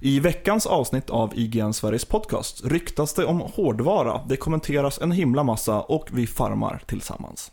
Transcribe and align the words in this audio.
I 0.00 0.20
veckans 0.20 0.66
avsnitt 0.66 1.10
av 1.10 1.38
IGN 1.38 1.72
Sveriges 1.72 2.04
podcast 2.04 2.64
ryktas 2.64 3.14
det 3.14 3.24
om 3.24 3.40
hårdvara, 3.40 4.20
det 4.28 4.36
kommenteras 4.36 5.00
en 5.00 5.12
himla 5.12 5.42
massa 5.42 5.80
och 5.80 6.08
vi 6.12 6.26
farmar 6.26 6.82
tillsammans. 6.86 7.52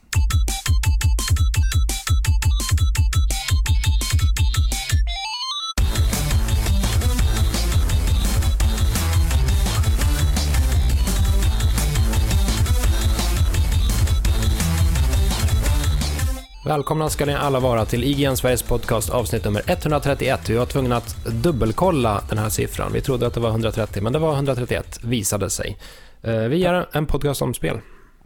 Välkomna 16.66 17.09
ska 17.09 17.25
ni 17.25 17.34
alla 17.34 17.59
vara 17.59 17.86
till 17.86 18.04
IGN 18.04 18.38
Sveriges 18.38 18.64
podcast 18.64 19.09
avsnitt 19.09 19.46
nummer 19.46 19.61
131. 19.68 20.50
Vi 20.50 20.55
var 20.55 20.66
tvungna 20.66 20.97
att 20.97 21.25
dubbelkolla 21.25 22.21
den 22.29 22.38
här 22.38 22.50
siffran. 22.50 22.91
Vi 22.93 23.02
trodde 23.02 23.28
att 23.28 23.34
det 23.34 23.39
var 23.39 23.50
130, 23.50 24.04
men 24.04 24.14
det 24.14 24.20
var 24.20 24.34
131, 24.34 25.00
visade 25.04 25.50
sig. 25.50 25.78
Eh, 26.21 26.38
Vi 26.38 26.57
gör 26.57 26.88
en 26.91 27.05
podcast 27.05 27.41
om 27.41 27.54
spel. 27.54 27.79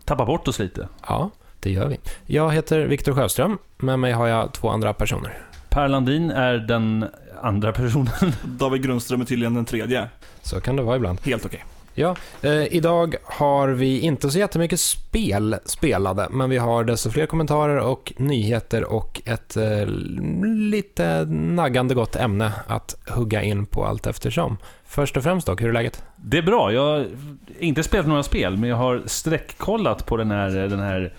Tappa 0.05 0.26
bort 0.26 0.48
oss 0.48 0.59
lite. 0.59 0.88
Ja, 1.07 1.29
det 1.59 1.71
gör 1.71 1.88
vi. 1.88 1.99
Jag 2.26 2.53
heter 2.53 2.79
Viktor 2.79 3.13
Sjöström. 3.13 3.57
Med 3.77 3.99
mig 3.99 4.12
har 4.12 4.27
jag 4.27 4.54
två 4.54 4.70
andra 4.70 4.93
personer. 4.93 5.38
Per 5.70 5.88
Landin 5.88 6.31
är 6.31 6.54
den 6.54 7.05
andra 7.41 7.71
personen. 7.73 8.12
David 8.45 8.84
Grundström 8.84 9.21
är 9.21 9.26
tydligen 9.26 9.54
den 9.54 9.65
tredje. 9.65 10.09
Så 10.41 10.62
kan 10.62 10.76
det 10.76 10.81
vara 10.84 10.95
ibland. 10.95 11.20
Helt 11.23 11.45
okej. 11.45 11.65
Ja, 11.99 12.15
eh, 12.41 12.73
idag 12.75 13.15
har 13.23 13.67
vi 13.69 13.99
inte 13.99 14.29
så 14.29 14.39
jättemycket 14.39 14.79
spel 14.79 15.55
spelade, 15.65 16.27
men 16.31 16.49
vi 16.49 16.57
har 16.57 16.83
desto 16.83 17.09
fler 17.09 17.25
kommentarer 17.25 17.77
och 17.77 18.13
nyheter 18.17 18.83
och 18.83 19.21
ett 19.25 19.57
eh, 19.57 19.85
lite 20.45 21.25
naggande 21.29 21.95
gott 21.95 22.15
ämne 22.15 22.51
att 22.67 22.95
hugga 23.09 23.43
in 23.43 23.65
på 23.65 23.85
allt 23.85 24.07
eftersom. 24.07 24.57
Först 24.85 25.17
och 25.17 25.23
främst 25.23 25.47
dock, 25.47 25.61
hur 25.61 25.70
är 25.70 25.73
läget? 25.73 26.03
Det 26.15 26.37
är 26.37 26.41
bra. 26.41 26.73
Jag 26.73 26.81
har 26.81 27.07
inte 27.59 27.83
spelat 27.83 28.07
några 28.07 28.23
spel, 28.23 28.57
men 28.57 28.70
jag 28.70 28.77
har 28.77 29.01
sträckkollat 29.05 30.05
på 30.05 30.17
den 30.17 30.32
här, 30.32 30.49
den 30.49 30.79
här 30.79 31.13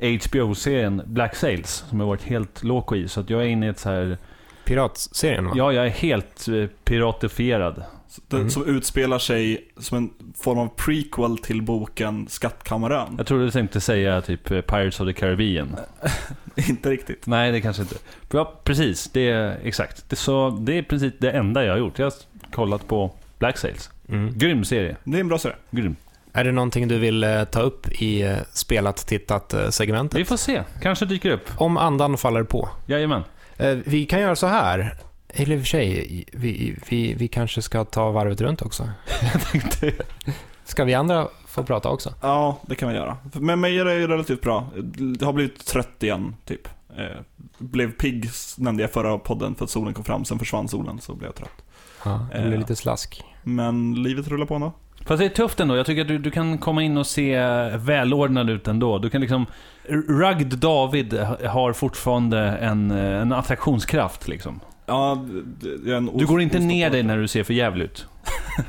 HBO-serien 0.00 1.02
Black 1.06 1.36
Sails, 1.36 1.84
som 1.88 2.00
jag 2.00 2.06
varit 2.06 2.22
helt 2.22 2.62
loco 2.62 2.96
i. 2.96 3.08
Så 3.08 3.20
att 3.20 3.30
jag 3.30 3.42
är 3.42 3.46
inne 3.46 3.66
i 3.66 3.68
ett 3.68 3.78
så 3.78 3.88
här... 3.88 4.18
Piratserien 4.64 5.46
va? 5.46 5.52
Ja, 5.54 5.72
jag 5.72 5.86
är 5.86 5.90
helt 5.90 6.48
eh, 6.48 6.66
piratifierad. 6.84 7.82
Mm. 8.32 8.50
som 8.50 8.66
utspelar 8.66 9.18
sig 9.18 9.68
som 9.76 9.98
en 9.98 10.10
form 10.38 10.58
av 10.58 10.68
prequel 10.68 11.38
till 11.38 11.62
boken 11.62 12.26
Skattkammarön. 12.28 13.14
Jag 13.18 13.26
trodde 13.26 13.44
du 13.44 13.50
tänkte 13.50 13.80
säga 13.80 14.20
typ 14.20 14.50
eh, 14.50 14.60
Pirates 14.60 15.00
of 15.00 15.06
the 15.06 15.12
Caribbean. 15.12 15.76
Inte 16.68 16.90
riktigt. 16.90 17.26
Nej, 17.26 17.52
det 17.52 17.60
kanske 17.60 17.82
inte. 17.82 17.94
Ja, 18.30 18.60
precis. 18.64 19.10
Det 19.12 19.30
är 19.30 19.58
exakt. 19.62 20.10
Det, 20.10 20.16
så, 20.16 20.50
det 20.50 20.72
är 20.72 20.76
i 20.76 20.82
princip 20.82 21.14
det 21.18 21.30
enda 21.30 21.64
jag 21.64 21.72
har 21.72 21.78
gjort. 21.78 21.98
Jag 21.98 22.06
har 22.06 22.12
kollat 22.50 22.88
på 22.88 23.14
Black 23.38 23.58
Sails. 23.58 23.90
Mm. 24.08 24.38
Grym 24.38 24.64
serie. 24.64 24.96
Det 25.04 25.16
är 25.16 25.20
en 25.20 25.28
bra 25.28 25.38
serie. 25.38 25.56
Grym. 25.70 25.96
Är 26.32 26.44
det 26.44 26.52
någonting 26.52 26.88
du 26.88 26.98
vill 26.98 27.24
eh, 27.24 27.44
ta 27.44 27.60
upp 27.60 28.02
i 28.02 28.22
eh, 28.22 28.36
spelat, 28.52 29.06
tittat 29.06 29.54
eh, 29.54 29.68
segmentet? 29.68 30.20
Vi 30.20 30.24
får 30.24 30.36
se. 30.36 30.62
Kanske 30.82 31.04
dyker 31.04 31.30
upp. 31.30 31.50
Om 31.56 31.76
andan 31.76 32.18
faller 32.18 32.42
på. 32.42 32.68
Jajamän. 32.86 33.22
Vi 33.84 34.06
kan 34.06 34.20
göra 34.20 34.36
så 34.36 34.46
här. 34.46 34.94
Eller 35.34 35.54
i 35.54 35.58
och 35.58 35.60
för 35.60 35.66
sig, 35.68 36.24
vi, 36.32 36.78
vi, 36.88 37.14
vi 37.14 37.28
kanske 37.28 37.62
ska 37.62 37.84
ta 37.84 38.10
varvet 38.10 38.40
runt 38.40 38.62
också. 38.62 38.88
Ska 40.64 40.84
vi 40.84 40.94
andra 40.94 41.28
få 41.46 41.62
prata 41.62 41.88
också? 41.88 42.14
Ja, 42.22 42.58
det 42.66 42.74
kan 42.74 42.88
vi 42.88 42.94
göra. 42.94 43.16
Med 43.32 43.58
mig 43.58 43.78
är 43.80 43.84
det 43.84 44.08
relativt 44.08 44.40
bra. 44.42 44.66
Det 45.18 45.24
har 45.24 45.32
blivit 45.32 45.66
trött 45.66 46.02
igen, 46.02 46.36
typ. 46.44 46.68
Eh, 46.96 47.20
blev 47.58 47.92
pigg, 47.92 48.30
nämnde 48.56 48.82
jag 48.82 48.90
förra 48.92 49.18
podden, 49.18 49.54
för 49.54 49.64
att 49.64 49.70
solen 49.70 49.94
kom 49.94 50.04
fram. 50.04 50.24
Sen 50.24 50.38
försvann 50.38 50.68
solen, 50.68 50.98
så 51.00 51.14
blev 51.14 51.28
jag 51.28 51.34
trött. 51.34 51.64
Ja, 52.04 52.26
det 52.32 52.40
blir 52.42 52.52
Eh. 52.52 52.58
lite 52.58 52.76
slask. 52.76 53.22
Men 53.42 53.94
livet 54.02 54.28
rullar 54.28 54.46
på 54.46 54.54
ändå. 54.54 54.72
Fast 55.06 55.18
det 55.20 55.24
är 55.24 55.28
tufft 55.28 55.60
ändå. 55.60 55.76
Jag 55.76 55.86
tycker 55.86 56.02
att 56.02 56.08
du, 56.08 56.18
du 56.18 56.30
kan 56.30 56.58
komma 56.58 56.82
in 56.82 56.96
och 56.96 57.06
se 57.06 57.38
välordnad 57.76 58.50
ut 58.50 58.68
ändå. 58.68 58.98
Du 58.98 59.10
kan 59.10 59.20
liksom... 59.20 59.46
Rugged 60.08 60.58
David 60.58 61.14
har 61.48 61.72
fortfarande 61.72 62.38
en, 62.38 62.90
en 62.90 63.32
attraktionskraft 63.32 64.28
liksom. 64.28 64.60
Ja, 64.92 65.24
Du 66.14 66.26
går 66.26 66.40
inte 66.40 66.58
ner 66.58 66.90
dig 66.90 67.02
när 67.02 67.18
du 67.18 67.28
ser 67.28 67.44
för 67.44 67.54
jävligt 67.54 67.90
ut. 67.90 68.06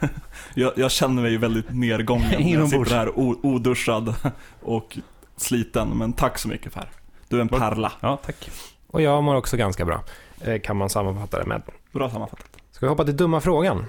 Jag, 0.55 0.71
jag 0.75 0.91
känner 0.91 1.21
mig 1.21 1.37
väldigt 1.37 1.65
nedgången 1.73 2.29
när 2.39 2.53
jag 2.53 2.69
sitter 2.69 2.95
här 2.95 3.19
oduschad 3.45 4.15
och 4.61 4.97
sliten. 5.37 5.89
Men 5.89 6.13
tack 6.13 6.37
så 6.37 6.47
mycket 6.47 6.73
Per. 6.73 6.89
Du 7.27 7.37
är 7.37 7.41
en 7.41 7.49
pärla. 7.49 7.91
Ja, 7.99 8.19
tack. 8.25 8.49
Och 8.87 9.01
jag 9.01 9.23
mår 9.23 9.35
också 9.35 9.57
ganska 9.57 9.85
bra, 9.85 10.03
eh, 10.41 10.61
kan 10.61 10.77
man 10.77 10.89
sammanfatta 10.89 11.39
det 11.39 11.45
med. 11.45 11.61
Bra 11.91 12.09
sammanfattat. 12.09 12.47
Ska 12.71 12.85
vi 12.85 12.89
hoppa 12.89 13.05
till 13.05 13.17
dumma 13.17 13.41
frågan? 13.41 13.85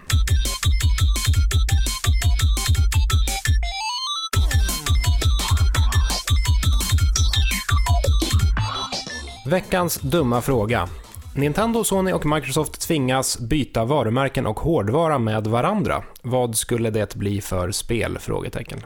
Veckans 9.46 9.98
dumma 10.00 10.40
fråga. 10.40 10.88
Nintendo, 11.36 11.84
Sony 11.84 12.12
och 12.12 12.26
Microsoft 12.26 12.80
tvingas 12.80 13.38
byta 13.38 13.84
varumärken 13.84 14.46
och 14.46 14.60
hårdvara 14.60 15.18
med 15.18 15.46
varandra. 15.46 16.02
Vad 16.22 16.56
skulle 16.56 16.90
det 16.90 17.14
bli 17.14 17.40
för 17.40 17.70
spel? 17.70 18.18
Frågetecken. 18.18 18.80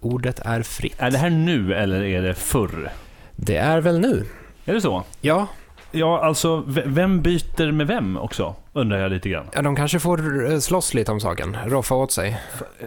Ordet 0.00 0.40
är 0.40 0.62
fritt. 0.62 0.94
Är 0.98 1.10
det 1.10 1.18
här 1.18 1.30
nu 1.30 1.74
eller 1.74 2.02
är 2.02 2.22
det 2.22 2.34
förr? 2.34 2.92
Det 3.36 3.56
är 3.56 3.80
väl 3.80 4.00
nu? 4.00 4.26
Är 4.64 4.74
det 4.74 4.80
så? 4.80 5.04
Ja, 5.20 5.46
Ja, 5.94 6.24
alltså, 6.24 6.64
vem 6.66 7.22
byter 7.22 7.72
med 7.72 7.86
vem 7.86 8.16
också? 8.16 8.54
Undrar 8.72 8.98
jag 8.98 9.12
lite 9.12 9.28
grann. 9.28 9.46
ja 9.54 9.62
de 9.62 9.76
kanske 9.76 9.98
får 10.00 10.50
eh, 10.52 10.58
slåss 10.58 10.94
lite 10.94 11.12
om 11.12 11.20
saken, 11.20 11.56
roffa 11.66 11.94
åt 11.94 12.12
sig. 12.12 12.40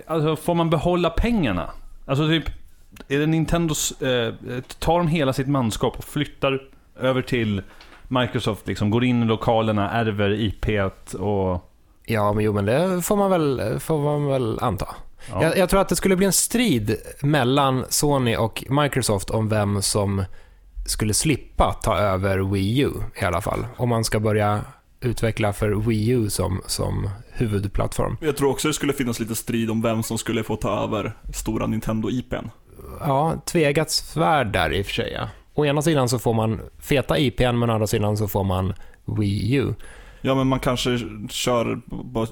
Alltså, 0.07 0.35
får 0.35 0.55
man 0.55 0.69
behålla 0.69 1.09
pengarna? 1.09 1.69
Alltså 2.05 2.27
typ, 2.27 2.43
är 3.07 3.19
det 3.19 3.25
Nintendos... 3.25 4.01
Eh, 4.01 4.33
tar 4.79 4.97
de 4.97 5.07
hela 5.07 5.33
sitt 5.33 5.47
manskap 5.47 5.97
och 5.97 6.03
flyttar 6.03 6.61
över 6.99 7.21
till 7.21 7.61
Microsoft, 8.07 8.67
liksom 8.67 8.89
går 8.89 9.03
in 9.03 9.23
i 9.23 9.25
lokalerna, 9.25 9.91
ärver 9.91 10.29
IP 10.31 10.65
och... 11.19 11.71
Ja, 12.07 12.33
men 12.33 12.43
jo, 12.43 12.53
men 12.53 12.65
det 12.65 13.01
får 13.01 13.15
man 13.15 13.31
väl, 13.31 13.79
får 13.79 13.99
man 14.03 14.27
väl 14.27 14.59
anta. 14.61 14.87
Ja. 15.31 15.43
Jag, 15.43 15.57
jag 15.57 15.69
tror 15.69 15.81
att 15.81 15.89
det 15.89 15.95
skulle 15.95 16.15
bli 16.15 16.25
en 16.25 16.33
strid 16.33 16.95
mellan 17.21 17.85
Sony 17.89 18.35
och 18.35 18.63
Microsoft 18.69 19.29
om 19.29 19.49
vem 19.49 19.81
som 19.81 20.23
skulle 20.85 21.13
slippa 21.13 21.73
ta 21.83 21.97
över 21.97 22.39
Wii 22.39 22.79
U 22.79 22.91
i 23.21 23.25
alla 23.25 23.41
fall. 23.41 23.65
Om 23.77 23.89
man 23.89 24.03
ska 24.03 24.19
börja 24.19 24.61
utveckla 25.01 25.53
för 25.53 25.69
Wii 25.69 26.09
U 26.09 26.29
som, 26.29 26.61
som 26.65 27.09
huvudplattform. 27.31 28.17
Jag 28.21 28.37
tror 28.37 28.51
också 28.51 28.67
det 28.67 28.73
skulle 28.73 28.93
finnas 28.93 29.19
lite 29.19 29.35
strid 29.35 29.71
om 29.71 29.81
vem 29.81 30.03
som 30.03 30.17
skulle 30.17 30.43
få 30.43 30.55
ta 30.55 30.83
över 30.83 31.17
stora 31.33 31.67
Nintendo-IPn. 31.67 32.49
Ja, 32.99 33.41
tvegat 33.45 33.91
svärd 33.91 34.47
där 34.47 34.73
i 34.73 34.81
och 34.81 34.85
för 34.85 34.93
sig. 34.93 35.13
Ja. 35.13 35.29
Å 35.55 35.65
ena 35.65 35.81
sidan 35.81 36.09
så 36.09 36.19
får 36.19 36.33
man 36.33 36.61
feta 36.79 37.17
IPn, 37.19 37.59
men 37.59 37.69
å 37.69 37.73
andra 37.73 37.87
sidan 37.87 38.17
så 38.17 38.27
får 38.27 38.43
man 38.43 38.73
Wii 39.05 39.55
U. 39.55 39.73
Ja, 40.21 40.35
men 40.35 40.47
man 40.47 40.59
kanske 40.59 40.99
kör, 41.29 41.81
bara 41.85 42.27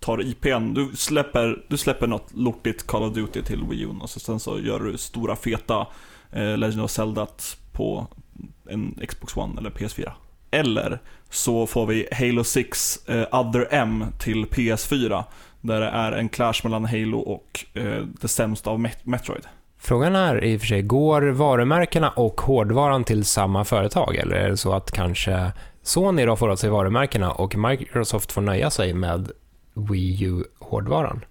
tar 0.00 0.22
IPn. 0.22 0.74
Du 0.74 0.90
släpper, 0.96 1.64
du 1.68 1.76
släpper 1.76 2.06
något 2.06 2.30
lortigt 2.34 2.86
Call 2.86 3.02
of 3.02 3.14
Duty 3.14 3.42
till 3.42 3.64
Wii 3.64 3.80
U 3.82 3.88
och 4.00 4.10
så, 4.10 4.20
sen 4.20 4.40
så 4.40 4.60
gör 4.60 4.80
du 4.80 4.98
stora 4.98 5.36
feta 5.36 5.86
eh, 6.32 6.56
Legend 6.58 6.82
of 6.82 6.90
Zelda 6.90 7.26
på 7.72 8.06
en 8.68 8.98
Xbox 9.08 9.36
One 9.36 9.60
eller 9.60 9.70
PS4. 9.70 10.10
Eller 10.50 10.98
så 11.30 11.66
får 11.66 11.86
vi 11.86 12.08
Halo 12.12 12.44
6 12.44 13.08
eh, 13.08 13.26
Other 13.40 13.68
M 13.70 14.04
till 14.18 14.44
PS4. 14.46 15.24
Där 15.60 15.80
det 15.80 15.86
är 15.88 16.12
en 16.12 16.28
clash 16.28 16.54
mellan 16.64 16.84
Halo 16.84 17.18
och 17.18 17.64
eh, 17.74 18.02
det 18.20 18.28
sämsta 18.28 18.70
av 18.70 18.78
Met- 18.78 18.98
Metroid. 19.02 19.44
Frågan 19.84 20.16
är 20.16 20.44
i 20.44 20.56
och 20.56 20.60
för 20.60 20.66
sig, 20.66 20.82
går 20.82 21.22
varumärkena 21.22 22.10
och 22.10 22.40
hårdvaran 22.40 23.04
till 23.04 23.24
samma 23.24 23.64
företag? 23.64 24.16
Eller 24.16 24.36
är 24.36 24.48
det 24.48 24.56
så 24.56 24.72
att 24.72 24.90
kanske 24.90 25.52
Sony 25.82 26.24
då 26.24 26.36
får 26.36 26.48
åt 26.48 26.58
sig 26.58 26.70
varumärkena 26.70 27.32
och 27.32 27.56
Microsoft 27.56 28.32
får 28.32 28.40
nöja 28.40 28.70
sig 28.70 28.94
med 28.94 29.30
Wii 29.74 30.24
U-hårdvaran? 30.24 31.24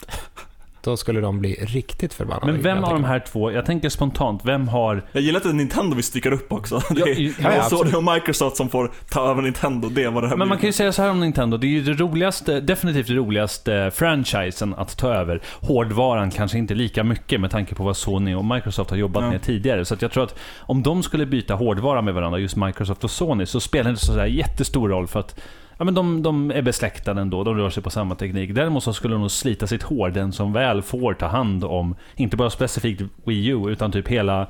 Då 0.84 0.98
skulle 0.98 1.22
de 1.22 1.40
bli 1.40 1.54
riktigt 1.62 2.14
förbannade. 2.14 2.52
Men 2.52 2.62
vem 2.62 2.84
av 2.84 2.94
de 2.94 3.04
här 3.04 3.20
två, 3.20 3.52
jag 3.52 3.66
tänker 3.66 3.90
spontant, 3.90 4.42
vem 4.46 4.68
har... 4.68 5.04
Jag 5.12 5.24
gillar 5.24 5.40
att 5.40 5.56
Nintendo 5.56 5.96
vi 5.96 6.04
sticker 6.04 6.34
upp 6.34 6.52
också. 6.54 6.82
Det 6.90 7.00
Ja, 7.00 7.08
är, 7.08 7.34
ja, 7.44 7.50
är 7.50 7.56
ja, 7.56 7.64
Sony 7.64 7.94
och 7.94 8.04
Microsoft 8.14 8.58
som 8.58 8.70
får 8.70 8.92
ta 9.10 9.30
över 9.32 9.42
Nintendo. 9.42 9.90
Det 9.90 10.08
vad 10.08 10.24
det 10.24 10.28
här 10.30 10.38
Men 10.38 10.48
man 10.48 10.58
blir. 10.58 10.62
kan 10.62 10.68
ju 10.68 10.74
säga 10.74 10.92
så 10.92 11.02
här 11.02 11.10
om 11.10 11.20
Nintendo, 11.20 11.58
det 11.58 11.68
är 11.68 11.70
ju 11.70 11.82
det 11.82 11.94
roligaste, 11.94 12.60
definitivt 12.60 13.08
det 13.08 13.14
roligaste 13.14 13.92
franchisen 13.94 14.74
att 14.74 14.98
ta 14.98 15.14
över. 15.14 15.42
Hårdvaran 15.62 16.32
kanske 16.32 16.58
inte 16.58 16.74
lika 16.74 17.04
mycket 17.04 17.42
med 17.42 17.52
tanke 17.52 17.76
på 17.76 17.84
vad 17.84 17.98
Sony 17.98 18.36
och 18.36 18.46
Microsoft 18.46 18.90
har 18.90 18.98
jobbat 18.98 19.24
Ja. 19.24 19.30
med 19.32 19.42
tidigare. 19.42 19.86
Så 19.86 19.94
att 19.94 20.02
jag 20.02 20.12
tror 20.12 20.24
att 20.24 20.36
om 20.60 20.84
de 20.84 21.04
skulle 21.04 21.26
byta 21.26 21.56
hårdvara 21.56 22.02
med 22.02 22.14
varandra, 22.14 22.40
just 22.40 22.56
Microsoft 22.56 23.04
och 23.04 23.12
Sony, 23.12 23.46
så 23.46 23.60
spelar 23.60 23.84
det 23.84 23.90
inte 23.90 24.06
så 24.06 24.26
jättestor 24.26 24.90
roll 24.90 25.08
för 25.08 25.20
att 25.20 25.40
Ja, 25.78 25.86
men 25.86 25.94
de, 25.94 26.22
de 26.22 26.52
är 26.52 26.62
besläktade 26.62 27.22
ändå, 27.22 27.44
de 27.44 27.58
rör 27.58 27.70
sig 27.70 27.84
på 27.84 27.90
samma 27.90 28.16
teknik. 28.16 28.56
Däremot 28.56 28.84
så 28.84 28.94
skulle 28.94 29.14
de 29.14 29.22
nog 29.22 29.32
slita 29.32 29.68
sitt 29.68 29.84
hår, 29.84 30.10
den 30.10 30.32
som 30.32 30.54
väl 30.54 30.82
får 30.82 31.14
ta 31.14 31.28
hand 31.28 31.64
om, 31.64 31.96
inte 32.16 32.38
bara 32.38 32.50
specifikt 32.50 33.02
Wii 33.26 33.48
U, 33.48 33.70
utan 33.70 33.92
typ 33.92 34.08
hela 34.08 34.42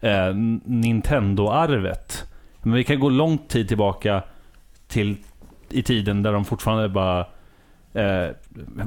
eh, 0.00 0.34
Nintendo-arvet. 0.64 2.24
Men 2.62 2.72
vi 2.72 2.84
kan 2.84 3.00
gå 3.00 3.08
långt 3.08 3.48
tid 3.48 3.68
tillbaka 3.68 4.22
till 4.88 5.16
i 5.70 5.82
tiden 5.82 6.22
där 6.22 6.32
de 6.32 6.44
fortfarande 6.44 6.88
bara 6.88 7.20
eh, 7.92 8.28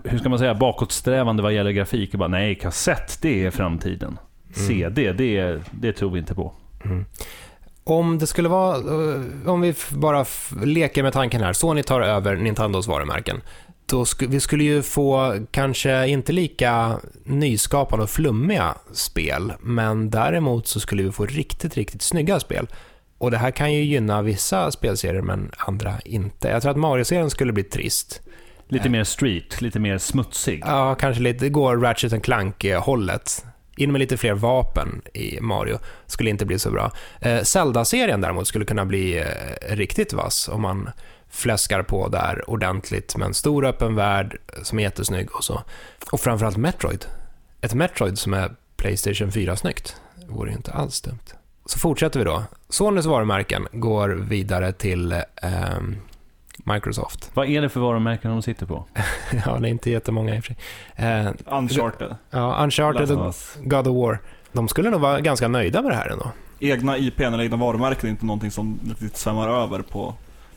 hur 0.03 0.17
ska 0.17 0.29
man 0.29 0.39
säga, 0.39 0.55
bakåtsträvande 0.55 1.43
vad 1.43 1.53
gäller 1.53 1.71
grafik. 1.71 2.13
Och 2.13 2.19
bara, 2.19 2.27
nej, 2.29 2.55
kassett, 2.55 3.21
det 3.21 3.45
är 3.45 3.51
framtiden. 3.51 4.19
CD, 4.53 5.13
det, 5.13 5.59
det 5.71 5.93
tror 5.93 6.11
vi 6.11 6.19
inte 6.19 6.35
på. 6.35 6.53
Om 7.83 8.17
det 8.17 8.27
skulle 8.27 8.49
vara, 8.49 8.75
eh, 8.77 9.49
om 9.49 9.61
vi 9.61 9.73
bara 9.91 10.25
leker 10.63 11.03
med 11.03 11.13
tanken 11.13 11.41
här, 11.43 11.53
Sony 11.53 11.83
tar 11.83 12.01
över 12.01 12.35
Nintendos 12.35 12.87
varumärken. 12.87 13.41
Då 13.85 14.03
sk- 14.03 14.27
vi 14.29 14.39
skulle 14.39 14.63
ju 14.63 14.81
få 14.81 15.35
kanske 15.51 16.07
inte 16.07 16.31
lika 16.33 16.99
nyskapande 17.25 18.03
och 18.03 18.09
flummiga 18.09 18.75
spel, 18.93 19.53
men 19.61 20.09
däremot 20.09 20.67
så 20.67 20.79
skulle 20.79 21.03
vi 21.03 21.11
få 21.11 21.25
riktigt, 21.25 21.77
riktigt 21.77 22.01
snygga 22.01 22.39
spel. 22.39 22.67
Och 23.17 23.31
det 23.31 23.37
här 23.37 23.51
kan 23.51 23.73
ju 23.73 23.83
gynna 23.83 24.21
vissa 24.21 24.71
spelserier, 24.71 25.21
men 25.21 25.51
andra 25.57 25.93
inte. 26.05 26.47
Jag 26.47 26.61
tror 26.61 26.71
att 26.71 26.77
Mario-serien 26.77 27.29
skulle 27.29 27.53
bli 27.53 27.63
trist. 27.63 28.21
Lite 28.67 28.89
mer 28.89 29.03
street, 29.03 29.61
lite 29.61 29.79
mer 29.79 29.97
smutsig. 29.97 30.63
Ja, 30.65 30.95
kanske 30.95 31.23
lite, 31.23 31.45
det 31.45 31.49
går 31.49 31.77
Ratchet 31.77 32.23
Clank-hållet. 32.23 33.45
In 33.75 33.91
med 33.91 33.99
lite 33.99 34.17
fler 34.17 34.33
vapen 34.33 35.01
i 35.13 35.41
Mario. 35.41 35.79
Skulle 36.05 36.29
inte 36.29 36.45
bli 36.45 36.59
så 36.59 36.71
bra. 36.71 36.91
Eh, 37.21 37.41
Zelda-serien 37.43 38.21
däremot 38.21 38.47
skulle 38.47 38.65
kunna 38.65 38.85
bli 38.85 39.19
eh, 39.19 39.75
riktigt 39.75 40.13
vass 40.13 40.49
om 40.49 40.61
man 40.61 40.89
fläskar 41.29 41.83
på 41.83 42.07
där 42.07 42.49
ordentligt 42.49 43.15
med 43.17 43.25
en 43.25 43.33
stor 43.33 43.65
öppen 43.65 43.95
värld 43.95 44.37
som 44.63 44.79
är 44.79 44.83
jättesnygg 44.83 45.35
och 45.35 45.43
så. 45.43 45.63
Och 46.11 46.19
framförallt 46.19 46.57
Metroid. 46.57 47.05
Ett 47.61 47.73
Metroid 47.73 48.19
som 48.19 48.33
är 48.33 48.55
Playstation 48.77 49.31
4-snyggt. 49.31 49.95
vore 50.27 50.49
ju 50.49 50.55
inte 50.55 50.71
alls 50.71 51.01
dumt. 51.01 51.33
Så 51.65 51.79
fortsätter 51.79 52.19
vi 52.19 52.25
då. 52.25 52.43
Sonys 52.69 53.05
varumärken 53.05 53.67
går 53.71 54.09
vidare 54.09 54.71
till 54.71 55.11
eh, 55.11 55.19
Microsoft. 56.63 57.31
Vad 57.33 57.47
är 57.47 57.61
det 57.61 57.69
för 57.69 57.79
varumärken 57.79 58.31
de 58.31 58.41
sitter 58.41 58.65
på? 58.65 58.85
ja, 59.45 59.59
det 59.59 59.67
är 59.67 59.71
inte 59.71 59.91
jättemånga 59.91 60.35
i 60.35 60.39
och 60.39 60.43
för 60.43 60.53
sig. 60.53 60.57
Eh, 60.95 61.57
Uncharted. 61.57 62.15
Ja, 62.29 62.63
Uncharted 62.63 63.11
och. 63.11 63.35
God 63.63 63.87
of 63.87 63.95
War. 63.95 64.19
De 64.51 64.67
skulle 64.67 64.89
nog 64.89 65.01
vara 65.01 65.19
ganska 65.19 65.47
nöjda 65.47 65.81
med 65.81 65.91
det 65.91 65.95
här 65.95 66.09
ändå. 66.09 66.31
Egna 66.59 66.97
IPn 66.97 67.23
eller 67.23 67.43
egna 67.43 67.57
varumärken 67.57 68.07
är 68.07 68.11
inte 68.11 68.25
någonting 68.25 68.51
som 68.51 68.79
riktigt 68.89 69.17
svämmar 69.17 69.49
över 69.49 69.81
på 69.81 70.13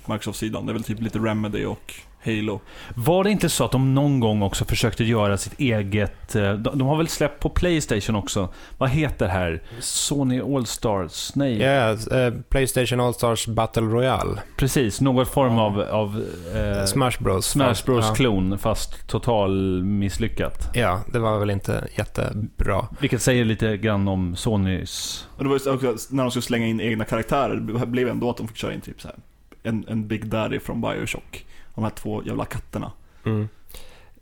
Microsoft-sidan. 0.07 0.67
Det 0.67 0.73
är 0.73 0.75
väl 0.75 0.85
typ 0.85 1.01
lite 1.01 1.19
Remedy 1.19 1.65
och 1.65 1.95
Halo. 2.25 2.61
Var 2.95 3.25
det 3.25 3.31
inte 3.31 3.49
så 3.49 3.65
att 3.65 3.73
de 3.73 3.95
någon 3.95 4.21
gång 4.21 4.43
också 4.43 4.65
försökte 4.65 5.05
göra 5.05 5.37
sitt 5.37 5.61
eget... 5.61 6.37
eh, 6.37 6.53
De, 6.53 6.81
har 6.81 6.97
väl 6.97 7.09
släppt 7.09 7.41
på 7.43 7.49
Playstation 7.49 8.17
också? 8.17 8.49
Vad 8.79 8.91
heter 8.91 9.27
det 9.27 9.33
här? 9.33 9.63
Sony 9.81 10.41
All-Stars? 10.41 11.33
Nej. 11.37 11.59
Ja, 11.63 11.91
eh, 11.91 12.35
Playstation 12.49 13.01
All-Stars 13.01 13.47
Battle 13.49 13.83
Royale. 13.83 14.41
Precis, 14.57 15.01
någon 15.01 15.27
form 15.27 15.59
av, 15.59 15.81
av 15.81 16.25
eh, 16.55 16.85
Smash 16.85 17.13
Bros. 17.21 17.47
Smash 17.47 17.85
Bros 17.87 18.05
Ja. 18.09 18.15
klon, 18.15 18.59
fast 18.59 19.07
total 19.09 19.83
misslyckat. 19.83 20.71
ja, 20.75 21.01
det 21.13 21.19
var 21.19 21.39
väl 21.39 21.51
inte 21.51 21.85
jättebra. 21.97 22.89
Vilket 23.01 23.23
säger 23.23 23.45
lite 23.45 23.77
grann 23.77 24.09
om 24.09 24.37
Sonys... 24.37 25.27
Och 25.37 25.45
det 25.45 25.51
var 25.51 25.61
ju 25.65 25.71
också 25.91 26.15
när 26.15 26.23
de 26.23 26.31
skulle 26.31 26.43
slänga 26.43 26.67
in 26.67 26.81
egna 26.81 27.05
karaktärer, 27.05 27.57
det 27.57 27.87
blev 27.87 28.09
ändå 28.09 28.31
att 28.31 28.37
de 28.37 28.49
fick 28.49 28.57
köra 28.57 28.75
in 28.75 28.81
typ 28.81 29.01
så 29.01 29.09
här. 29.09 29.17
En, 29.63 29.85
en 29.89 30.09
Big 30.09 30.27
Daddy 30.27 30.59
från 30.61 30.81
Bioshock. 30.81 31.45
De 31.75 31.85
här 31.85 31.91
två 31.91 32.23
jävla 32.23 32.45
katterna. 32.45 32.93
Mm. 33.25 33.49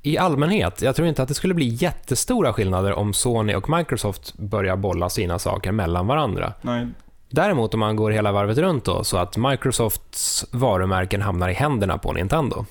I 0.02 0.18
allmänhet, 0.18 0.82
jag 0.82 0.96
tror 0.96 1.08
inte 1.08 1.22
att 1.22 1.28
det 1.28 1.34
skulle 1.34 1.54
bli 1.54 1.68
jättestora 1.68 2.52
skillnader 2.52 2.92
om 2.92 3.12
Sony 3.12 3.54
och 3.54 3.70
Microsoft 3.70 4.38
börjar 4.38 4.76
bolla 4.76 5.08
sina 5.08 5.38
saker 5.38 5.72
mellan 5.72 6.06
varandra. 6.06 6.52
Nej, 6.62 6.86
Däremot 7.34 7.74
om 7.74 7.80
man 7.80 7.96
går 7.96 8.10
hela 8.10 8.32
varvet 8.32 8.58
runt 8.58 8.84
då, 8.84 9.04
så 9.04 9.16
att 9.16 9.36
Microsofts 9.36 10.46
varumärken 10.50 11.22
hamnar 11.22 11.48
i 11.48 11.52
händerna 11.52 11.98
på 11.98 12.12
Nintendo. 12.12 12.64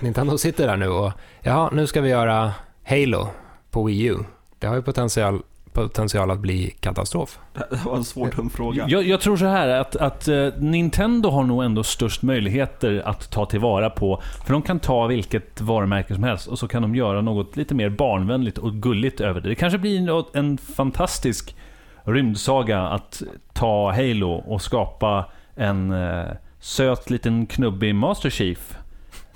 Nintendo 0.00 0.38
sitter 0.38 0.66
där 0.66 0.76
nu 0.76 0.88
och, 0.88 1.12
ja, 1.40 1.70
nu 1.72 1.86
ska 1.86 2.00
vi 2.00 2.08
göra 2.08 2.52
Halo 2.84 3.28
på 3.70 3.84
Wii 3.84 4.04
U. 4.04 4.16
Det 4.58 4.66
har 4.66 4.74
ju 4.74 4.82
potential, 4.82 5.42
potential 5.76 6.30
att 6.30 6.38
bli 6.38 6.70
katastrof. 6.80 7.38
det 7.70 7.84
var 7.84 7.96
en 7.96 8.04
svår 8.04 8.30
dum 8.36 8.50
fråga. 8.50 8.86
Jag, 8.88 9.02
jag 9.06 9.20
tror 9.20 9.36
så 9.36 9.46
här 9.46 9.68
att, 9.68 9.96
att 9.96 10.28
eh, 10.28 10.48
Nintendo 10.58 11.30
har 11.30 11.42
nog 11.42 11.64
ändå 11.64 11.82
störst 11.82 12.22
möjligheter 12.22 13.02
att 13.04 13.30
ta 13.30 13.46
tillvara 13.46 13.90
på. 13.90 14.22
För 14.46 14.52
de 14.52 14.62
kan 14.62 14.78
ta 14.78 15.06
vilket 15.06 15.60
varumärke 15.60 16.14
som 16.14 16.24
helst 16.24 16.46
och 16.46 16.58
så 16.58 16.68
kan 16.68 16.82
de 16.82 16.94
göra 16.94 17.20
något 17.20 17.56
lite 17.56 17.74
mer 17.74 17.88
barnvänligt 17.88 18.58
och 18.58 18.72
gulligt 18.72 19.20
över 19.20 19.40
det. 19.40 19.48
Det 19.48 19.54
kanske 19.54 19.78
blir 19.78 20.36
en 20.36 20.58
fantastisk 20.58 21.56
rymdsaga 22.04 22.80
att 22.80 23.22
ta 23.52 23.92
Halo 23.92 24.30
och 24.30 24.62
skapa 24.62 25.24
en 25.54 25.92
eh, 25.92 26.24
söt 26.60 27.10
liten 27.10 27.46
knubbig 27.46 27.94
Master 27.94 28.30
Chief. 28.30 28.76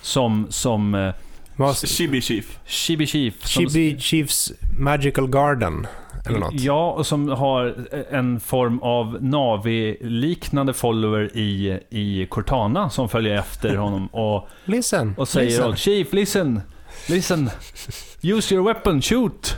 Som, 0.02 0.46
som 0.50 1.12
eh, 1.60 1.66
Mas- 1.66 1.86
Chibi 1.96 2.20
Chief. 2.20 2.58
Chibi 2.66 3.06
Chief. 3.06 3.34
Som, 3.46 3.68
Chibi 3.68 4.00
Chiefs 4.00 4.52
Magical 4.78 5.26
Garden, 5.28 5.86
eller 6.26 6.38
något. 6.38 6.54
Ja, 6.60 6.90
och 6.92 7.06
som 7.06 7.28
har 7.28 7.74
en 8.10 8.40
form 8.40 8.78
av 8.82 9.18
Navi-liknande 9.20 10.72
follower 10.72 11.36
i, 11.36 11.78
i 11.90 12.26
Cortana 12.30 12.90
som 12.90 13.08
följer 13.08 13.34
efter 13.38 13.76
honom 13.84 14.06
och, 14.06 14.48
Listen, 14.64 15.14
och 15.18 15.28
säger 15.28 15.46
listen. 15.50 15.68
åt 15.70 15.78
Chief, 15.78 16.12
listen, 16.12 16.60
listen, 17.08 17.50
use 18.22 18.54
your 18.54 18.64
weapon, 18.66 19.02
shoot. 19.02 19.56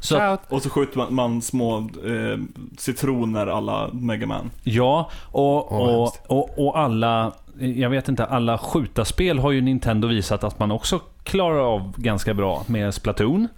Så 0.00 0.16
att, 0.16 0.40
Shout. 0.40 0.52
Och 0.52 0.62
så 0.62 0.70
skjuter 0.70 0.98
man, 0.98 1.14
man 1.14 1.42
små 1.42 1.78
eh, 1.78 2.38
citroner 2.78 3.46
alla 3.46 3.90
Mega 3.92 4.26
Man. 4.26 4.50
ja, 4.62 5.10
och, 5.30 5.72
Åh, 5.72 5.78
och, 5.80 6.00
hemskt. 6.00 6.22
och, 6.26 6.66
och 6.66 6.78
alla, 6.78 7.32
jag 7.58 7.90
vet 7.90 8.08
inte, 8.08 8.24
alla 8.24 8.58
skjutarspel 8.58 9.38
har 9.38 9.50
ju 9.52 9.60
Nintendo 9.60 10.08
visat 10.08 10.44
att 10.44 10.58
man 10.58 10.70
också 10.70 11.00
klarar 11.24 11.74
av 11.74 11.92
ganska 11.96 12.34
bra 12.34 12.64
med 12.66 12.94
Splatoon. 12.94 13.48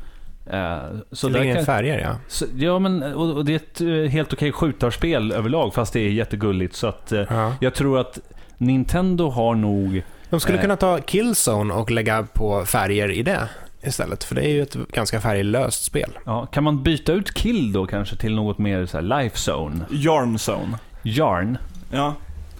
Eh, 0.46 0.78
Så 1.12 1.26
Det 1.28 1.32
där 1.32 1.40
ligger 1.40 1.54
kan, 1.54 1.64
färger, 1.64 1.98
ja. 1.98 2.16
så, 2.28 2.44
ja, 2.56 2.78
men 2.78 3.02
och, 3.02 3.44
det 3.44 3.52
är 3.52 3.56
ett 3.56 3.80
eh, 3.80 4.12
helt 4.12 4.32
okej 4.32 4.52
skjutarspel 4.52 5.32
överlag, 5.32 5.74
fast 5.74 5.92
det 5.92 6.00
är 6.00 6.10
jättegulligt. 6.10 6.74
Så 6.74 6.86
att 6.86 7.12
eh, 7.12 7.20
ja. 7.30 7.52
jag 7.60 7.74
tror 7.74 7.98
att 7.98 8.18
Nintendo 8.58 9.28
har 9.30 9.54
nog... 9.54 10.02
De 10.30 10.40
skulle 10.40 10.58
Eh. 10.58 10.62
kunna 10.62 10.76
ta 10.76 10.98
Killzone 10.98 11.74
och 11.74 11.90
lägga 11.90 12.26
på 12.32 12.64
färger 12.64 13.10
i 13.10 13.22
det 13.22 13.48
istället, 13.82 14.24
för 14.24 14.34
det 14.34 14.42
är 14.44 14.48
ju 14.50 14.62
ett 14.62 14.74
ganska 14.74 15.20
färglöst 15.20 15.84
spel. 15.84 16.10
Ja, 16.26 16.46
kan 16.46 16.64
man 16.64 16.82
byta 16.82 17.12
ut 17.12 17.34
Kill 17.34 17.72
då 17.72 17.86
kanske 17.86 18.16
till 18.16 18.34
något 18.34 18.58
mer 18.58 18.86
så 18.86 18.96
här 18.96 19.02
life 19.22 19.50
zone? 19.52 19.84
Yarn 19.90 20.34
Zone. 20.38 20.78
Yarn? 21.02 21.58
Ja. 21.90 22.14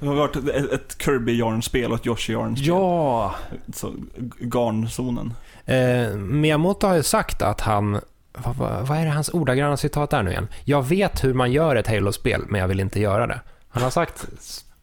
Det 0.04 0.10
har 0.10 0.16
varit 0.16 0.36
ett, 0.36 0.72
ett 0.72 0.96
Kirby 1.04 1.32
Yarn-spel 1.38 1.92
och 1.92 1.98
ett 1.98 2.06
Yoshi 2.06 2.32
Yarn-spel. 2.32 2.66
Ja! 2.68 3.34
Så, 3.74 3.92
Garnzonen. 4.40 5.34
Eh, 5.64 6.16
Miyamoto 6.16 6.86
har 6.86 6.94
ju 6.96 7.02
sagt 7.02 7.42
att 7.42 7.60
han... 7.60 8.00
Vad, 8.32 8.86
vad, 8.88 8.98
är 8.98 9.04
det 9.04 9.10
hans 9.10 9.28
ordagranna 9.28 9.76
citat 9.76 10.10
där 10.10 10.22
nu 10.22 10.30
igen? 10.30 10.48
Jag 10.64 10.82
vet 10.88 11.24
hur 11.24 11.34
man 11.34 11.52
gör 11.52 11.76
ett 11.76 11.86
Halo-spel, 11.86 12.42
men 12.48 12.60
jag 12.60 12.68
vill 12.68 12.80
inte 12.80 13.00
göra 13.00 13.26
det. 13.26 13.40
Han 13.68 13.82
har 13.82 13.90
sagt 13.90 14.24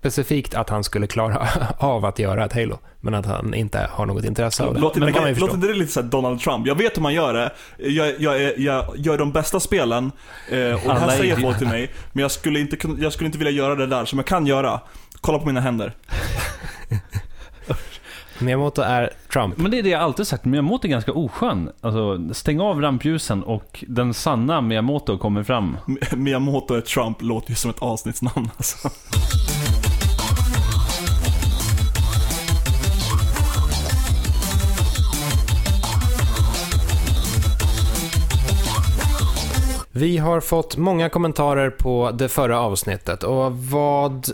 specifikt 0.01 0.55
att 0.55 0.69
han 0.69 0.83
skulle 0.83 1.07
klara 1.07 1.47
av 1.77 2.05
att 2.05 2.19
göra 2.19 2.45
ett 2.45 2.53
Halo, 2.53 2.77
men 3.01 3.13
att 3.13 3.25
han 3.25 3.53
inte 3.53 3.87
har 3.91 4.05
något 4.05 4.25
intresse 4.25 4.63
av 4.63 4.73
det. 4.73 4.79
Låter 4.79 4.99
men 4.99 5.13
kan 5.13 5.23
man 5.23 5.33
låter 5.33 5.57
det 5.57 5.73
lite 5.73 5.91
såhär 5.91 6.07
Donald 6.07 6.39
Trump? 6.39 6.67
Jag 6.67 6.75
vet 6.75 6.97
hur 6.97 7.01
man 7.01 7.13
gör 7.13 7.33
det. 7.33 7.51
Jag, 7.89 8.19
jag, 8.21 8.41
är- 8.43 8.59
jag 8.59 8.85
gör 8.97 9.17
de 9.17 9.31
bästa 9.31 9.59
spelen 9.59 10.11
eh, 10.51 10.57
och 10.73 10.93
det 10.93 10.99
här 10.99 11.09
säger 11.17 11.37
är- 11.37 11.41
folk 11.41 11.57
till 11.57 11.67
mig. 11.67 11.91
Men 12.13 12.21
jag 12.21 12.31
skulle, 12.31 12.59
inte, 12.59 12.77
jag 12.99 13.13
skulle 13.13 13.25
inte 13.25 13.37
vilja 13.37 13.51
göra 13.51 13.75
det 13.75 13.87
där 13.87 14.05
som 14.05 14.19
jag 14.19 14.25
kan 14.25 14.45
göra. 14.47 14.79
Kolla 15.21 15.39
på 15.39 15.45
mina 15.45 15.61
händer. 15.61 15.95
Miyamoto 18.39 18.81
är 18.81 19.09
Trump. 19.33 19.57
Men 19.57 19.71
det 19.71 19.79
är 19.79 19.83
det 19.83 19.89
jag 19.89 20.01
alltid 20.01 20.27
sagt, 20.27 20.45
Miyamoto 20.45 20.87
är 20.87 20.89
ganska 20.89 21.13
oskön. 21.13 21.71
Alltså, 21.81 22.33
stäng 22.33 22.59
av 22.59 22.81
rampljusen 22.81 23.43
och 23.43 23.83
den 23.87 24.13
sanna 24.13 24.61
Miyamoto 24.61 25.17
kommer 25.17 25.43
fram. 25.43 25.77
Miyamoto 26.11 26.73
är 26.73 26.81
Trump 26.81 27.21
låter 27.21 27.49
ju 27.49 27.55
som 27.55 27.71
ett 27.71 27.79
avsnittsnamn 27.79 28.49
alltså. 28.57 28.89
Vi 39.93 40.17
har 40.17 40.39
fått 40.39 40.77
många 40.77 41.09
kommentarer 41.09 41.69
på 41.69 42.11
det 42.11 42.29
förra 42.29 42.59
avsnittet 42.59 43.23
och 43.23 43.57
vad 43.57 44.31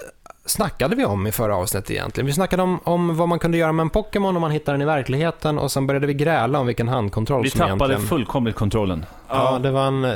snackade 0.48 0.96
vi 0.96 1.06
om 1.06 1.28
i 1.28 1.32
förra 1.32 1.56
avsnittet 1.56 1.92
egentligen? 1.92 2.26
Vi 2.28 2.34
snackade 2.34 2.64
om, 2.64 2.80
om 2.84 3.18
vad 3.18 3.30
man 3.30 3.40
kunde 3.40 3.58
göra 3.58 3.72
med 3.72 3.84
en 3.84 3.90
Pokémon 3.90 4.36
om 4.36 4.42
man 4.42 4.52
hittar 4.52 4.72
den 4.72 4.82
i 4.82 4.86
verkligheten 4.86 5.60
och 5.60 5.72
sen 5.72 5.88
började 5.88 6.08
vi 6.08 6.14
gräla 6.14 6.60
om 6.60 6.68
vilken 6.68 6.88
handkontroll 6.88 7.44
Vi 7.44 7.50
som 7.50 7.58
tappade 7.60 7.76
egentligen... 7.76 8.02
fullkomligt 8.02 8.56
kontrollen. 8.56 9.06
Ja, 9.30 9.60
det 9.64 9.72
var 9.72 9.88
en... 9.88 10.06
eh, 10.06 10.12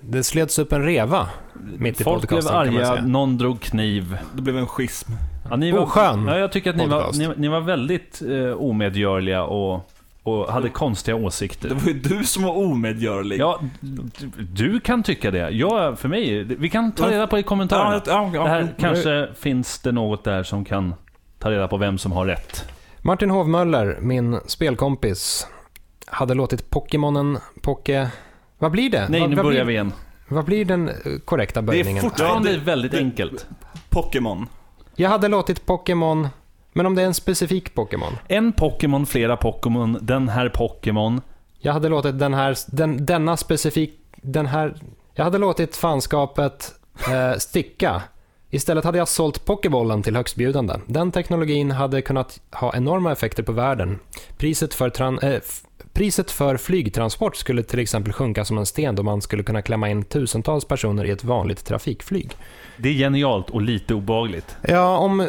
Det 0.00 0.22
slets 0.22 0.58
upp 0.58 0.72
en 0.72 0.82
reva 0.84 1.28
mitt 1.78 2.00
i 2.00 2.04
Folk 2.04 2.28
blev 2.28 2.40
podcasten 2.42 2.74
man 2.74 2.82
arga, 2.92 3.02
någon 3.06 3.38
drog 3.38 3.60
kniv. 3.60 4.18
Det 4.32 4.42
blev 4.42 4.58
en 4.58 4.66
schism. 4.66 5.12
Ja, 5.50 5.56
ni 5.56 5.72
var, 5.72 5.78
Oskön 5.80 6.26
ja, 6.26 6.38
jag 6.38 6.52
tycker 6.52 6.70
att 6.70 6.76
ni 6.76 6.86
var, 6.86 7.10
ni, 7.18 7.30
ni 7.36 7.48
var 7.48 7.60
väldigt 7.60 8.22
eh, 8.30 8.52
omedgörliga 8.62 9.44
och, 9.44 9.91
och 10.22 10.52
hade 10.52 10.68
konstiga 10.68 11.16
åsikter. 11.16 11.68
Det 11.68 11.74
var 11.74 11.82
ju 11.88 11.92
du 12.00 12.24
som 12.24 12.42
var 12.42 12.56
omedgörlig. 12.56 13.40
Ja, 13.40 13.60
du, 13.80 14.02
du 14.52 14.80
kan 14.80 15.02
tycka 15.02 15.30
det. 15.30 15.50
Jag, 15.50 15.98
för 15.98 16.08
mig, 16.08 16.44
vi 16.44 16.68
kan 16.70 16.92
ta 16.92 17.10
reda 17.10 17.26
på 17.26 17.38
i 17.38 17.42
kommentarerna. 17.42 18.02
ja, 18.06 18.30
ja, 18.34 18.42
Det 18.42 18.48
här 18.48 18.60
ja. 18.60 18.68
kanske 18.78 19.28
finns 19.38 19.78
det 19.78 19.92
något 19.92 20.24
där 20.24 20.42
som 20.42 20.64
kan 20.64 20.94
ta 21.38 21.50
reda 21.50 21.68
på 21.68 21.76
vem 21.76 21.98
som 21.98 22.12
har 22.12 22.26
rätt. 22.26 22.64
Martin 23.00 23.30
Hovmöller, 23.30 23.98
min 24.00 24.40
spelkompis, 24.46 25.46
hade 26.06 26.34
låtit 26.34 26.70
Pokémonen 26.70 27.38
Poké... 27.62 28.06
Vad 28.58 28.70
blir 28.72 28.90
det? 28.90 29.08
Nej, 29.08 29.20
vad, 29.20 29.30
nu 29.30 29.36
vad 29.36 29.44
börjar 29.44 29.64
blir, 29.64 29.66
vi 29.66 29.72
igen. 29.72 29.92
Vad 30.28 30.44
blir 30.44 30.64
den 30.64 30.88
eh, 30.88 30.94
korrekta 31.24 31.62
böjningen? 31.62 32.02
Fortfarande 32.02 32.50
Ja, 32.50 32.58
det- 32.58 32.64
väldigt 32.64 32.92
det- 32.92 32.98
enkelt. 32.98 33.46
Pokémon. 33.90 34.46
Jag 34.96 35.10
hade 35.10 35.28
låtit 35.28 35.66
Pokémon... 35.66 36.28
Men 36.72 36.86
om 36.86 36.94
det 36.94 37.02
är 37.02 37.06
en 37.06 37.14
specifik 37.14 37.74
Pokémon? 37.74 38.12
En 38.28 38.52
Pokémon, 38.52 39.06
flera 39.06 39.36
Pokémon, 39.36 39.98
den 40.00 40.28
här 40.28 40.48
Pokémon. 40.48 41.20
Jag 41.58 41.72
hade 41.72 41.88
låtit 41.88 42.18
den 42.18 42.34
här, 42.34 42.56
den, 42.66 43.06
denna 43.06 43.36
specifik, 43.36 43.98
den 44.16 44.46
här, 44.46 44.74
jag 45.14 45.24
hade 45.24 45.38
låtit 45.38 45.76
fanskapet 45.76 46.74
eh, 47.10 47.38
sticka. 47.38 48.02
Istället 48.50 48.84
hade 48.84 48.98
jag 48.98 49.08
sålt 49.08 49.44
Pokébollen 49.44 50.02
till 50.02 50.16
högstbjudande. 50.16 50.74
Den 50.86 51.12
teknologin 51.12 51.70
hade 51.70 52.02
kunnat 52.02 52.40
ha 52.50 52.76
enorma 52.76 53.12
effekter 53.12 53.42
på 53.42 53.52
världen. 53.52 53.98
Priset 54.36 54.74
för, 54.74 54.90
tran, 54.90 55.18
eh, 55.18 55.40
priset 55.92 56.30
för 56.30 56.56
flygtransport 56.56 57.36
skulle 57.36 57.62
till 57.62 57.78
exempel 57.78 58.12
sjunka 58.12 58.44
som 58.44 58.58
en 58.58 58.66
sten 58.66 58.96
då 58.96 59.02
man 59.02 59.22
skulle 59.22 59.42
kunna 59.42 59.62
klämma 59.62 59.88
in 59.88 60.04
tusentals 60.04 60.64
personer 60.64 61.04
i 61.04 61.10
ett 61.10 61.24
vanligt 61.24 61.64
trafikflyg. 61.64 62.36
Det 62.76 62.88
är 62.88 62.92
genialt 62.92 63.50
och 63.50 63.62
lite 63.62 63.94
obagligt. 63.94 64.56
Ja, 64.62 64.96
om... 64.96 65.28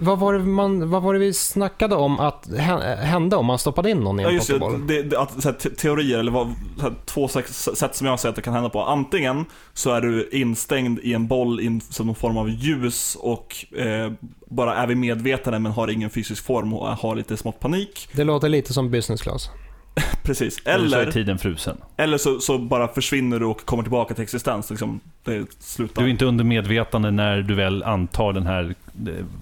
Vad 0.00 0.18
var, 0.18 0.32
det 0.32 0.38
man, 0.38 0.90
vad 0.90 1.02
var 1.02 1.12
det 1.12 1.18
vi 1.18 1.32
snackade 1.34 1.94
om 1.94 2.20
att 2.20 2.48
hä- 2.48 2.96
hände 2.96 3.36
om 3.36 3.46
man 3.46 3.58
stoppade 3.58 3.90
in 3.90 4.00
någon 4.00 4.20
i 4.20 4.22
en 4.22 4.28
Ja, 4.28 4.34
just 4.34 4.48
det. 4.48 4.54
Pokéboll? 4.58 4.86
det, 4.86 5.02
det 5.02 5.20
att, 5.20 5.42
så 5.42 5.48
här, 5.48 5.56
te- 5.56 5.70
teorier, 5.70 6.18
eller 6.18 6.32
vad, 6.32 6.54
så 6.76 6.82
här, 6.82 6.92
två 7.06 7.28
sätt 7.28 7.94
som 7.96 8.06
jag 8.06 8.20
ser 8.20 8.28
att 8.28 8.36
det 8.36 8.42
kan 8.42 8.54
hända 8.54 8.68
på. 8.70 8.82
Antingen 8.84 9.44
så 9.74 9.90
är 9.90 10.00
du 10.00 10.28
instängd 10.32 10.98
i 11.02 11.14
en 11.14 11.26
boll 11.26 11.80
som 11.90 12.06
någon 12.06 12.14
form 12.14 12.36
av 12.36 12.50
ljus 12.50 13.16
och 13.20 13.56
eh, 13.78 14.12
bara 14.50 14.74
är 14.76 14.86
vid 14.86 14.96
medvetande 14.96 15.58
men 15.58 15.72
har 15.72 15.88
ingen 15.90 16.10
fysisk 16.10 16.44
form 16.44 16.74
och 16.74 16.86
har 16.88 17.16
lite 17.16 17.36
smått 17.36 17.60
panik. 17.60 18.08
Det 18.12 18.24
låter 18.24 18.48
lite 18.48 18.72
som 18.72 18.90
business 18.90 19.22
class. 19.22 19.50
Precis. 20.22 20.58
Eller 20.64 20.88
så 20.88 20.96
är 20.96 21.02
Eller, 21.02 21.12
tiden 21.12 21.38
frusen. 21.38 21.76
eller 21.96 22.18
så, 22.18 22.40
så 22.40 22.58
bara 22.58 22.88
försvinner 22.88 23.40
du 23.40 23.46
och 23.46 23.64
kommer 23.64 23.82
tillbaka 23.82 24.14
till 24.14 24.22
existens. 24.22 24.70
Liksom, 24.70 25.00
det 25.24 25.46
slutar. 25.58 26.02
Du 26.02 26.08
är 26.08 26.10
inte 26.10 26.24
under 26.24 26.44
medvetande 26.44 27.10
när 27.10 27.42
du 27.42 27.54
väl 27.54 27.82
antar 27.82 28.32
den 28.32 28.46
här, 28.46 28.74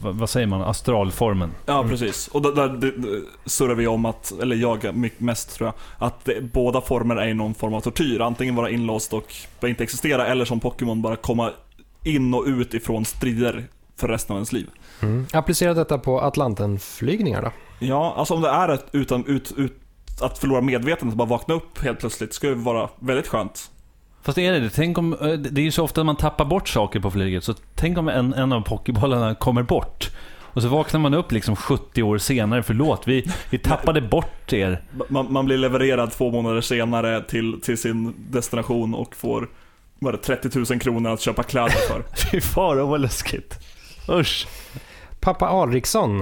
vad 0.01 0.31
säger 0.31 0.47
man, 0.47 0.63
astralformen. 0.63 1.51
Ja, 1.67 1.85
precis. 1.89 2.29
Och 2.29 2.43
där, 2.43 2.69
där 2.69 2.93
surrar 3.45 3.75
vi 3.75 3.87
om 3.87 4.05
att, 4.05 4.33
eller 4.43 4.57
jag 4.57 4.95
mest 5.19 5.57
tror 5.57 5.67
jag, 5.67 6.07
att 6.09 6.25
det, 6.25 6.53
båda 6.53 6.81
former 6.81 7.17
är 7.17 7.35
någon 7.35 7.55
form 7.55 7.75
av 7.75 7.81
tortyr. 7.81 8.21
Antingen 8.21 8.55
vara 8.55 8.71
inlåst 8.71 9.13
och 9.13 9.35
inte 9.63 9.83
existera, 9.83 10.27
eller 10.27 10.45
som 10.45 10.61
Pokémon 10.61 11.03
bara 11.03 11.17
komma 11.17 11.53
in 12.05 12.35
och 12.35 12.45
ut 12.47 12.75
ifrån 12.75 13.05
strider 13.05 13.69
för 13.97 14.09
resten 14.09 14.33
av 14.35 14.39
ens 14.39 14.53
liv. 14.53 14.67
Mm. 15.03 15.27
Applicera 15.33 15.75
detta 15.75 15.99
på 15.99 16.21
Atlantenflygningar 16.21 17.43
då? 17.43 17.51
Ja, 17.79 18.15
alltså 18.17 18.35
om 18.35 18.43
det 18.43 18.49
är 18.49 18.69
ett 18.69 18.87
utan, 18.93 19.27
ut, 19.27 19.53
ut, 19.57 19.81
att 20.21 20.39
förlora 20.39 20.61
medvetandet 20.61 21.13
och 21.13 21.19
bara 21.19 21.29
vakna 21.29 21.55
upp 21.55 21.79
helt 21.79 21.99
plötsligt, 21.99 22.35
skulle 22.35 22.55
det 22.55 22.63
vara 22.63 22.89
väldigt 22.99 23.27
skönt. 23.27 23.71
Fast 24.27 24.39
är 24.39 24.53
det 24.53 24.61
det? 24.61 24.71
Tänk 24.71 24.99
om, 24.99 25.13
eh, 25.13 25.29
det 25.33 25.61
är 25.61 25.65
ju 25.65 25.71
så 25.71 25.85
ofta 25.85 26.05
man 26.05 26.17
tappar 26.17 26.45
bort 26.45 26.69
saker 26.69 27.01
på 27.01 27.11
flyget, 27.11 27.45
så 27.45 27.55
tänk 27.75 27.99
om 27.99 28.09
en, 28.09 28.35
en 28.35 28.53
av 28.53 28.61
pokébollarna 28.61 29.35
kommer 29.35 29.63
bort. 29.63 30.11
Och 30.43 30.63
så 30.63 30.69
vaknar 30.69 31.01
man 31.01 31.15
upp 31.15 31.33
liksom 31.33 31.57
70 31.57 32.03
år 32.03 32.19
senare, 32.19 32.63
förlåt, 32.63 33.03
vi, 33.09 33.27
vi 33.51 33.59
tappade 33.59 34.01
bort 34.01 34.53
er. 34.53 34.83
Man, 35.09 35.33
man 35.33 35.45
blir 35.47 35.59
levererad 35.59 36.11
två 36.11 36.31
månader 36.31 36.61
senare 36.61 37.23
till, 37.23 37.61
till 37.61 37.79
sin 37.79 38.15
destination 38.31 38.95
och 38.95 39.17
får 39.17 39.49
vad 39.99 40.15
är 40.15 40.19
det, 40.19 40.25
30 40.25 40.73
000 40.73 40.81
kronor 40.81 41.11
att 41.11 41.21
köpa 41.21 41.43
kläder 41.43 41.89
för. 41.89 42.05
Fy 42.31 42.41
fara 42.41 42.85
vad 42.85 43.01
läskigt. 43.01 43.59
Usch. 44.09 44.47
Pappa 45.21 45.47
Alriksson. 45.47 46.19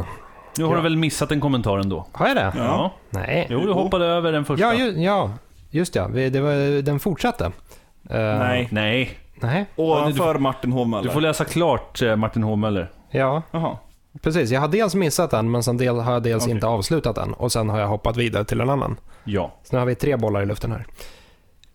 Nu 0.58 0.64
har 0.64 0.70
Ja. 0.70 0.76
du 0.76 0.82
väl 0.82 0.96
missat 0.96 1.32
en 1.32 1.40
kommentar 1.40 1.78
ändå? 1.78 2.06
Har 2.12 2.28
jag 2.28 2.36
det? 2.36 2.52
Ja. 2.56 2.94
Nej. 3.10 3.46
Jo, 3.50 3.60
du 3.66 3.72
hoppade 3.72 4.06
över 4.06 4.32
den 4.32 4.44
första. 4.44 4.66
Ja, 4.66 4.74
ju, 4.74 5.02
ja, 5.02 5.32
just 5.70 5.94
ja. 5.94 6.08
Det 6.08 6.40
var, 6.40 6.82
den 6.82 7.00
fortsatte. 7.00 7.52
Eh, 8.10 8.18
Nej. 8.38 8.68
Nej, 8.70 9.18
Nej. 9.34 9.66
Ovanför 9.76 10.38
Martin 10.38 10.72
Hovmöller. 10.72 11.04
du 11.08 11.10
får 11.10 11.20
läsa 11.20 11.44
klart 11.44 12.02
eh, 12.02 12.16
Martin 12.16 12.42
H. 12.42 12.56
Möller. 12.56 12.90
Ja, 13.10 13.42
Jaha. 13.50 13.78
precis. 14.22 14.50
Jag 14.50 14.60
har 14.60 14.68
dels 14.68 14.94
missat 14.94 15.30
den, 15.30 15.50
men 15.50 15.62
sen 15.62 15.76
del, 15.76 15.96
har 16.00 16.12
jag 16.12 16.22
dels 16.22 16.42
Okej. 16.44 16.54
inte 16.54 16.66
avslutat 16.66 17.14
den. 17.14 17.32
Och 17.32 17.52
sen 17.52 17.68
har 17.68 17.78
jag 17.80 17.88
hoppat 17.88 18.16
vidare 18.16 18.44
till 18.44 18.60
en 18.60 18.70
annan. 18.70 18.96
Ja. 19.24 19.54
Så 19.64 19.76
nu 19.76 19.78
har 19.78 19.86
vi 19.86 19.94
tre 19.94 20.16
bollar 20.16 20.42
i 20.42 20.46
luften 20.46 20.72
här. 20.72 20.86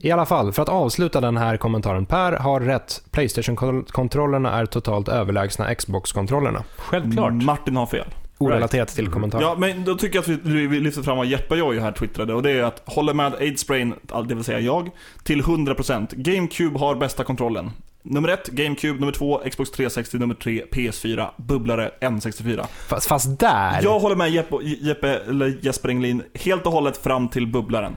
I 0.02 0.12
alla 0.12 0.26
fall, 0.26 0.52
för 0.52 0.62
att 0.64 0.70
avsluta 0.70 1.22
den 1.22 1.38
här 1.38 1.58
kommentaren. 1.58 2.06
Per 2.06 2.32
har 2.32 2.60
rätt. 2.60 3.02
Playstation-kontrollerna 3.12 4.52
är 4.60 4.66
totalt 4.66 5.08
överlägsna 5.10 5.76
Xbox-kontrollerna. 5.76 6.64
Självklart. 6.78 7.34
Martin 7.34 7.76
har 7.76 7.86
fel. 7.86 8.06
Orelaterat 8.40 8.88
till 8.88 9.08
kommentaren. 9.08 9.44
Ja, 9.44 9.56
men 9.58 9.86
då 9.86 9.96
tycker 9.96 10.16
jag 10.16 10.22
att 10.22 10.28
vi, 10.28 10.68
vi 10.68 10.80
lyfter 10.80 11.02
fram 11.02 11.18
vad 11.18 11.26
Jeppe 11.28 11.56
Joy 11.56 11.80
här 11.80 11.92
twittrade 11.92 12.34
och 12.34 12.44
det 12.44 12.52
är 12.52 12.64
att 12.64 12.82
håller 12.86 13.14
med 13.14 13.34
AIDS-brain, 13.34 13.94
det 14.28 14.36
vill 14.36 14.44
säga 14.44 14.60
jag, 14.60 14.90
till 15.24 15.42
100%. 15.42 16.08
GameCube 16.16 16.80
har 16.80 16.96
bästa 16.96 17.24
kontrollen. 17.24 17.72
Nummer 18.04 18.30
ett, 18.30 18.48
GameCube. 18.48 19.00
Nummer 19.00 19.12
två, 19.12 19.42
Xbox 19.52 19.72
360. 19.72 20.18
Nummer 20.18 20.36
tre, 20.36 20.64
PS4. 20.72 21.28
Bubblare, 21.38 21.92
N64. 22.02 22.66
Fast, 22.88 23.08
fast 23.08 23.40
där! 23.40 23.80
Jag 23.84 24.00
håller 24.00 24.16
med 24.16 24.30
Jeppe, 24.30 24.56
Jeppe, 24.64 25.10
eller 25.10 25.58
Jesper 25.62 25.90
Englin 25.90 26.24
helt 26.34 26.66
och 26.66 26.72
hållet 26.72 26.98
fram 26.98 27.28
till 27.28 27.48
bubblaren. 27.48 27.96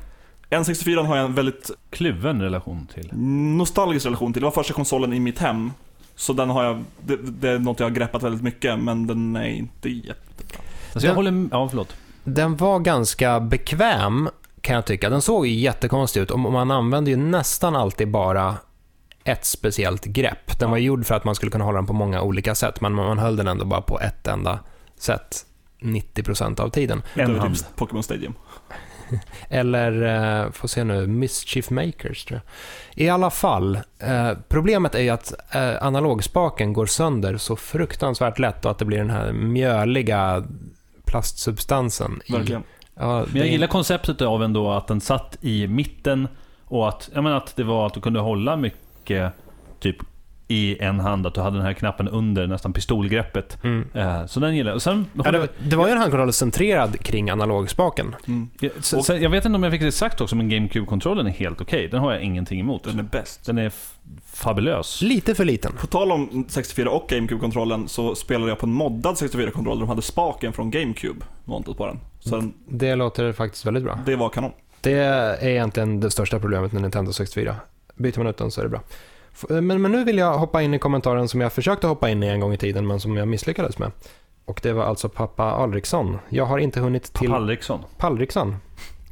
N64 0.50 1.04
har 1.04 1.16
jag 1.16 1.24
en 1.24 1.34
väldigt 1.34 1.70
Kluven 1.90 2.42
relation 2.42 2.86
till. 2.94 3.10
nostalgisk 3.56 4.06
relation 4.06 4.32
till. 4.32 4.42
Det 4.42 4.46
var 4.46 4.52
första 4.52 4.74
konsolen 4.74 5.12
i 5.12 5.20
mitt 5.20 5.38
hem. 5.38 5.70
Så 6.16 6.32
den 6.32 6.50
har 6.50 6.64
jag, 6.64 6.84
det, 7.00 7.16
det 7.16 7.48
är 7.50 7.58
något 7.58 7.80
jag 7.80 7.86
har 7.86 7.90
greppat 7.90 8.22
väldigt 8.22 8.42
mycket, 8.42 8.78
men 8.78 9.06
den 9.06 9.36
är 9.36 9.46
inte 9.48 9.88
jättebra. 9.88 10.58
Alltså 10.92 11.06
jag 11.08 11.16
Den- 11.16 11.16
håller... 11.16 11.48
Ja, 11.52 11.68
förlåt. 11.68 11.96
Den 12.24 12.56
var 12.56 12.78
ganska 12.78 13.40
bekväm, 13.40 14.28
kan 14.60 14.74
jag 14.74 14.86
tycka. 14.86 15.10
Den 15.10 15.22
såg 15.22 15.46
ju 15.46 15.54
jättekonstig 15.54 16.20
ut 16.20 16.30
och 16.30 16.38
man 16.38 16.70
använde 16.70 17.10
ju 17.10 17.16
nästan 17.16 17.76
alltid 17.76 18.10
bara 18.10 18.54
ett 19.24 19.44
speciellt 19.44 20.04
grepp. 20.04 20.58
Den 20.58 20.70
var 20.70 20.78
gjord 20.78 21.06
för 21.06 21.14
att 21.14 21.24
man 21.24 21.34
skulle 21.34 21.50
kunna 21.52 21.64
hålla 21.64 21.76
den 21.78 21.86
på 21.86 21.92
många 21.92 22.22
olika 22.22 22.54
sätt, 22.54 22.80
men 22.80 22.94
man 22.94 23.18
höll 23.18 23.36
den 23.36 23.48
ändå 23.48 23.64
bara 23.64 23.80
på 23.82 24.00
ett 24.00 24.26
enda 24.26 24.58
sätt 24.98 25.46
90% 25.80 26.60
av 26.60 26.68
tiden. 26.68 27.02
En 27.14 27.20
Utöver 27.22 27.40
hand. 27.40 27.56
typ 27.56 27.66
Pokémon 27.76 28.02
Stadium. 28.02 28.34
Eller, 29.48 29.92
eh, 30.44 30.50
får 30.50 30.68
se 30.68 30.84
nu, 30.84 31.06
Mischief 31.06 31.70
Makers 31.70 32.24
tror 32.24 32.40
jag. 32.94 33.04
I 33.06 33.08
alla 33.08 33.30
fall, 33.30 33.78
eh, 33.98 34.30
problemet 34.48 34.94
är 34.94 35.00
ju 35.02 35.08
att 35.10 35.32
eh, 35.54 35.82
analogspaken 35.82 36.72
går 36.72 36.86
sönder 36.86 37.36
så 37.36 37.56
fruktansvärt 37.56 38.38
lätt 38.38 38.64
och 38.64 38.70
att 38.70 38.78
det 38.78 38.84
blir 38.84 38.98
den 38.98 39.10
här 39.10 39.32
mjöliga 39.32 40.44
plastsubstansen. 41.04 42.20
i- 42.26 42.32
Verkligen. 42.32 42.62
Ja, 42.94 43.24
Men 43.28 43.36
jag 43.36 43.46
gillar 43.48 43.66
konceptet 43.66 44.20
av 44.22 44.42
ändå 44.42 44.70
att 44.72 44.86
den 44.86 45.00
satt 45.00 45.38
i 45.40 45.66
mitten 45.68 46.28
och 46.64 46.88
att, 46.88 47.10
jag 47.14 47.24
menar 47.24 47.36
att 47.36 47.56
det 47.56 47.64
var 47.64 47.86
att 47.86 47.94
du 47.94 48.00
kunde 48.00 48.20
hålla 48.20 48.56
mycket 48.56 49.32
typ 49.80 49.96
i 50.52 50.76
en 50.80 51.00
hand, 51.00 51.26
att 51.26 51.34
du 51.34 51.40
hade 51.40 51.56
den 51.56 51.66
här 51.66 51.72
knappen 51.72 52.08
under 52.08 52.46
nästan 52.46 52.72
pistolgreppet. 52.72 53.58
Mm. 53.64 53.88
Eh, 53.94 54.26
Så 54.26 54.40
den 54.40 54.56
gillar 54.56 54.70
jag. 54.70 54.76
Och 54.76 54.82
sen, 54.82 55.06
Ja, 55.24 55.30
det, 55.32 55.48
det 55.68 55.76
var 55.76 55.86
ju 55.86 55.92
en 55.92 55.98
handkontroll 55.98 56.32
centrerad 56.32 56.98
kring 57.00 57.30
analogspaken. 57.30 58.14
Mm. 58.26 58.50
Ja, 58.60 58.70
sen, 58.80 59.02
sen, 59.02 59.22
jag 59.22 59.30
vet 59.30 59.44
inte 59.44 59.56
om 59.56 59.62
jag 59.62 59.72
fick 59.72 59.80
det 59.82 59.92
sagt 59.92 60.20
också, 60.20 60.36
men 60.36 60.48
GameCube-kontrollen 60.48 61.26
är 61.26 61.30
helt 61.30 61.60
okej. 61.60 61.88
Den 61.88 62.00
har 62.00 62.12
jag 62.12 62.22
ingenting 62.22 62.60
emot. 62.60 62.84
Den 62.84 62.98
är 62.98 63.02
bäst. 63.02 63.44
Den 63.46 63.58
är 63.58 63.72
fabulös. 64.26 65.02
Lite 65.02 65.34
för 65.34 65.44
liten. 65.44 65.72
På 65.72 65.86
tal 65.86 66.12
om 66.12 66.44
64 66.48 66.90
och 66.90 67.08
GameCube-kontrollen 67.08 67.88
så 67.88 68.14
spelade 68.14 68.50
jag 68.50 68.58
på 68.58 68.66
en 68.66 68.72
moddad 68.72 69.14
64-kontroll 69.14 69.76
där 69.76 69.80
de 69.80 69.88
hade 69.88 70.02
spaken 70.02 70.52
från 70.52 70.70
GameCube 70.70 71.24
montat 71.44 71.76
på 71.76 71.86
den. 71.86 71.98
Så 72.20 72.36
den, 72.36 72.54
Det 72.68 72.94
låter 72.94 73.32
faktiskt 73.32 73.66
väldigt 73.66 73.84
bra. 73.84 73.98
det 74.06 74.16
var 74.16 74.28
kanon. 74.28 74.52
Det 74.80 74.92
är 74.92 75.44
egentligen 75.48 76.00
det 76.00 76.10
största 76.10 76.38
problemet 76.38 76.72
med 76.72 76.82
Nintendo 76.82 77.12
64. 77.12 77.56
Byter 77.96 78.18
man 78.18 78.26
ut 78.26 78.36
den 78.36 78.50
så 78.50 78.60
är 78.60 78.64
det 78.64 78.70
bra. 78.70 78.80
F- 79.34 79.44
Men, 79.48 79.82
men 79.82 79.92
nu 79.92 80.04
vill 80.04 80.18
jag 80.18 80.38
hoppa 80.38 80.62
in 80.62 80.74
i 80.74 80.78
kommentaren 80.78 81.28
som 81.28 81.40
jag 81.40 81.52
försökte 81.52 81.86
hoppa 81.86 82.10
in 82.10 82.22
i 82.22 82.26
en 82.26 82.40
gång 82.40 82.52
i 82.52 82.56
tiden, 82.56 82.86
men 82.86 83.00
som 83.00 83.16
jag 83.16 83.28
misslyckades 83.28 83.78
med. 83.78 83.90
Och 84.44 84.60
det 84.62 84.72
var 84.72 84.84
alltså 84.84 85.08
pappa 85.08 85.44
Alriksson. 85.44 86.18
Jag 86.28 86.44
har 86.44 86.58
inte 86.58 86.80
hunnit 86.80 87.12
till... 87.12 87.30
Pallriksson. 87.30 87.80
Pallriksson. 87.98 88.56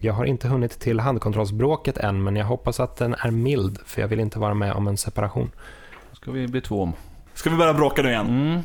Jag 0.00 0.12
har 0.12 0.24
inte 0.24 0.48
hunnit 0.48 0.80
till 0.80 1.00
handkontrollsbråket 1.00 1.98
än, 1.98 2.22
men 2.22 2.36
jag 2.36 2.46
hoppas 2.46 2.80
att 2.80 2.96
den 2.96 3.14
är 3.14 3.30
mild, 3.30 3.78
för 3.86 4.00
jag 4.00 4.08
vill 4.08 4.20
inte 4.20 4.38
vara 4.38 4.54
med 4.54 4.72
om 4.72 4.88
en 4.88 4.96
separation. 4.96 5.50
ska 6.12 6.30
vi 6.30 6.48
bli 6.48 6.60
två 6.60 6.82
om. 6.82 6.92
Ska 7.34 7.50
vi 7.50 7.56
börja 7.56 7.74
bråka 7.74 8.02
nu 8.02 8.08
igen? 8.08 8.26
Mm. 8.26 8.60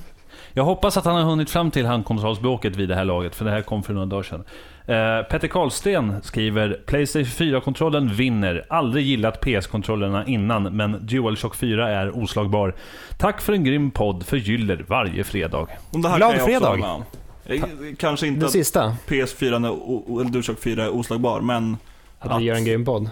Jag 0.57 0.63
hoppas 0.63 0.97
att 0.97 1.05
han 1.05 1.15
har 1.15 1.23
hunnit 1.23 1.49
fram 1.49 1.71
till 1.71 1.85
handkontrollsbråket 1.85 2.75
vid 2.75 2.89
det 2.89 2.95
här 2.95 3.05
laget, 3.05 3.35
för 3.35 3.45
det 3.45 3.51
här 3.51 3.61
kom 3.61 3.83
för 3.83 3.93
några 3.93 4.05
dagar 4.05 4.23
sedan. 4.23 4.43
Eh, 4.85 5.23
Petter 5.29 5.47
Karlsten 5.47 6.15
skriver 6.23 6.81
Playstation 6.85 7.25
4-kontrollen 7.47 8.13
vinner. 8.13 8.65
Aldrig 8.69 9.05
gillat 9.05 9.41
PS-kontrollerna 9.41 10.25
innan, 10.25 10.63
men 10.63 11.05
DualShock 11.07 11.55
4 11.55 11.89
är 11.89 12.17
oslagbar. 12.23 12.75
Tack 13.17 13.41
för 13.41 13.53
en 13.53 13.63
grym 13.63 13.91
podd 13.91 14.25
för 14.25 14.37
Gyller 14.37 14.85
varje 14.87 15.23
fredag. 15.23 15.67
Om 15.91 16.01
det 16.01 16.09
här 16.09 16.17
Glad 16.17 16.31
kan 16.31 16.39
jag 16.39 16.61
också 16.61 16.73
fredag. 16.73 16.91
om. 16.93 17.03
Eh, 17.45 17.63
Kanske 17.97 18.27
inte 18.27 18.39
Det 18.39 18.45
att 18.45 18.51
sista, 18.51 18.95
PS4 19.07 19.45
är 19.45 20.21
eller 20.21 20.29
DualShock 20.31 20.59
4 20.59 20.83
är 20.83 20.95
oslagbar, 20.95 21.41
men 21.41 21.77
att 22.19 22.41
vi 22.41 22.45
gör 22.45 22.55
en 22.55 22.65
grym 22.65 22.85
podd. 22.85 23.09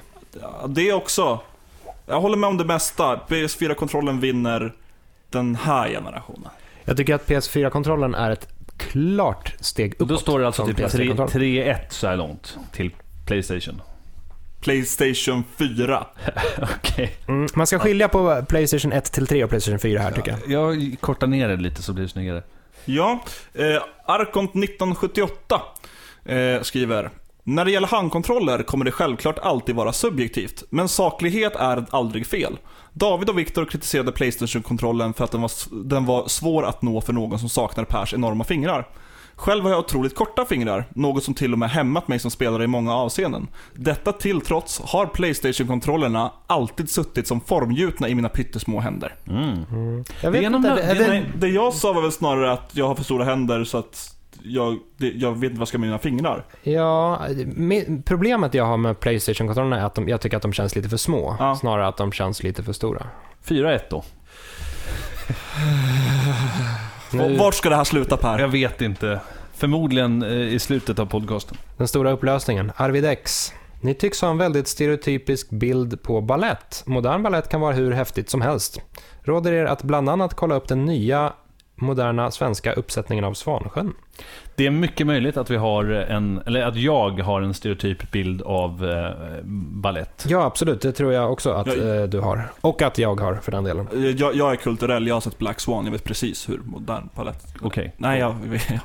det 0.68 0.94
också. 0.94 1.40
Jag 2.06 2.22
håller 2.22 2.38
med 2.38 2.48
om 2.50 2.58
det 2.58 2.66
mesta. 2.66 3.16
PS4-kontrollen 3.16 4.20
vinner 4.20 4.74
den 5.30 5.56
här 5.56 5.90
generationen. 5.90 6.50
Jag 6.86 6.98
tycker 6.98 7.16
att 7.16 7.28
PS4-kontrollen 7.28 8.16
är 8.16 8.32
ett 8.32 8.48
klart 8.78 9.54
steg 9.60 9.92
Och 9.94 9.96
uppåt. 10.02 10.10
då 10.10 10.18
står 10.18 10.40
det 10.40 10.46
alltså 10.46 10.66
typ 10.66 10.78
tre- 10.78 10.86
PS3-kontroll. 10.88 11.30
3-1 11.42 11.76
så 11.90 12.08
här 12.08 12.16
långt 12.18 12.58
till 12.72 12.92
Playstation. 13.26 13.82
Playstation 14.62 15.44
4. 15.58 16.06
Okej. 16.62 17.14
Mm, 17.28 17.48
man 17.56 17.68
ska 17.68 17.80
skilja 17.80 18.08
på 18.08 18.46
Playstation 18.50 18.92
1 18.94 19.12
till 19.12 19.28
3 19.28 19.44
och 19.44 19.50
Playstation 19.50 19.80
4 19.80 20.00
här 20.02 20.12
tycker 20.12 20.38
jag. 20.48 20.52
Jag 20.52 20.96
kortar 21.00 21.28
ner 21.28 21.48
det 21.48 21.56
lite 21.56 21.82
så 21.82 21.94
blir 21.94 22.04
det 22.04 22.10
snyggare. 22.10 22.44
Ja, 22.86 23.24
eh, 23.54 23.66
Arkont 24.06 24.50
1978 24.56 25.62
eh, 26.26 26.62
skriver 26.62 27.10
När 27.46 27.66
det 27.66 27.72
gäller 27.72 27.88
handkontroller 27.88 28.64
kommer 28.64 28.86
det 28.86 28.92
självklart 28.92 29.40
alltid 29.40 29.76
vara 29.76 29.94
subjektivt, 29.94 30.64
men 30.70 30.90
saklighet 30.90 31.56
är 31.56 31.86
aldrig 31.90 32.28
fel. 32.28 32.58
David 32.94 33.30
och 33.30 33.38
Viktor 33.38 33.66
kritiserade 33.66 34.12
Playstation-kontrollen 34.12 35.14
för 35.14 35.24
att 35.24 35.32
den 35.32 35.42
var, 35.42 35.52
den 35.84 36.06
var 36.06 36.28
svår 36.28 36.66
att 36.66 36.82
nå 36.82 37.02
för 37.02 37.14
någon 37.14 37.40
som 37.40 37.50
saknar 37.50 37.86
Pers 37.86 38.14
enorma 38.14 38.44
fingrar. 38.44 38.88
Själv 39.36 39.64
har 39.64 39.72
jag 39.72 39.80
otroligt 39.80 40.16
korta 40.16 40.46
fingrar, 40.46 40.86
något 40.96 41.24
som 41.24 41.34
till 41.34 41.54
och 41.54 41.60
med 41.60 41.70
hämmat 41.70 42.08
mig 42.08 42.20
som 42.20 42.32
spelare 42.32 42.64
i 42.64 42.68
många 42.68 42.94
avseenden. 42.96 43.48
Detta 43.74 44.12
till 44.12 44.42
trots 44.42 44.82
har 44.82 45.06
Playstation-kontrollerna 45.06 46.32
alltid 46.48 46.90
suttit 46.90 47.28
som 47.28 47.42
formgjutna 47.42 48.10
i 48.10 48.16
mina 48.16 48.30
pyttesmå 48.30 48.80
händer. 48.80 49.16
Mm. 49.28 50.04
Jag 50.22 50.32
vet 50.32 50.42
Det 50.42 50.48
inte, 50.48 50.76
det, 50.76 50.94
det 50.94 51.24
det 51.36 51.48
jag 51.48 51.74
sa 51.74 51.94
var 51.94 52.02
väl 52.02 52.12
snarare 52.12 52.52
att 52.52 52.72
jag 52.74 52.88
har 52.88 52.96
för 52.96 53.04
stora 53.04 53.26
händer 53.26 53.64
så 53.64 53.78
att 53.78 54.14
jag, 54.44 54.80
det, 54.98 55.08
jag 55.10 55.32
vet 55.32 55.44
inte 55.44 55.54
vad 55.54 55.62
jag 55.62 55.68
ska 55.68 55.78
med 55.78 55.88
mina 55.88 56.00
fingrar. 56.00 56.46
Ja, 56.64 57.22
med, 57.46 58.06
problemet 58.06 58.54
jag 58.54 58.66
har 58.66 58.78
med 58.78 59.00
Playstation-kontrollerna 59.00 59.80
är 59.82 59.86
att 59.86 59.96
de, 59.96 60.10
jag 60.10 60.22
tycker 60.22 60.38
att 60.38 60.44
de 60.44 60.54
känns 60.54 60.76
lite 60.76 60.90
för 60.90 60.98
små. 60.98 61.36
Ja. 61.40 61.56
Snarare 61.56 61.88
att 61.88 61.98
de 61.98 62.12
känns 62.12 62.44
lite 62.44 62.64
för 62.64 62.74
stora. 62.74 63.08
4-1 63.46 63.80
då. 63.90 64.04
Nu- 67.12 67.38
Vart 67.38 67.54
ska 67.54 67.70
det 67.70 67.76
här 67.76 67.84
sluta 67.84 68.18
Per? 68.18 68.40
Jag 68.40 68.48
vet 68.48 68.82
inte. 68.82 69.20
Förmodligen 69.54 70.24
eh, 70.24 70.32
i 70.54 70.60
slutet 70.60 71.00
av 71.00 71.06
podcasten. 71.06 71.58
Den 71.78 71.88
stora 71.88 72.12
upplösningen. 72.12 72.72
Arvid 72.76 73.06
X. 73.06 73.54
Ni 73.82 73.94
tycks 73.94 74.22
ha 74.22 74.30
en 74.30 74.38
väldigt 74.38 74.68
stereotypisk 74.68 75.50
bild 75.50 76.04
på 76.04 76.22
ballett. 76.22 76.84
Modern 76.86 77.24
ballett 77.24 77.50
kan 77.50 77.62
vara 77.62 77.74
hur 77.74 77.92
häftigt 77.92 78.30
som 78.30 78.42
helst. 78.42 78.82
Råder 79.22 79.52
er 79.54 79.66
att 79.66 79.84
bland 79.84 80.10
annat 80.10 80.34
kolla 80.34 80.56
upp 80.56 80.68
den 80.68 80.86
nya 80.86 81.34
moderna 81.84 82.32
svenska 82.32 82.74
uppsättningen 82.74 83.26
av 83.26 83.34
Svansjön. 83.34 83.94
Det 84.56 84.66
är 84.66 84.72
mycket 84.72 85.08
möjligt 85.08 85.38
att 85.38 85.50
vi 85.50 85.56
har 85.56 85.86
en, 85.86 86.42
eller 86.46 86.62
att 86.62 86.76
jag 86.76 87.20
har 87.20 87.42
en 87.42 87.54
stereotyp 87.54 88.12
bild 88.12 88.42
av 88.42 88.90
eh, 88.90 89.12
ballett. 89.72 90.26
Ja, 90.30 90.44
absolut. 90.44 90.82
Det 90.82 90.92
tror 90.92 91.14
jag 91.14 91.32
också 91.32 91.52
att 91.52 91.68
Ja. 91.68 91.74
eh, 91.96 92.04
du 92.04 92.20
har. 92.20 92.50
Och 92.62 92.82
att 92.82 92.98
jag 92.98 93.20
har, 93.20 93.36
för 93.36 93.52
den 93.52 93.64
delen. 93.64 93.88
Jag, 94.18 94.36
jag 94.36 94.52
är 94.52 94.56
kulturell, 94.56 95.08
jag 95.08 95.16
har 95.16 95.22
sett 95.22 95.38
Black 95.38 95.60
Swan, 95.60 95.86
jag 95.86 95.92
vet 95.92 96.04
precis 96.04 96.50
hur 96.50 96.60
modern 96.66 97.08
palett... 97.16 97.46
Okej. 97.62 97.94
Nej, 97.98 98.20
jag, 98.20 98.36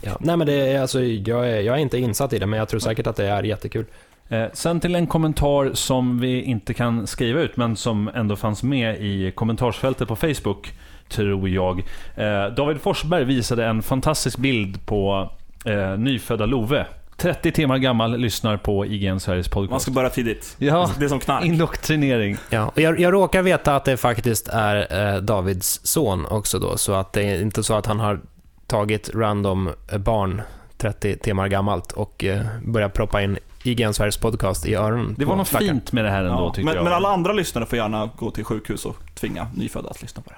Ja. 0.02 0.17
Nej, 0.21 0.37
men 0.37 0.47
det 0.47 0.52
är, 0.73 0.81
alltså, 0.81 1.02
jag, 1.02 1.49
är, 1.50 1.61
jag 1.61 1.75
är 1.76 1.81
inte 1.81 1.99
insatt 1.99 2.33
i 2.33 2.38
det, 2.38 2.47
men 2.47 2.59
jag 2.59 2.69
tror 2.69 2.81
säkert 2.81 3.07
att 3.07 3.17
det 3.17 3.26
är 3.26 3.43
jättekul. 3.43 3.85
Eh, 4.28 4.45
sen 4.52 4.81
till 4.81 4.95
en 4.95 5.07
kommentar 5.07 5.71
som 5.75 6.21
vi 6.21 6.43
inte 6.43 6.75
kan 6.75 7.07
skriva 7.07 7.40
ut, 7.40 7.57
men 7.57 7.76
som 7.76 8.11
ändå 8.14 8.37
fanns 8.37 8.62
med 8.62 8.97
i 9.00 9.31
kommentarsfältet 9.35 10.09
på 10.09 10.17
Facebook, 10.17 10.73
tror 11.09 11.49
jag. 11.49 11.79
Eh, 12.17 12.47
David 12.57 12.81
Forsberg 12.81 13.25
visade 13.25 13.65
en 13.67 13.83
fantastisk 13.83 14.38
bild 14.38 14.87
på 14.87 15.31
eh, 15.65 15.99
nyfödda 15.99 16.47
Love. 16.47 16.87
30 17.17 17.53
timmar 17.53 17.79
gammal, 17.79 18.17
lyssnar 18.17 18.57
på 18.57 18.87
IGN 18.87 19.21
Sveriges 19.21 19.47
man 19.55 19.62
podcast. 19.67 19.83
ska 19.83 19.93
börja 19.93 20.11
tidigt. 20.11 20.57
Ja, 20.59 20.91
Det 20.99 21.05
är 21.05 21.09
som 21.09 21.21
knark. 21.21 21.45
indoktrinering. 21.45 22.37
Ja, 22.50 22.69
och 22.69 22.81
jag, 22.81 23.00
jag 23.00 23.12
råkar 23.12 23.43
veta 23.43 23.77
att 23.77 23.85
det 23.85 23.97
faktiskt 23.97 24.49
är 24.49 25.15
eh, 25.15 25.21
Davids 25.23 25.81
son 25.85 26.27
också 26.27 26.59
då, 26.59 26.77
så 26.77 26.93
att 26.93 27.12
det 27.12 27.23
är 27.23 27.43
inte 27.43 27.62
så 27.62 27.75
att 27.75 27.87
han 27.87 28.00
har 28.00 28.21
tagit 28.67 29.11
random 29.15 29.71
barn 29.99 30.43
30 30.77 31.17
timmar 31.19 31.49
gammalt 31.49 31.93
och 31.93 32.25
eh, 32.25 32.41
börjat 32.65 32.93
proppa 32.95 33.23
in 33.23 33.38
IGN 33.62 33.95
Sveriges 33.95 34.17
podcast 34.17 34.67
i 34.67 34.75
öronen 34.75 35.15
Det 35.19 35.25
var 35.25 35.37
något 35.37 35.49
stackaren. 35.49 35.75
fint 35.75 35.93
med 35.93 36.05
det 36.05 36.11
här 36.11 36.25
ändå, 36.25 36.35
Ja, 36.43 36.53
tycker 36.55 36.65
men, 36.65 36.75
jag. 36.75 36.85
men 36.85 36.93
alla 36.93 37.09
andra 37.09 37.33
lyssnare 37.33 37.67
får 37.67 37.79
gärna 37.79 38.11
gå 38.17 38.31
till 38.31 38.45
sjukhus 38.45 38.85
och 38.85 38.97
tvinga 39.14 39.47
nyfödda 39.55 39.90
att 39.90 40.03
lyssna 40.03 40.23
på 40.23 40.31
det. 40.31 40.37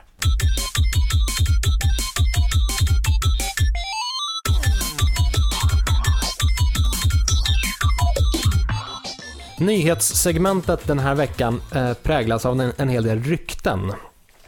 Nyhetssegmentet 9.59 10.87
den 10.87 10.99
här 10.99 11.15
veckan 11.15 11.61
eh, 11.75 11.93
präglas 11.95 12.47
av 12.47 12.61
en, 12.61 12.73
en 12.77 12.89
hel 12.89 13.03
del 13.05 13.23
rykten. 13.23 13.93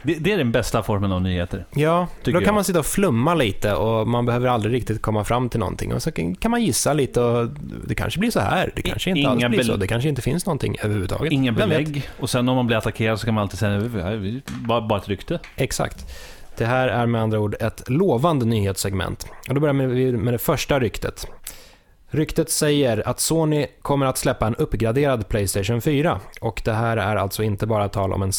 Det, 0.03 0.13
det 0.13 0.31
är 0.31 0.37
den 0.37 0.51
bästa 0.51 0.83
formen 0.83 1.11
av 1.11 1.21
nyheter. 1.21 1.65
Ja, 1.75 2.07
då 2.23 2.31
kan 2.31 2.41
jag. 2.41 2.53
man 2.53 2.63
sitta 2.63 2.79
och 2.79 2.85
flumma 2.85 3.33
lite 3.35 3.73
och 3.73 4.07
man 4.07 4.25
behöver 4.25 4.47
aldrig 4.47 4.73
riktigt 4.73 5.01
komma 5.01 5.23
fram 5.23 5.49
till 5.49 5.59
någonting. 5.59 5.93
Och 5.93 6.01
så 6.03 6.11
kan 6.11 6.51
man 6.51 6.63
gissa 6.63 6.93
lite 6.93 7.21
och 7.21 7.49
det 7.87 7.95
kanske 7.95 8.19
blir 8.19 8.31
så 8.31 8.39
här, 8.39 8.71
det 8.75 8.81
kanske 8.81 9.09
inte 9.09 9.29
alls 9.29 9.39
Inga 9.39 9.49
blir 9.49 9.63
så, 9.63 9.75
det 9.75 9.87
kanske 9.87 10.09
inte 10.09 10.21
finns 10.21 10.45
någonting 10.45 10.75
överhuvudtaget. 10.83 11.31
Inga 11.31 11.51
belägg. 11.51 12.09
Och 12.19 12.29
sen 12.29 12.49
om 12.49 12.55
man 12.55 12.67
blir 12.67 12.77
attackerad 12.77 13.19
så 13.19 13.25
kan 13.25 13.33
man 13.33 13.41
alltid 13.41 13.59
säga 13.59 13.79
"Nej, 13.79 14.41
bara, 14.67 14.81
bara 14.81 14.99
ett 14.99 15.07
rykte. 15.07 15.39
Exakt. 15.55 16.05
Det 16.57 16.65
här 16.65 16.87
är 16.87 17.05
med 17.05 17.21
andra 17.21 17.39
ord 17.39 17.55
ett 17.59 17.89
lovande 17.89 18.45
nyhetssegment. 18.45 19.27
Och 19.49 19.55
då 19.55 19.61
börjar 19.61 19.73
vi 19.73 20.11
med 20.11 20.33
det 20.33 20.37
första 20.37 20.79
ryktet. 20.79 21.27
Ryktet 22.09 22.49
säger 22.49 23.07
att 23.07 23.19
Sony 23.19 23.67
kommer 23.81 24.05
att 24.05 24.17
släppa 24.17 24.47
en 24.47 24.55
uppgraderad 24.55 25.27
Playstation 25.27 25.81
4. 25.81 26.19
Och 26.41 26.61
det 26.65 26.73
här 26.73 26.97
är 26.97 27.15
alltså 27.15 27.43
inte 27.43 27.67
bara 27.67 27.89
tal 27.89 28.13
om 28.13 28.21
en 28.21 28.33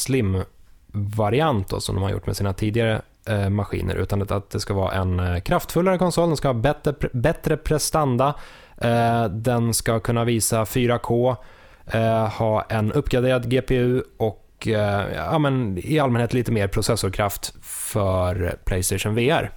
slim-variant 0.95 1.69
då, 1.69 1.81
som 1.81 1.95
de 1.95 2.03
har 2.03 2.11
gjort 2.11 2.27
med 2.27 2.37
sina 2.37 2.53
tidigare 2.53 3.03
eh, 3.29 3.49
maskiner, 3.49 3.95
utan 3.95 4.23
att- 4.23 4.31
att 4.31 4.51
det 4.51 4.61
ska 4.61 4.75
vara 4.75 4.93
en 4.93 5.21
eh, 5.21 5.41
kraftfullare 5.41 5.99
konsol, 5.99 6.29
den 6.29 6.37
ska 6.37 6.49
ha 6.49 6.55
bättre, 6.55 6.95
bättre 7.13 7.57
prestanda, 7.57 8.35
eh, 8.79 9.25
den 9.25 9.75
ska 9.75 10.01
kunna 10.01 10.25
visa 10.25 10.65
4K, 10.65 11.37
eh, 11.87 12.29
ha 12.29 12.63
en 12.63 12.93
uppgraderad 12.93 13.51
GPU 13.51 14.03
och 14.17 14.69
eh, 14.69 15.05
ja, 15.15 15.39
men 15.39 15.79
i 15.85 15.99
allmänhet 15.99 16.35
lite 16.35 16.53
mer 16.53 16.69
processorkraft 16.69 17.55
för 17.63 18.57
Playstation 18.65 19.15
VR. 19.15 19.51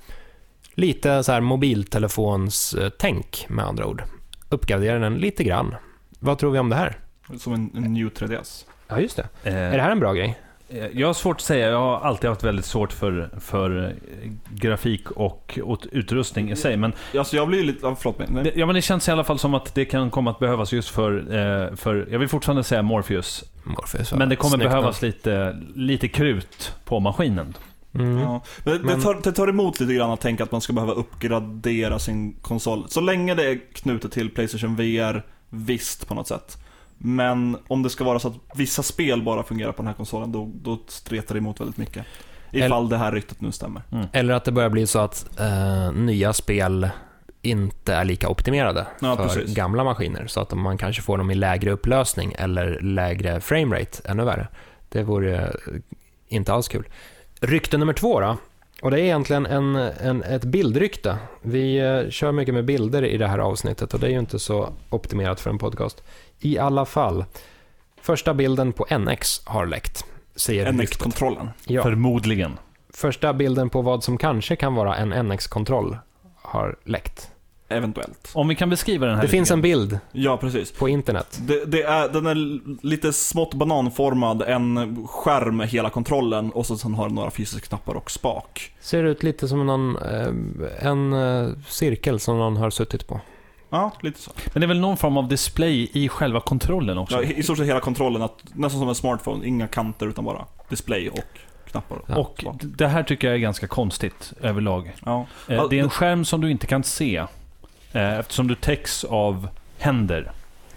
Lite 0.74 1.24
så 1.24 1.32
här 1.32 1.42
mobiltelefons-tänk 1.42 3.46
med 3.50 3.66
andra 3.66 3.86
ord. 3.86 4.04
Uppgradera 4.50 5.00
den 5.00 5.16
lite 5.18 5.44
grann. 5.44 5.76
Vad 6.20 6.38
tror 6.38 6.52
vi 6.52 6.60
om 6.60 6.70
det 6.70 6.76
här? 6.76 6.98
Som 7.40 7.54
en, 7.54 7.72
en 7.76 7.94
new 7.94 8.10
3DS. 8.10 8.66
Ja, 8.88 9.00
just 9.00 9.18
det. 9.18 9.28
Eh, 9.44 9.56
Är 9.56 9.76
det 9.78 9.82
här 9.82 9.92
en 9.92 10.00
bra 10.00 10.14
grej? 10.14 10.40
Eh, 10.70 10.86
Jag 10.94 11.08
har 11.08 11.14
svårt 11.14 11.36
att 11.36 11.42
säga. 11.42 11.70
Jag 11.70 11.80
har 11.80 12.00
alltid 12.00 12.30
haft 12.30 12.44
väldigt 12.44 12.66
svårt 12.66 12.94
för, 12.94 13.30
för 13.40 13.86
eh, 13.86 14.30
grafik 14.50 15.12
och, 15.12 15.60
och 15.64 15.88
utrustning 15.92 16.52
i 16.52 16.56
sig. 16.56 16.78
Men, 16.78 16.94
Alltså 17.18 17.36
jag 17.36 17.48
blir 17.48 17.64
lite, 17.64 17.96
förlåt 18.00 18.30
mig. 18.30 18.44
det, 18.44 18.52
ja, 18.56 18.66
men 18.66 18.76
det 18.76 18.82
känns 18.82 19.08
i 19.08 19.12
alla 19.12 19.24
fall 19.24 19.40
som 19.40 19.54
att 19.54 19.76
det 19.76 19.86
kan 19.86 20.10
komma 20.12 20.32
att 20.32 20.40
behövas 20.40 20.72
just 20.74 20.90
för, 20.90 21.18
eh, 21.18 21.76
för 21.76 22.08
jag 22.12 22.20
vill 22.20 22.28
fortfarande 22.30 22.64
säga 22.64 22.82
Morpheus. 22.82 23.44
Morpheus, 23.64 24.14
Men 24.14 24.30
det 24.30 24.36
kommer 24.36 24.58
snyggt 24.58 24.70
behövas 24.70 25.02
lite, 25.02 25.58
lite 25.76 26.08
krut 26.08 26.74
på 26.86 27.00
maskinen. 27.00 27.54
Mm. 27.94 28.18
Ja. 28.18 28.42
Men, 28.64 28.82
det- 28.88 28.96
Det, 28.96 29.02
tar, 29.02 29.18
det 29.24 29.32
tar 29.32 29.48
emot 29.48 29.80
lite 29.80 29.94
grann 29.94 30.12
att 30.12 30.22
tänka 30.22 30.44
att 30.44 30.52
man 30.52 30.62
ska 30.62 30.74
behöva 30.74 30.94
uppgradera 30.94 32.00
sin 32.00 32.34
konsol. 32.42 32.86
Så 32.90 33.02
länge 33.02 33.36
det 33.36 33.44
är 33.50 33.60
knutet 33.74 34.12
till 34.12 34.30
Playstation 34.30 34.76
VR, 34.76 35.26
visst 35.50 36.08
på 36.08 36.16
något 36.16 36.28
sätt. 36.28 36.58
Men 36.98 37.58
om 37.68 37.84
det 37.84 37.90
ska 37.90 38.04
vara 38.04 38.20
så 38.20 38.28
att 38.28 38.36
vissa 38.56 38.84
spel 38.84 39.22
bara 39.24 39.44
fungerar 39.44 39.72
på 39.72 39.78
den 39.82 39.88
här 39.88 39.94
konsolen, 39.94 40.32
då, 40.32 40.52
då 40.54 40.80
stretar 40.88 41.36
det 41.36 41.40
emot 41.40 41.60
väldigt 41.62 41.78
mycket. 41.78 42.06
Ifall 42.52 42.90
det 42.90 42.98
här 42.98 43.12
ryktet 43.12 43.42
nu 43.42 43.52
stämmer. 43.52 43.82
Eller 44.12 44.34
att 44.34 44.44
det 44.46 44.52
börjar 44.52 44.70
bli 44.70 44.88
så 44.88 45.00
att 45.00 45.40
eh, 45.40 45.92
nya 45.92 46.34
spel 46.34 46.90
inte 47.42 47.94
är 47.94 48.06
lika 48.06 48.30
optimerade 48.30 48.88
Ja, 49.02 49.16
för 49.16 49.24
precis. 49.24 49.56
gamla 49.56 49.84
maskiner. 49.84 50.28
Så 50.28 50.40
att 50.42 50.54
man 50.54 50.78
kanske 50.78 51.02
får 51.02 51.18
dem 51.18 51.32
i 51.32 51.36
lägre 51.36 51.72
upplösning 51.72 52.34
eller 52.38 52.80
lägre 52.82 53.42
framerate, 53.42 54.02
ännu 54.10 54.24
värre. 54.26 54.48
Det 54.90 55.04
vore 55.04 55.36
eh, 55.46 55.52
inte 56.28 56.54
alls 56.54 56.68
kul. 56.68 56.88
Rykte 57.42 57.78
nummer 57.78 57.94
två 57.94 58.20
då. 58.20 58.38
Och 58.82 58.92
det 58.92 59.00
är 59.00 59.04
egentligen 59.04 59.46
en, 59.46 59.76
en, 59.76 60.24
ett 60.24 60.44
bildrykte. 60.44 61.18
Vi 61.42 61.78
eh, 61.78 62.10
kör 62.10 62.32
mycket 62.32 62.54
med 62.54 62.66
bilder 62.66 63.06
i 63.06 63.18
det 63.18 63.28
här 63.28 63.40
avsnittet 63.40 63.94
och 63.94 64.00
det 64.00 64.08
är 64.08 64.12
ju 64.12 64.20
inte 64.20 64.40
så 64.40 64.70
optimerat 64.90 65.40
för 65.40 65.50
en 65.50 65.58
podcast. 65.58 66.04
I 66.40 66.58
alla 66.58 66.86
fall, 66.86 67.26
första 68.02 68.34
bilden 68.34 68.74
på 68.74 68.86
NX 68.98 69.42
har 69.46 69.66
läckt, 69.66 70.06
säger. 70.36 70.72
NX-kontrollen. 70.72 71.50
Ja. 71.66 71.84
Förmodligen. 71.84 72.58
Första 72.90 73.34
bilden 73.34 73.70
på 73.70 73.82
vad 73.82 74.04
som 74.04 74.18
kanske 74.18 74.56
kan 74.56 74.76
vara 74.76 74.96
en 74.96 75.10
NX-kontroll 75.28 75.98
har 76.36 76.76
läckt. 76.84 77.32
Eventuellt. 77.70 78.32
Om 78.34 78.48
vi 78.48 78.56
kan 78.56 78.70
beskriva 78.70 79.06
den 79.06 79.16
här 79.16 79.22
Det 79.22 79.28
finns 79.28 79.50
grann. 79.50 79.58
en 79.58 79.62
bild 79.62 80.00
Ja, 80.12 80.38
precis. 80.38 80.72
på 80.72 80.90
internet. 80.90 81.40
Det, 81.42 81.66
det 81.66 81.84
är, 81.84 82.10
den 82.10 82.26
är 82.26 82.36
lite 82.88 83.14
smått 83.14 83.54
bananformad, 83.54 84.42
en 84.42 85.08
skärm 85.08 85.58
med 85.58 85.68
hela 85.70 85.90
kontrollen 85.90 86.52
och 86.52 86.66
så 86.66 86.78
sen 86.78 86.94
har 86.94 87.06
den 87.06 87.16
några 87.16 87.32
fysiska 87.32 87.68
knappar 87.68 87.94
och 87.94 88.12
spak. 88.12 88.72
Ser 88.80 89.04
ut 89.04 89.24
lite 89.24 89.48
som 89.48 89.66
någon, 89.66 89.98
eh, 89.98 90.88
en 90.88 91.14
eh, 91.14 91.50
cirkel 91.68 92.20
som 92.20 92.38
någon 92.38 92.58
har 92.58 92.70
suttit 92.70 93.08
på. 93.08 93.20
Ja, 93.70 93.92
lite 94.02 94.20
så. 94.22 94.32
Men 94.54 94.62
det 94.62 94.66
är 94.66 94.68
väl 94.68 94.80
någon 94.80 94.98
form 94.98 95.18
av 95.18 95.28
display 95.28 95.90
i 95.94 96.10
själva 96.10 96.40
kontrollen 96.40 96.98
också? 96.98 97.16
Ja, 97.16 97.24
i 97.24 97.38
i 97.40 97.44
stort 97.44 97.58
sett 97.58 97.68
hela 97.68 97.80
kontrollen, 97.80 98.22
att, 98.22 98.44
nästan 98.54 98.80
som 98.80 98.90
en 98.90 98.96
smartphone, 98.96 99.48
inga 99.48 99.68
kanter 99.68 100.08
utan 100.08 100.26
bara 100.26 100.46
display 100.70 101.10
och 101.10 101.20
knappar. 101.72 101.98
Ja. 102.08 102.16
Och 102.16 102.36
d- 102.44 102.68
det 102.78 102.88
här 102.88 103.04
tycker 103.04 103.28
jag 103.28 103.36
är 103.36 103.40
ganska 103.40 103.68
konstigt 103.68 104.34
överlag. 104.42 104.94
Ja. 105.06 105.26
Eh, 105.48 105.56
Ja, 105.56 105.68
Det 105.70 105.80
är 105.80 105.84
en 105.84 105.90
skärm 105.90 106.26
som 106.26 106.42
du 106.42 106.52
inte 106.52 106.68
kan 106.68 106.84
se. 106.84 107.24
Eh, 107.98 108.20
Eftersom 108.20 108.48
du 108.48 108.56
täcks 108.56 109.04
av 109.04 109.48
händer. 109.78 110.32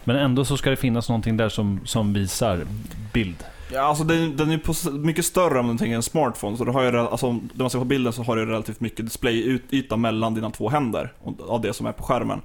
Men 0.04 0.16
ändå 0.16 0.44
så 0.44 0.56
ska 0.56 0.70
det 0.70 0.76
finnas 0.76 1.08
någonting 1.08 1.36
där 1.36 1.48
som, 1.48 1.80
som 1.84 2.12
visar 2.12 2.66
bild. 3.12 3.44
Ja, 3.72 3.80
alltså 3.80 4.04
den, 4.04 4.36
den 4.36 4.50
är 4.50 4.98
mycket 4.98 5.24
större 5.24 5.58
om 5.58 5.68
du 5.68 5.78
tänker 5.78 5.96
en 5.96 6.02
smartphone. 6.02 6.56
Så 6.56 6.64
du 6.64 6.70
har 6.70 6.82
ju, 6.82 6.98
alltså, 6.98 7.32
när 7.32 7.40
man 7.56 7.70
ser 7.70 7.78
på 7.78 7.84
bilden 7.84 8.12
så 8.12 8.22
har 8.22 8.36
du 8.36 8.46
relativt 8.46 8.80
mycket 8.80 9.06
displayyta 9.06 9.96
mellan 9.96 10.34
dina 10.34 10.50
två 10.50 10.68
händer. 10.68 11.12
Av 11.48 11.60
det 11.60 11.72
som 11.72 11.86
är 11.86 11.92
på 11.92 12.02
skärmen. 12.02 12.40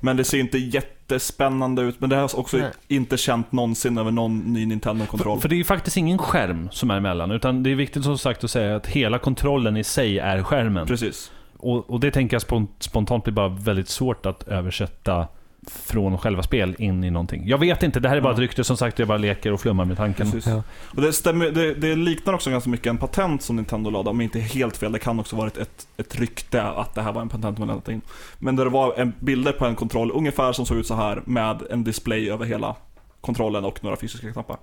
Men 0.00 0.16
det 0.16 0.24
ser 0.24 0.38
inte 0.38 0.58
jättespännande 0.58 1.82
ut. 1.82 2.00
Men 2.00 2.10
det 2.10 2.16
har 2.16 2.38
också 2.38 2.56
Nej. 2.56 2.70
inte 2.88 3.16
känt 3.16 3.52
någonsin 3.52 3.98
över 3.98 4.10
någon 4.10 4.38
ny 4.38 4.66
Nintendo-kontroll. 4.66 5.36
För, 5.36 5.42
för 5.42 5.48
det 5.48 5.54
är 5.54 5.58
ju 5.58 5.64
faktiskt 5.64 5.96
ingen 5.96 6.18
skärm 6.18 6.68
som 6.72 6.90
är 6.90 6.96
emellan. 6.96 7.30
Utan 7.30 7.62
det 7.62 7.70
är 7.70 7.74
viktigt 7.74 8.04
som 8.04 8.18
sagt 8.18 8.44
att 8.44 8.50
säga 8.50 8.76
att 8.76 8.86
hela 8.86 9.18
kontrollen 9.18 9.76
i 9.76 9.84
sig 9.84 10.18
är 10.18 10.42
skärmen. 10.42 10.86
Precis. 10.86 11.30
Och, 11.58 11.90
och 11.90 12.00
det 12.00 12.10
tänker 12.10 12.34
jag 12.34 12.42
spon- 12.42 12.68
spontant 12.78 13.24
blir 13.24 13.34
bara 13.34 13.48
väldigt 13.48 13.88
svårt 13.88 14.26
att 14.26 14.48
översätta 14.48 15.28
från 15.66 16.18
själva 16.18 16.42
spel 16.42 16.76
in 16.78 17.04
i 17.04 17.10
någonting. 17.10 17.48
Jag 17.48 17.58
vet 17.58 17.82
inte, 17.82 18.00
det 18.00 18.08
här 18.08 18.16
är 18.16 18.20
bara 18.20 18.32
ett 18.32 18.38
rykte. 18.38 18.64
Som 18.64 18.76
sagt, 18.76 18.98
jag 18.98 19.08
bara 19.08 19.18
leker 19.18 19.52
och 19.52 19.60
flummar 19.60 19.84
med 19.84 19.96
tanken. 19.96 20.42
Ja. 20.46 20.62
Och 20.96 21.02
det, 21.02 21.12
stämmer, 21.12 21.50
det, 21.50 21.74
det 21.74 21.94
liknar 21.96 22.34
också 22.34 22.50
ganska 22.50 22.70
mycket 22.70 22.86
en 22.86 22.98
patent 22.98 23.42
som 23.42 23.56
Nintendo 23.56 23.90
lade, 23.90 24.10
om 24.10 24.20
inte 24.20 24.38
helt 24.40 24.76
fel. 24.76 24.92
Det 24.92 24.98
kan 24.98 25.20
också 25.20 25.36
varit 25.36 25.56
ett, 25.56 25.88
ett 25.96 26.16
rykte 26.20 26.62
att 26.62 26.94
det 26.94 27.02
här 27.02 27.12
var 27.12 27.22
en 27.22 27.28
patent 27.28 27.58
med 27.58 27.66
någonting. 27.66 28.00
Men 28.38 28.56
där 28.56 28.64
det 28.64 28.70
var 28.70 28.94
en 28.96 29.12
bilder 29.20 29.52
på 29.52 29.66
en 29.66 29.74
kontroll, 29.74 30.10
ungefär 30.14 30.52
som 30.52 30.66
såg 30.66 30.76
ut 30.76 30.86
så 30.86 30.94
här 30.94 31.22
med 31.24 31.62
en 31.70 31.84
display 31.84 32.30
över 32.30 32.44
hela 32.44 32.76
kontrollen 33.20 33.64
och 33.64 33.84
några 33.84 33.96
fysiska 33.96 34.32
knappar. 34.32 34.56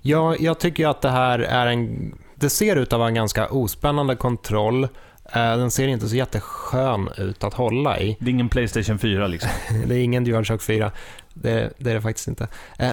Ja, 0.00 0.36
jag 0.40 0.58
tycker 0.60 0.88
att 0.88 1.02
det 1.02 1.10
här 1.10 1.38
är 1.38 1.66
en... 1.66 2.14
Det 2.34 2.50
ser 2.50 2.76
ut 2.76 2.92
att 2.92 2.98
vara 2.98 3.08
en 3.08 3.14
ganska 3.14 3.48
ospännande 3.48 4.16
kontroll. 4.16 4.88
Eh, 5.32 5.56
Den 5.56 5.70
ser 5.70 5.88
inte 5.88 6.08
så 6.08 6.16
jätteskön 6.16 7.08
ut 7.16 7.44
att 7.44 7.54
hålla 7.54 8.00
i. 8.00 8.16
Det 8.20 8.26
är 8.26 8.30
ingen 8.32 8.48
Playstation 8.48 8.98
4 8.98 9.26
liksom. 9.26 9.50
Det 9.86 9.94
är 9.94 9.98
ingen 10.02 10.24
DualShock 10.24 10.62
4. 10.62 10.92
Det, 11.34 11.72
det 11.78 11.90
är 11.90 11.94
det 11.94 12.02
faktiskt 12.02 12.28
inte. 12.28 12.48
Eh, 12.78 12.92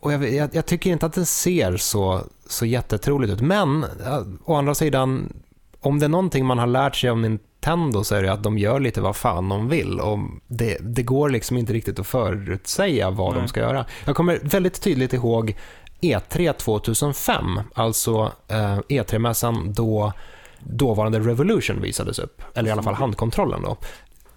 Och 0.00 0.12
jag, 0.12 0.34
jag, 0.34 0.50
jag 0.52 0.66
tycker 0.66 0.90
inte 0.90 1.06
att 1.06 1.12
det 1.14 1.24
ser 1.26 1.76
så, 1.76 2.20
så 2.48 2.66
jättetroligt 2.66 3.32
ut. 3.32 3.40
Men 3.40 3.84
eh, 3.84 4.22
å 4.44 4.54
andra 4.54 4.74
sidan, 4.74 5.32
om 5.80 5.98
det 5.98 6.06
är 6.06 6.08
någonting 6.08 6.46
man 6.46 6.58
har 6.58 6.66
lärt 6.66 6.96
sig 6.96 7.10
om 7.10 7.22
Nintendo 7.22 8.04
så 8.04 8.14
är 8.14 8.22
det 8.22 8.32
att 8.32 8.42
de 8.42 8.58
gör 8.58 8.80
lite 8.80 9.00
vad 9.00 9.16
fan 9.16 9.48
de 9.48 9.68
vill. 9.68 10.00
Och 10.00 10.18
det, 10.46 10.76
det 10.80 11.02
går 11.02 11.30
liksom 11.30 11.56
inte 11.56 11.72
riktigt 11.72 11.98
att 11.98 12.06
förutsäga 12.06 13.10
vad 13.10 13.32
Nej. 13.32 13.42
de 13.42 13.48
ska 13.48 13.60
göra. 13.60 13.86
Jag 14.04 14.16
kommer 14.16 14.38
väldigt 14.42 14.80
tydligt 14.82 15.12
ihåg 15.12 15.56
E3 16.00 16.52
2005, 16.52 17.60
alltså 17.74 18.32
eh, 18.48 18.78
E3-mässan 18.78 19.72
då 19.74 20.12
dåvarande 20.60 21.20
Revolution 21.20 21.80
visades 21.80 22.18
upp. 22.18 22.42
Eller 22.54 22.68
i 22.68 22.72
alla 22.72 22.82
fall 22.82 22.94
handkontrollen 22.94 23.62
då. 23.62 23.76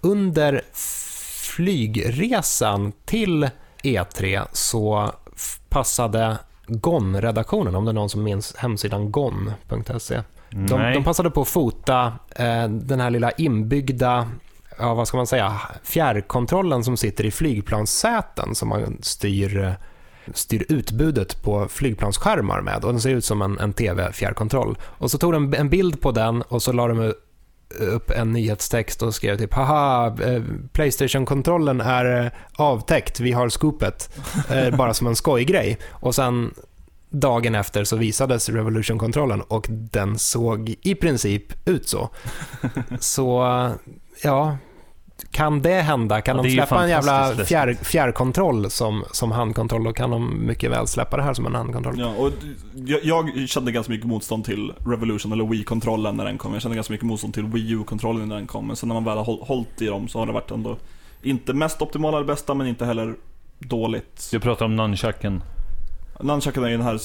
Under 0.00 0.62
flygresan 1.56 2.92
till 3.04 3.50
E3 3.82 4.46
så 4.52 5.12
passade 5.68 6.38
GON-redaktionen, 6.66 7.74
om 7.74 7.84
det 7.84 7.90
är 7.90 7.92
någon 7.92 8.10
som 8.10 8.22
minns 8.22 8.56
hemsidan 8.56 9.12
gon.se. 9.12 10.22
De, 10.50 10.92
de 10.94 11.04
passade 11.04 11.30
på 11.30 11.42
att 11.42 11.48
fota 11.48 12.12
eh, 12.36 12.68
den 12.68 13.00
här 13.00 13.10
lilla 13.10 13.30
inbyggda 13.30 14.28
ja, 14.78 14.94
vad 14.94 15.08
ska 15.08 15.16
man 15.16 15.26
säga, 15.26 15.60
fjärrkontrollen 15.82 16.84
som 16.84 16.96
sitter 16.96 17.24
i 17.24 17.30
flygplanssäten 17.30 18.54
som 18.54 18.68
man 18.68 18.98
styr, 19.02 19.64
eh, 19.64 19.72
styr 20.34 20.64
utbudet 20.68 21.42
på 21.42 21.68
flygplansskärmar 21.68 22.60
med. 22.60 22.84
Och 22.84 22.92
den 22.92 23.00
ser 23.00 23.10
ut 23.10 23.24
som 23.24 23.42
en, 23.42 23.58
en 23.58 23.72
tv-fjärrkontroll. 23.72 24.78
Och 24.82 25.10
så 25.10 25.18
tog 25.18 25.32
de 25.32 25.54
en 25.54 25.68
bild 25.68 26.00
på 26.00 26.12
den 26.12 26.42
och 26.42 26.62
så 26.62 26.72
la 26.72 26.88
de 26.88 27.12
upp 27.80 28.10
en 28.10 28.32
nyhetstext 28.32 29.02
och 29.02 29.14
skrev 29.14 29.38
typ 29.38 29.54
haha, 29.54 30.06
eh, 30.06 30.42
Playstation-kontrollen 30.72 31.80
är 31.80 32.24
eh, 32.24 32.32
avtäckt, 32.56 33.20
vi 33.20 33.32
har 33.32 33.48
scoopet. 33.48 34.18
Eh, 34.50 34.76
bara 34.76 34.94
som 34.94 35.06
en 35.06 35.16
skojgrej. 35.16 35.78
Och 35.90 36.14
sen 36.14 36.54
dagen 37.10 37.54
efter 37.54 37.84
så 37.84 37.96
visades 37.96 38.48
Revolution-kontrollen 38.48 39.40
och 39.40 39.66
den 39.68 40.18
såg 40.18 40.74
i 40.82 40.94
princip 40.94 41.68
ut 41.68 41.88
så. 41.88 42.10
Så 43.00 43.44
ja, 44.22 44.56
kan 45.30 45.62
det 45.62 45.80
hända? 45.82 46.20
Kan 46.20 46.36
Ja, 46.36 46.42
de 46.42 46.48
det 46.48 46.54
släppa 46.54 46.82
en 46.82 46.88
jävla 46.88 47.34
fjärr, 47.44 47.74
fjärrkontroll 47.74 48.70
som, 48.70 49.04
som 49.12 49.32
handkontroll, 49.32 49.84
då 49.84 49.92
kan 49.92 50.10
de 50.10 50.46
mycket 50.46 50.70
väl 50.70 50.86
släppa 50.86 51.16
det 51.16 51.22
här 51.22 51.34
som 51.34 51.46
en 51.46 51.54
handkontroll. 51.54 51.94
Ja, 51.98 52.14
och 52.18 52.30
jag, 52.74 53.00
jag 53.04 53.48
kände 53.48 53.72
ganska 53.72 53.92
mycket 53.92 54.06
motstånd 54.06 54.44
till 54.44 54.72
Revolution 54.86 55.32
eller 55.32 55.44
Wii-kontrollen 55.44 56.16
när 56.16 56.24
den 56.24 56.38
kom. 56.38 56.52
Jag 56.52 56.62
kände 56.62 56.74
ganska 56.74 56.92
mycket 56.92 57.06
motstånd 57.06 57.34
till 57.34 57.44
Wii 57.44 57.70
U-kontrollen 57.72 58.28
när 58.28 58.36
den 58.36 58.46
kom. 58.46 58.66
Men 58.66 58.76
sen 58.76 58.88
när 58.88 58.94
man 58.94 59.04
väl 59.04 59.16
har 59.16 59.24
håll- 59.24 59.42
hållit 59.42 59.82
i 59.82 59.86
dem 59.86 60.08
så 60.08 60.18
har 60.18 60.26
det 60.26 60.32
varit 60.32 60.50
ändå 60.50 60.76
inte 61.22 61.52
mest 61.52 61.82
optimala 61.82 62.16
eller 62.16 62.26
bästa, 62.26 62.54
men 62.54 62.66
inte 62.66 62.84
heller 62.86 63.14
dåligt. 63.58 64.28
Du 64.32 64.40
pratar 64.40 64.64
om 64.64 64.76
nunchucken. 64.76 65.42
Nunchucken 66.20 66.64
är 66.64 66.68
ju 66.68 66.76
den 66.76 66.86
här 66.86 67.00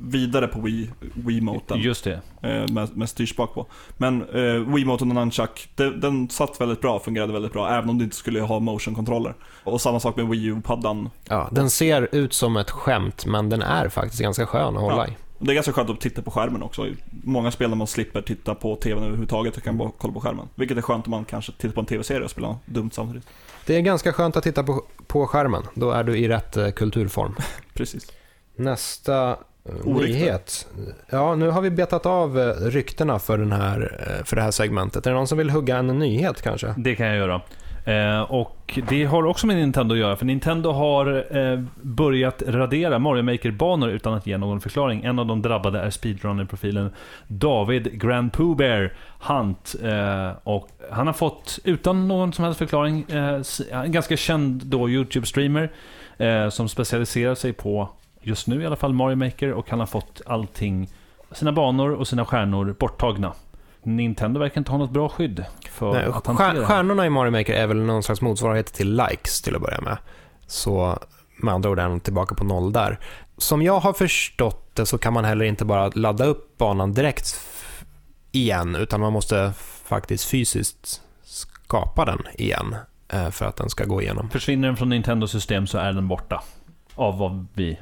vidare 0.00 0.46
på 0.46 0.60
Wii, 0.60 0.90
Wii-moten. 1.14 1.80
Just 1.80 2.04
det. 2.04 2.20
eh, 2.42 2.68
med, 2.72 2.96
med 2.96 3.08
styrspak 3.08 3.54
på. 3.54 3.66
Men 3.96 4.22
eh, 4.22 4.74
Wiimoten 4.74 5.08
och 5.10 5.14
Nunchuck, 5.14 5.68
det, 5.74 5.96
den 6.00 6.30
satt 6.30 6.60
väldigt 6.60 6.80
bra, 6.80 6.98
fungerade 7.00 7.32
väldigt 7.32 7.52
bra, 7.52 7.68
även 7.70 7.90
om 7.90 7.98
du 7.98 8.04
inte 8.04 8.16
skulle 8.16 8.40
ha 8.40 8.58
motion-kontroller. 8.60 9.34
Och 9.64 9.80
samma 9.80 10.00
sak 10.00 10.16
med 10.16 10.28
Wii 10.28 10.44
U-paddan. 10.44 11.10
Ja, 11.28 11.48
den 11.52 11.70
ser 11.70 12.08
ut 12.12 12.32
som 12.32 12.56
ett 12.56 12.70
skämt, 12.70 13.26
men 13.26 13.48
den 13.48 13.62
är 13.62 13.88
faktiskt 13.88 14.22
ganska 14.22 14.46
skön 14.46 14.76
att 14.76 14.82
hålla 14.82 15.08
i. 15.08 15.16
Det 15.40 15.50
är 15.52 15.54
ganska 15.54 15.72
skönt 15.72 15.90
att 15.90 16.00
titta 16.00 16.22
på 16.22 16.30
skärmen 16.30 16.62
också. 16.62 16.86
Många 17.24 17.50
spel 17.50 17.70
där 17.70 17.76
man 17.76 17.86
slipper 17.86 18.22
titta 18.22 18.54
på 18.54 18.76
TVn 18.76 18.98
överhuvudtaget 18.98 19.56
och 19.56 19.62
kan 19.62 19.78
bara 19.78 19.90
kolla 19.98 20.14
på 20.14 20.20
skärmen. 20.20 20.48
Vilket 20.54 20.76
är 20.78 20.82
skönt 20.82 21.06
om 21.06 21.10
man 21.10 21.24
kanske 21.24 21.52
tittar 21.52 21.74
på 21.74 21.80
en 21.80 21.86
TV-serie 21.86 22.24
och 22.24 22.30
spelar 22.30 22.48
något 22.48 22.66
dumt 22.66 22.90
samtidigt. 22.92 23.26
Det 23.66 23.76
är 23.76 23.80
ganska 23.80 24.12
skönt 24.12 24.36
att 24.36 24.42
titta 24.44 24.62
på, 24.62 24.82
på 25.06 25.26
skärmen. 25.26 25.62
Då 25.74 25.90
är 25.90 26.04
du 26.04 26.18
i 26.18 26.28
rätt 26.28 26.56
eh, 26.56 26.70
kulturform. 26.70 27.34
Precis. 27.74 28.06
Nästa 28.58 29.30
eh, 29.30 29.36
Orykte. 29.84 30.12
nyhet. 30.12 30.66
Ja, 31.10 31.34
nu 31.34 31.50
har 31.50 31.60
vi 31.62 31.70
betat 31.70 32.06
av 32.06 32.38
eh, 32.38 32.52
ryktena 32.54 33.18
för, 33.18 33.38
den 33.38 33.52
här, 33.52 34.06
eh, 34.18 34.24
för 34.24 34.36
det 34.36 34.42
här 34.42 34.50
segmentet. 34.50 35.06
Är 35.06 35.10
det 35.10 35.16
någon 35.16 35.28
som 35.28 35.38
vill 35.38 35.50
hugga 35.50 35.76
en 35.76 35.86
nyhet 35.86 36.42
kanske? 36.42 36.74
Det 36.76 36.94
kan 36.96 37.06
jag 37.06 37.16
göra. 37.16 37.40
Eh, 37.84 38.20
och 38.20 38.78
det 38.88 39.04
har 39.04 39.26
också 39.26 39.46
med 39.46 39.56
Nintendo 39.56 39.94
att 39.94 39.98
göra, 39.98 40.16
för 40.16 40.24
Nintendo 40.24 40.70
har 40.70 41.36
eh, 41.36 41.60
börjat 41.82 42.42
radera 42.46 42.98
Mario 42.98 43.22
Maker-banor 43.22 43.88
utan 43.90 44.14
att 44.14 44.26
ge 44.26 44.38
någon 44.38 44.60
förklaring. 44.60 45.04
En 45.04 45.18
av 45.18 45.26
de 45.26 45.42
drabbade 45.42 45.80
är 45.80 45.90
speedrunner-profilen 45.90 46.90
David 47.28 48.00
Grand 48.00 48.32
Pooh 48.32 48.56
Bear 48.56 48.92
Hunt. 49.20 49.74
Eh, 49.84 50.30
och 50.42 50.68
han 50.90 51.06
har 51.06 51.14
fått, 51.14 51.58
utan 51.64 52.08
någon 52.08 52.32
som 52.32 52.44
helst 52.44 52.58
förklaring, 52.58 53.06
en 53.70 53.92
ganska 53.92 54.16
känd 54.16 54.66
då 54.66 54.88
YouTube-streamer 54.88 55.68
som 56.50 56.68
specialiserar 56.68 57.34
sig 57.34 57.52
på, 57.52 57.88
just 58.20 58.46
nu 58.46 58.62
i 58.62 58.66
alla 58.66 58.76
fall, 58.76 58.92
Mario 58.92 59.16
Maker 59.16 59.52
och 59.52 59.70
han 59.70 59.80
har 59.80 59.86
fått 59.86 60.20
allting, 60.26 60.88
sina 61.32 61.52
banor 61.52 61.90
och 61.90 62.08
sina 62.08 62.24
stjärnor 62.24 62.76
borttagna. 62.78 63.32
Nintendo 63.82 64.40
verkar 64.40 64.60
inte 64.60 64.70
ha 64.70 64.78
något 64.78 64.90
bra 64.90 65.08
skydd 65.08 65.44
för 65.70 65.92
Nej, 65.92 66.04
att 66.04 66.26
hantera 66.26 66.66
stjärnorna 66.66 67.06
i 67.06 67.10
Mario 67.10 67.30
Maker 67.30 67.54
är 67.54 67.66
väl 67.66 67.76
någon 67.76 68.02
slags 68.02 68.20
motsvarighet 68.20 68.72
till 68.72 68.96
likes 68.96 69.42
till 69.42 69.56
att 69.56 69.62
börja 69.62 69.80
med. 69.80 69.98
Så 70.46 70.98
med 71.36 71.54
andra 71.54 71.70
ord 71.70 71.78
är 71.78 71.88
de 71.88 72.00
tillbaka 72.00 72.34
på 72.34 72.44
noll 72.44 72.72
där. 72.72 72.98
Som 73.36 73.62
jag 73.62 73.80
har 73.80 73.92
förstått 73.92 74.70
det 74.74 74.86
så 74.86 74.98
kan 74.98 75.12
man 75.12 75.24
heller 75.24 75.44
inte 75.44 75.64
bara 75.64 75.88
ladda 75.94 76.24
upp 76.24 76.58
banan 76.58 76.94
direkt 76.94 77.40
igen, 78.32 78.76
utan 78.76 79.00
man 79.00 79.12
måste 79.12 79.52
faktiskt 79.84 80.24
fysiskt 80.24 81.02
skapa 81.22 82.04
den 82.04 82.18
igen 82.34 82.76
eh, 83.08 83.30
för 83.30 83.46
att 83.46 83.56
den 83.56 83.70
ska 83.70 83.84
gå 83.84 84.02
igenom. 84.02 84.30
Försvinner 84.30 84.68
den 84.68 84.76
från 84.76 84.88
Nintendos 84.88 85.30
system 85.30 85.66
så 85.66 85.78
är 85.78 85.92
den 85.92 86.08
borta. 86.08 86.42
Av 86.94 87.18
vad 87.18 87.46
vi... 87.54 87.78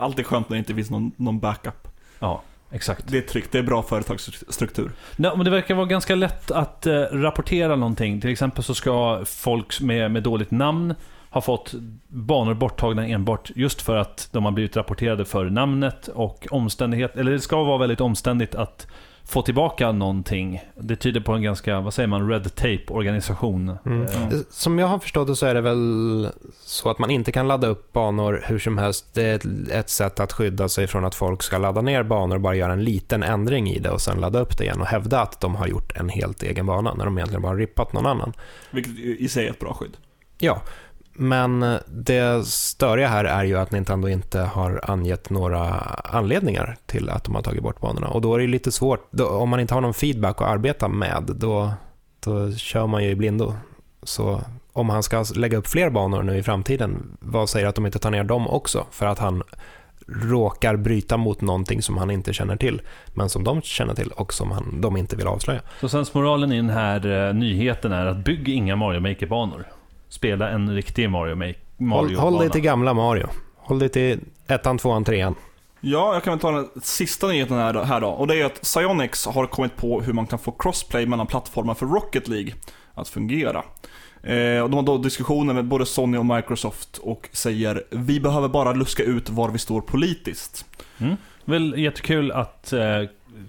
Allt 0.00 0.18
är 0.18 0.22
skönt 0.22 0.48
när 0.48 0.54
det 0.54 0.58
inte 0.58 0.74
finns 0.74 0.90
någon, 0.90 1.12
någon 1.16 1.38
backup. 1.38 1.88
Ja, 2.18 2.42
exakt. 2.70 3.04
Det 3.08 3.18
är 3.18 3.22
tryggt, 3.22 3.52
det 3.52 3.58
är 3.58 3.62
bra 3.62 3.82
företagsstruktur. 3.82 4.92
Nej, 5.16 5.32
men 5.36 5.44
det 5.44 5.50
verkar 5.50 5.74
vara 5.74 5.86
ganska 5.86 6.14
lätt 6.14 6.50
att 6.50 6.86
eh, 6.86 7.00
rapportera 7.00 7.76
någonting. 7.76 8.20
Till 8.20 8.30
exempel 8.30 8.64
så 8.64 8.74
ska 8.74 9.22
folk 9.24 9.80
med, 9.80 10.10
med 10.10 10.22
dåligt 10.22 10.50
namn 10.50 10.94
ha 11.30 11.40
fått 11.40 11.74
banor 12.08 12.54
borttagna 12.54 13.06
enbart 13.06 13.50
just 13.54 13.82
för 13.82 13.96
att 13.96 14.28
de 14.32 14.44
har 14.44 14.52
blivit 14.52 14.76
rapporterade 14.76 15.24
för 15.24 15.50
namnet 15.50 16.08
och 16.08 16.46
omständighet. 16.50 17.16
Eller 17.16 17.32
det 17.32 17.40
ska 17.40 17.62
vara 17.64 17.78
väldigt 17.78 18.00
omständigt 18.00 18.54
att 18.54 18.86
få 19.24 19.42
tillbaka 19.42 19.92
någonting. 19.92 20.62
Det 20.76 20.96
tyder 20.96 21.20
på 21.20 21.32
en 21.32 21.42
ganska, 21.42 21.80
vad 21.80 21.94
säger 21.94 22.06
man, 22.06 22.28
red 22.30 22.54
tape-organisation. 22.54 23.76
Mm. 23.86 24.02
Eh, 24.02 24.08
Som 24.50 24.78
jag 24.78 24.86
har 24.86 24.98
förstått 24.98 25.26
det 25.28 25.36
så 25.36 25.46
är 25.46 25.54
det 25.54 25.60
väl 25.60 26.28
så 26.64 26.90
att 26.90 26.98
man 26.98 27.10
inte 27.10 27.32
kan 27.32 27.48
ladda 27.48 27.66
upp 27.66 27.92
banor 27.92 28.42
hur 28.46 28.58
som 28.58 28.78
helst. 28.78 29.06
Det 29.14 29.22
är 29.22 29.34
ett- 29.34 29.68
ett 29.70 29.90
sätt 29.90 30.20
att 30.20 30.32
skydda 30.32 30.68
sig 30.68 30.86
från 30.86 31.04
att 31.04 31.14
folk 31.14 31.42
ska 31.42 31.58
ladda 31.58 31.80
ner 31.82 32.02
banor 32.02 32.34
och 32.34 32.40
bara 32.40 32.54
göra 32.54 32.72
en 32.72 32.84
liten 32.84 33.22
ändring 33.22 33.70
i 33.70 33.78
det 33.78 33.90
och 33.90 34.00
sen 34.00 34.20
ladda 34.20 34.40
upp 34.40 34.58
det 34.58 34.64
igen 34.64 34.80
och 34.80 34.86
hävda 34.86 35.20
att 35.22 35.40
de 35.40 35.54
har 35.54 35.66
gjort 35.66 35.96
en 35.96 36.08
helt 36.08 36.42
egen 36.42 36.66
bana 36.66 36.94
när 36.94 37.04
de 37.04 37.18
egentligen 37.18 37.42
bara 37.42 37.48
har 37.52 37.56
rippat 37.56 37.92
någon 37.92 38.06
annan. 38.06 38.32
Vilket 38.70 38.98
i 38.98 39.28
sig 39.28 39.46
är 39.46 39.50
ett 39.50 39.58
bra 39.60 39.74
skydd. 39.74 39.96
Ja, 40.38 40.62
men 41.22 41.78
det 41.86 42.46
störiga 42.46 43.08
här 43.08 43.24
är 43.24 43.44
ju 43.44 43.58
att 43.58 43.72
Nintendo 43.72 44.08
inte 44.08 44.40
har 44.40 44.80
angett 44.82 45.30
några 45.30 45.68
anledningar 46.04 46.76
till 46.86 47.10
att 47.10 47.24
de 47.24 47.34
har 47.34 47.42
tagit 47.42 47.62
bort 47.62 47.80
banorna. 47.80 48.08
Och 48.08 48.20
då 48.20 48.34
är 48.34 48.38
det 48.38 48.46
lite 48.46 48.72
svårt, 48.72 49.08
då, 49.10 49.28
om 49.28 49.48
man 49.48 49.60
inte 49.60 49.74
har 49.74 49.80
någon 49.80 49.94
feedback 49.94 50.40
att 50.40 50.48
arbeta 50.48 50.88
med, 50.88 51.22
då, 51.36 51.72
då 52.20 52.52
kör 52.52 52.86
man 52.86 53.04
ju 53.04 53.10
i 53.10 53.14
blindo. 53.14 53.54
Så 54.02 54.40
om 54.72 54.88
han 54.88 55.02
ska 55.02 55.24
lägga 55.34 55.58
upp 55.58 55.66
fler 55.66 55.90
banor 55.90 56.22
nu 56.22 56.36
i 56.36 56.42
framtiden, 56.42 57.16
vad 57.20 57.48
säger 57.48 57.66
att 57.66 57.74
de 57.74 57.86
inte 57.86 57.98
tar 57.98 58.10
ner 58.10 58.24
dem 58.24 58.48
också? 58.48 58.86
För 58.90 59.06
att 59.06 59.18
han 59.18 59.42
råkar 60.06 60.76
bryta 60.76 61.16
mot 61.16 61.40
någonting 61.40 61.82
som 61.82 61.96
han 61.96 62.10
inte 62.10 62.32
känner 62.32 62.56
till, 62.56 62.82
men 63.14 63.28
som 63.28 63.44
de 63.44 63.62
känner 63.62 63.94
till 63.94 64.10
och 64.10 64.34
som 64.34 64.50
han, 64.50 64.80
de 64.80 64.96
inte 64.96 65.16
vill 65.16 65.26
avslöja. 65.26 65.60
Så 65.80 65.88
sensmoralen 65.88 66.52
i 66.52 66.56
den 66.56 66.70
här 66.70 67.28
eh, 67.28 67.34
nyheten 67.34 67.92
är 67.92 68.06
att 68.06 68.24
bygg 68.24 68.48
inga 68.48 68.76
Mario 68.76 69.00
Maker-banor. 69.00 69.66
Spela 70.10 70.48
en 70.50 70.74
riktig 70.74 71.10
Mario 71.10 71.34
Maker. 71.34 71.56
Håll, 71.90 72.14
håll 72.16 72.38
dig 72.38 72.50
till 72.50 72.60
gamla 72.60 72.94
Mario. 72.94 73.26
Håll 73.56 73.78
dig 73.78 73.88
till 73.88 74.20
ettan, 74.46 74.78
tvåan, 74.78 75.04
trean. 75.04 75.34
Ja, 75.80 76.14
jag 76.14 76.22
kan 76.24 76.32
väl 76.32 76.40
ta 76.40 76.50
den 76.50 76.68
sista 76.82 77.28
nyheten 77.28 77.56
här 77.56 77.72
då, 77.72 77.82
här 77.82 78.00
då. 78.00 78.08
Och 78.08 78.26
det 78.26 78.40
är 78.40 78.44
att 78.44 78.60
Psyonix 78.62 79.26
har 79.26 79.46
kommit 79.46 79.76
på 79.76 80.00
hur 80.00 80.12
man 80.12 80.26
kan 80.26 80.38
få 80.38 80.50
crossplay 80.52 81.06
mellan 81.06 81.26
plattformar 81.26 81.74
för 81.74 81.86
Rocket 81.86 82.28
League 82.28 82.52
att 82.94 83.08
fungera. 83.08 83.62
Eh, 84.22 84.60
och 84.62 84.70
de 84.70 84.74
har 84.74 84.82
då 84.82 84.98
diskussioner 84.98 85.54
med 85.54 85.64
både 85.64 85.86
Sony 85.86 86.18
och 86.18 86.26
Microsoft 86.26 86.98
och 86.98 87.28
säger 87.32 87.84
vi 87.90 88.20
behöver 88.20 88.48
bara 88.48 88.72
luska 88.72 89.02
ut 89.02 89.30
var 89.30 89.48
vi 89.48 89.58
står 89.58 89.80
politiskt. 89.80 90.64
Mm. 90.98 91.16
Väl 91.44 91.74
jättekul 91.78 92.32
att 92.32 92.72
eh, 92.72 92.80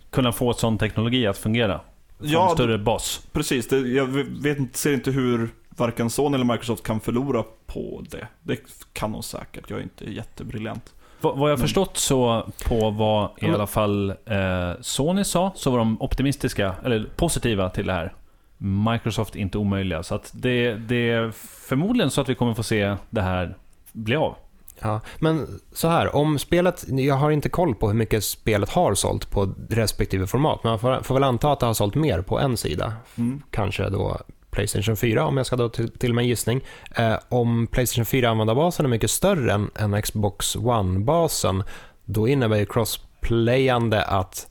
kunna 0.10 0.32
få 0.32 0.54
sån 0.54 0.78
teknologi 0.78 1.28
att 1.28 1.38
fungera. 1.38 1.78
Få 2.20 2.26
Ja, 2.26 2.50
en 2.50 2.56
större 2.56 2.78
bas. 2.78 3.28
Precis, 3.32 3.68
det, 3.68 3.78
jag 3.80 4.06
vet, 4.06 4.58
inte- 4.60 4.78
ser 4.78 4.94
inte 4.94 5.12
hur 5.12 5.50
varken 5.78 6.10
Sony 6.10 6.36
eller 6.36 6.46
Microsoft 6.46 6.84
kan 6.84 7.00
förlora 7.00 7.44
på 7.66 8.04
det. 8.10 8.28
Det 8.44 8.60
kan 8.94 9.12
de 9.12 9.24
säkert, 9.24 9.70
jag 9.70 9.80
är 9.80 9.84
inte 9.84 10.12
jättebriljant. 10.12 10.94
Vad 11.22 11.38
vad 11.38 11.52
jag 11.52 11.60
Men- 11.60 11.68
förstått 11.68 11.98
så 11.98 12.48
på 12.66 12.90
vad 12.90 13.30
i 13.38 13.46
alla 13.46 13.68
fall 13.68 14.10
eh, 14.10 14.72
Sony 14.82 15.24
sa, 15.24 15.52
så 15.56 15.72
var 15.72 15.78
de 15.78 16.02
optimistiska, 16.02 16.76
eller 16.86 17.10
positiva 17.16 17.70
till 17.70 17.88
det 17.88 17.94
här. 17.94 18.14
Microsoft 18.92 19.36
inte 19.36 19.58
omöjliga. 19.58 20.04
Så 20.04 20.16
att 20.16 20.32
det, 20.34 20.74
det 20.76 21.10
är 21.12 21.32
förmodligen 21.68 22.12
så 22.12 22.22
att 22.22 22.30
vi 22.30 22.36
kommer 22.36 22.54
få 22.54 22.64
se 22.64 22.96
det 23.10 23.22
här 23.22 23.58
bli 23.92 24.16
av. 24.16 24.36
Ja, 24.80 25.00
men 25.20 25.60
så 25.74 25.88
här, 25.88 26.16
om 26.16 26.40
spelet, 26.40 26.86
jag 26.88 27.16
har 27.16 27.32
inte 27.32 27.50
koll 27.50 27.76
på 27.76 27.88
hur 27.88 27.96
mycket 27.96 28.24
spelet 28.24 28.70
har 28.70 28.94
sålt 28.96 29.32
på 29.32 29.54
respektive 29.70 30.28
format, 30.28 30.60
men 30.64 30.72
man 30.72 30.80
får, 30.80 31.02
får 31.02 31.14
väl 31.16 31.24
anta 31.24 31.52
att 31.52 31.60
det 31.60 31.66
har 31.66 31.74
sålt 31.74 31.96
mer 31.96 32.22
på 32.22 32.40
en 32.40 32.58
sida. 32.58 32.94
Mm. 33.18 33.42
Kanske 33.52 33.90
då 33.90 34.18
Playstation 34.52 34.98
4, 34.98 35.26
om 35.26 35.38
jag 35.38 35.46
ska 35.46 35.56
då 35.56 35.70
till, 35.70 35.92
till 35.92 36.14
med 36.14 36.22
en 36.22 36.28
gissning. 36.28 36.62
Eh, 36.96 37.16
om 37.30 37.68
Playstation 37.68 38.06
4-användarbasen 38.06 38.84
är 38.84 38.90
mycket 38.90 39.12
större 39.12 39.54
än, 39.54 39.72
än 39.76 40.02
Xbox 40.02 40.56
One-basen, 40.56 41.64
då 42.06 42.28
innebär 42.28 42.58
ju 42.58 42.66
crossplayande 42.66 44.04
att 44.04 44.48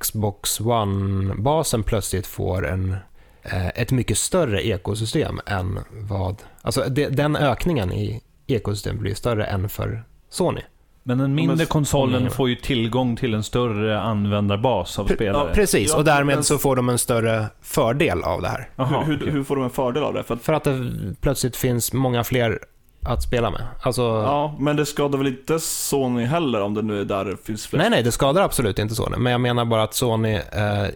Xbox 0.00 0.60
One-basen 0.60 1.82
plötsligt 1.82 2.26
får 2.26 2.68
en, 2.68 2.96
eh, 3.42 3.68
ett 3.68 3.92
mycket 3.92 4.18
större 4.18 4.66
ekosystem 4.66 5.40
än 5.46 5.78
vad... 5.90 6.42
Alltså 6.62 6.84
det, 6.88 7.08
den 7.08 7.36
ökningen 7.36 7.92
i 7.92 8.22
ekosystem 8.46 8.98
blir 8.98 9.14
större 9.14 9.44
än 9.44 9.68
för 9.68 10.04
Sony. 10.28 10.60
Men 11.04 11.18
den 11.18 11.34
mindre 11.34 11.56
men- 11.56 11.66
konsolen 11.66 12.20
Mm. 12.20 12.32
får 12.32 12.48
ju 12.48 12.54
tillgång 12.56 13.16
till 13.16 13.34
en 13.34 13.42
större 13.42 14.00
användarbas 14.00 14.98
av 14.98 15.08
Pre- 15.08 15.14
spelare. 15.14 15.48
Ja, 15.48 15.54
precis, 15.54 15.94
och 15.94 16.04
därmed 16.04 16.34
men- 16.36 16.44
så 16.44 16.58
får 16.58 16.76
de 16.76 16.88
en 16.88 16.98
större 16.98 17.46
fördel 17.62 18.22
av 18.22 18.42
det 18.42 18.48
här. 18.48 18.68
Jaha, 18.76 19.02
hur, 19.04 19.18
hur, 19.18 19.30
hur 19.30 19.44
får 19.44 19.56
de 19.56 19.64
en 19.64 19.70
fördel 19.70 20.02
av 20.02 20.14
det? 20.14 20.22
För 20.22 20.34
att, 20.34 20.42
För 20.42 20.52
att 20.52 20.64
det 20.64 20.90
plötsligt 21.20 21.56
finns 21.56 21.92
många 21.92 22.24
fler 22.24 22.58
att 23.04 23.22
spela 23.22 23.50
med. 23.50 23.66
Alltså, 23.82 24.02
ja, 24.02 24.56
men 24.58 24.76
det 24.76 24.86
skadar 24.86 25.18
väl 25.18 25.26
inte 25.26 25.58
Sony 25.60 26.24
heller 26.24 26.60
om 26.60 26.74
det 26.74 26.82
nu 26.82 27.00
är 27.00 27.04
där 27.04 27.24
det 27.24 27.36
finns 27.36 27.66
flest? 27.66 27.80
nej, 27.80 27.90
nej, 27.90 28.02
det 28.02 28.12
skadar 28.12 28.42
absolut 28.42 28.78
inte 28.78 28.94
Sony. 28.94 29.16
Men 29.16 29.32
jag 29.32 29.40
menar 29.40 29.64
bara 29.64 29.82
att 29.82 29.94
Sony 29.94 30.32
eh, 30.34 30.42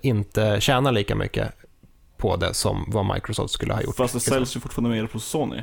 inte 0.03 0.61
tjänar 0.61 0.93
lika 0.93 1.15
mycket 1.15 1.53
på 2.17 2.37
det 2.37 2.55
som 2.55 2.85
vad 2.89 3.15
Microsoft 3.15 3.55
skulle 3.55 3.75
ha 3.75 3.83
gjort. 3.83 3.97
Fast 3.97 4.15
det 4.15 4.21
säljs 4.21 4.57
ju 4.57 4.61
fortfarande 4.61 4.91
mer 4.97 5.07
på 5.07 5.19
Sony. 5.19 5.63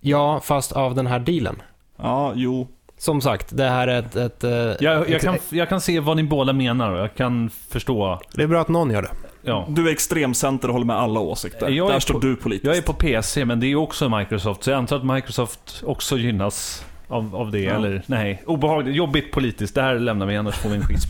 Ja, 0.00 0.40
fast 0.44 0.72
av 0.72 0.94
den 0.94 1.06
här 1.06 1.18
dealen. 1.18 1.62
Ja, 1.98 2.32
jo. 2.36 2.68
Som 3.02 3.20
sagt, 3.20 3.56
det 3.56 3.64
här 3.68 3.88
är 3.88 3.98
ett... 3.98 4.16
ett, 4.16 4.44
eh, 4.44 4.50
jag, 4.50 4.76
jag, 4.80 5.10
ett 5.10 5.22
kan, 5.22 5.36
jag 5.50 5.68
kan 5.68 5.80
se 5.80 6.00
vad 6.00 6.16
ni 6.16 6.22
båda 6.22 6.52
menar 6.52 6.90
och 6.90 6.98
jag 6.98 7.14
kan 7.14 7.50
förstå. 7.68 8.20
Det 8.34 8.42
är 8.42 8.46
bra 8.46 8.60
att 8.60 8.68
någon 8.68 8.90
gör 8.90 9.02
det. 9.02 9.08
Ja. 9.42 9.66
Du 9.68 9.88
är 9.88 9.92
extremcenter 9.92 10.68
och 10.68 10.72
håller 10.72 10.86
med 10.86 10.96
alla 10.96 11.20
åsikter. 11.20 11.68
Jag 11.68 11.88
är 11.88 11.92
där 11.92 12.00
står 12.00 12.14
på- 12.14 12.20
du 12.20 12.36
politiskt. 12.36 12.66
Jag 12.66 12.76
är 12.76 12.82
på 12.82 12.92
PC, 12.92 13.44
men 13.44 13.60
det 13.60 13.66
är 13.66 13.68
ju 13.68 13.76
också 13.76 14.08
Microsoft, 14.08 14.62
så 14.64 14.70
jag 14.70 14.78
antar 14.78 14.96
att 14.96 15.04
Microsoft 15.04 15.82
också 15.86 16.18
gynnas 16.18 16.84
av, 17.08 17.36
av 17.36 17.50
det. 17.50 17.60
Ja. 17.60 17.74
Eller 17.74 18.02
nej, 18.06 18.42
obehagligt, 18.46 18.96
jobbigt 18.96 19.32
politiskt. 19.32 19.74
Det 19.74 19.82
här 19.82 19.94
lämnar 19.98 20.26
vi, 20.26 20.36
annars 20.36 20.54
får 20.54 20.68
vi 20.70 20.76
en 20.76 20.82
schism. 20.82 21.08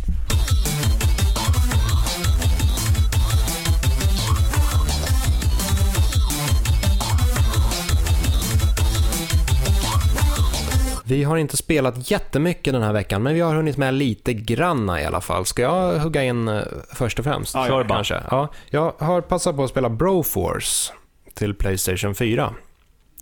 Vi 11.05 11.25
har 11.25 11.37
inte 11.37 11.57
spelat 11.57 12.11
jättemycket 12.11 12.73
den 12.73 12.83
här 12.83 12.93
veckan, 12.93 13.23
men 13.23 13.35
vi 13.35 13.41
har 13.41 13.55
hunnit 13.55 13.77
med 13.77 13.95
lite 13.95 14.35
granna 14.35 15.01
i 15.01 15.05
alla 15.05 15.21
fall. 15.21 15.47
Ska 15.47 15.63
jag 15.63 15.99
hugga 15.99 16.25
in 16.25 16.49
eh, 16.49 16.63
först 16.95 17.19
och 17.19 17.25
främst? 17.25 17.55
Ja, 17.55 17.61
ja, 17.61 17.67
Kör. 17.69 17.85
Kanske. 17.85 18.23
Ja, 18.31 18.49
jag 18.71 18.93
har 18.99 19.21
passat 19.21 19.57
på 19.57 19.65
att 19.65 19.71
spela 19.71 19.91
Broforce 19.91 20.93
till 21.35 21.55
Playstation 21.55 22.15
4. 22.15 22.55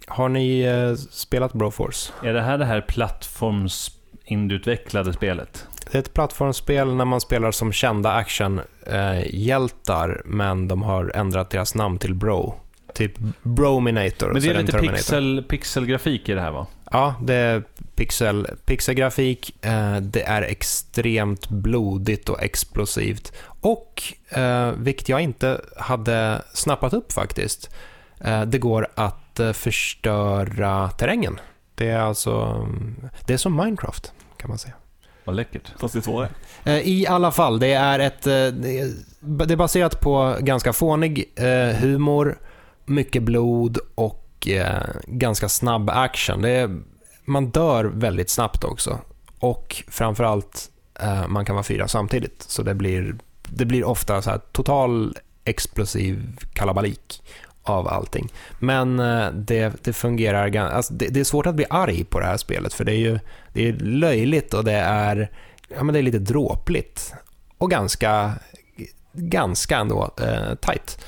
Har 0.06 0.28
ni 0.28 0.60
eh, 0.60 0.94
spelat 1.10 1.52
Broforce? 1.52 2.12
Är 2.22 2.32
det 2.32 2.42
här 2.42 2.58
det 2.58 2.64
här 2.64 2.80
plattformsindutvecklade 2.80 5.12
spelet? 5.12 5.66
Det 5.90 5.98
är 5.98 6.02
ett 6.02 6.14
plattformsspel 6.14 6.94
när 6.94 7.04
man 7.04 7.20
spelar 7.20 7.52
som 7.52 7.72
kända 7.72 8.12
actionhjältar, 8.12 10.22
men 10.24 10.68
de 10.68 10.82
har 10.82 11.12
ändrat 11.14 11.50
deras 11.50 11.74
namn 11.74 11.98
till 11.98 12.14
Bro. 12.14 12.54
Typ 12.94 13.12
Brominator. 13.42 14.32
Men 14.32 14.42
det 14.42 14.48
är 14.48 14.54
en 14.54 14.66
lite 14.66 14.78
pixel, 14.78 15.44
pixelgrafik 15.48 16.28
i 16.28 16.32
det 16.32 16.40
här 16.40 16.50
va? 16.50 16.66
Ja, 16.90 17.14
det 17.22 17.34
är 17.34 17.62
pixel, 17.94 18.46
pixelgrafik, 18.64 19.64
eh, 19.64 19.96
det 19.96 20.22
är 20.22 20.42
extremt 20.42 21.48
blodigt 21.48 22.28
och 22.28 22.42
explosivt. 22.42 23.32
Och, 23.60 24.02
eh, 24.28 24.72
vilket 24.76 25.08
jag 25.08 25.20
inte 25.20 25.60
hade 25.76 26.42
snappat 26.54 26.92
upp 26.92 27.12
faktiskt, 27.12 27.70
eh, 28.20 28.42
det 28.42 28.58
går 28.58 28.88
att 28.94 29.40
förstöra 29.52 30.90
terrängen. 30.90 31.40
Det 31.74 31.88
är 31.88 31.98
alltså, 31.98 32.32
mm, 32.32 33.08
det 33.26 33.32
är 33.32 33.36
som 33.36 33.56
Minecraft 33.56 34.12
kan 34.36 34.48
man 34.48 34.58
säga. 34.58 34.74
Vad 35.24 35.36
läckert. 35.36 35.72
Fast 35.78 35.94
det 35.94 36.06
är. 36.06 36.28
Eh, 36.64 36.88
I 36.88 37.06
alla 37.06 37.30
fall, 37.30 37.58
det 37.58 37.72
är 37.72 37.98
ett... 37.98 38.22
Det 39.22 39.52
är 39.52 39.56
baserat 39.56 40.00
på 40.00 40.36
ganska 40.40 40.72
fånig 40.72 41.24
humor, 41.80 42.38
mycket 42.90 43.22
blod 43.22 43.78
och 43.94 44.48
eh, 44.48 44.82
ganska 45.06 45.48
snabb 45.48 45.90
action. 45.90 46.42
Det 46.42 46.50
är, 46.50 46.80
man 47.24 47.50
dör 47.50 47.84
väldigt 47.84 48.30
snabbt 48.30 48.64
också. 48.64 48.98
Och 49.38 49.84
framförallt, 49.88 50.70
eh, 51.00 51.28
man 51.28 51.44
kan 51.44 51.54
vara 51.54 51.64
fyra 51.64 51.88
samtidigt. 51.88 52.42
Så 52.42 52.62
det 52.62 52.74
blir, 52.74 53.16
det 53.42 53.64
blir 53.64 53.84
ofta 53.84 54.22
så 54.22 54.30
här 54.30 54.40
total 54.52 55.16
explosiv 55.44 56.36
kalabalik 56.52 57.22
av 57.62 57.88
allting. 57.88 58.32
Men 58.58 59.00
eh, 59.00 59.32
det, 59.32 59.84
det 59.84 59.92
fungerar 59.92 60.48
ganska... 60.48 60.76
alltså 60.76 60.94
det, 60.94 61.08
det 61.08 61.20
är 61.20 61.24
svårt 61.24 61.46
att 61.46 61.54
bli 61.54 61.66
arg 61.70 62.04
på 62.04 62.20
det 62.20 62.26
här 62.26 62.36
spelet 62.36 62.74
för 62.74 62.84
det 62.84 62.92
är 62.92 62.98
ju 62.98 63.18
det 63.52 63.68
är 63.68 63.72
löjligt 63.72 64.54
och 64.54 64.64
det 64.64 64.72
är, 64.72 65.30
ja, 65.68 65.82
men 65.82 65.92
det 65.92 65.98
är 65.98 66.02
lite 66.02 66.18
dråpligt 66.18 67.14
och 67.58 67.70
ganska, 67.70 68.32
ganska 69.12 69.76
ändå 69.76 70.10
eh, 70.20 70.54
tight. 70.54 71.04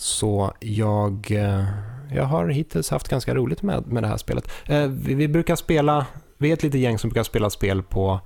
Så 0.00 0.52
jag, 0.60 1.30
eh, 1.30 1.64
jag 2.12 2.24
har 2.24 2.48
hittills 2.48 2.90
haft 2.90 3.08
ganska 3.08 3.34
roligt 3.34 3.62
med, 3.62 3.86
med 3.86 4.02
det 4.02 4.06
här 4.06 4.16
spelet. 4.16 4.50
Eh, 4.66 4.86
vi, 4.86 5.14
vi 5.14 5.28
brukar 5.28 5.56
spela, 5.56 6.06
vi 6.38 6.48
är 6.48 6.52
ett 6.52 6.62
litet 6.62 6.80
gäng 6.80 6.98
som 6.98 7.10
brukar 7.10 7.22
spela 7.22 7.50
spel 7.50 7.82
på 7.82 8.20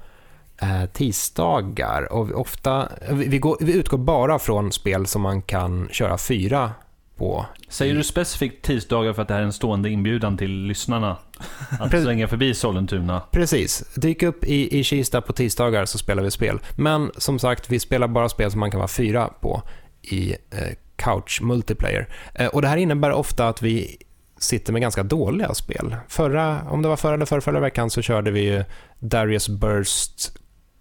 eh, 0.63 0.85
tisdagar 0.93 2.13
och 2.13 2.41
ofta, 2.41 2.89
vi, 3.11 3.29
vi, 3.29 3.39
går, 3.39 3.57
vi 3.61 3.73
utgår 3.73 3.99
bara 3.99 4.39
från 4.39 4.73
spel 4.73 5.07
som 5.07 5.23
man 5.23 5.43
kan 5.43 5.89
köra 5.93 6.19
fyra 6.19 6.73
på. 7.17 7.47
Säger 7.69 7.95
du 7.95 8.05
specifikt 8.05 8.65
tisdagar 8.65 9.13
för 9.13 9.23
att 9.23 9.29
det 9.29 9.35
här 9.35 9.41
är 9.41 9.45
en 9.45 9.53
stående 9.53 9.91
inbjudan 9.91 10.37
till 10.37 10.51
lyssnarna? 10.51 11.17
Att 11.81 11.91
svänga 11.91 12.29
förbi 12.29 12.55
Sollentuna? 12.55 13.23
Precis, 13.31 13.95
dyk 13.97 14.23
upp 14.23 14.45
i, 14.45 14.79
i 14.79 14.85
Kista 14.85 15.21
på 15.21 15.33
tisdagar 15.33 15.85
så 15.85 15.99
spelar 15.99 16.23
vi 16.23 16.31
spel. 16.31 16.59
Men 16.77 17.11
som 17.17 17.39
sagt, 17.39 17.71
vi 17.71 17.81
spelar 17.81 18.09
bara 18.09 18.29
spel 18.29 18.51
som 18.51 18.61
man 18.61 18.71
kan 18.71 18.79
vara 18.79 18.89
fyra 18.89 19.31
på 19.41 19.63
i 20.03 20.33
eh, 20.51 20.77
couch 20.97 21.41
multiplayer. 21.41 22.09
Eh, 22.35 22.47
och 22.47 22.63
det 22.63 22.69
här 22.69 22.77
innebär 22.77 23.13
ofta 23.13 23.49
att 23.49 23.63
vi 23.63 23.97
sitter 24.39 24.73
med 24.73 24.83
ganska 24.83 25.03
dåliga 25.03 25.55
spel. 25.55 25.97
Förra, 26.09 26.63
om 26.71 26.83
det 26.83 26.89
var 26.89 26.97
förra 26.97 27.15
eller 27.15 27.27
förra, 27.27 27.41
förra 27.41 27.61
veckan 27.61 27.91
så 27.91 28.03
körde 28.03 28.31
vi 28.31 28.41
ju 28.41 28.65
Darius 28.99 29.49
Burst 29.49 30.39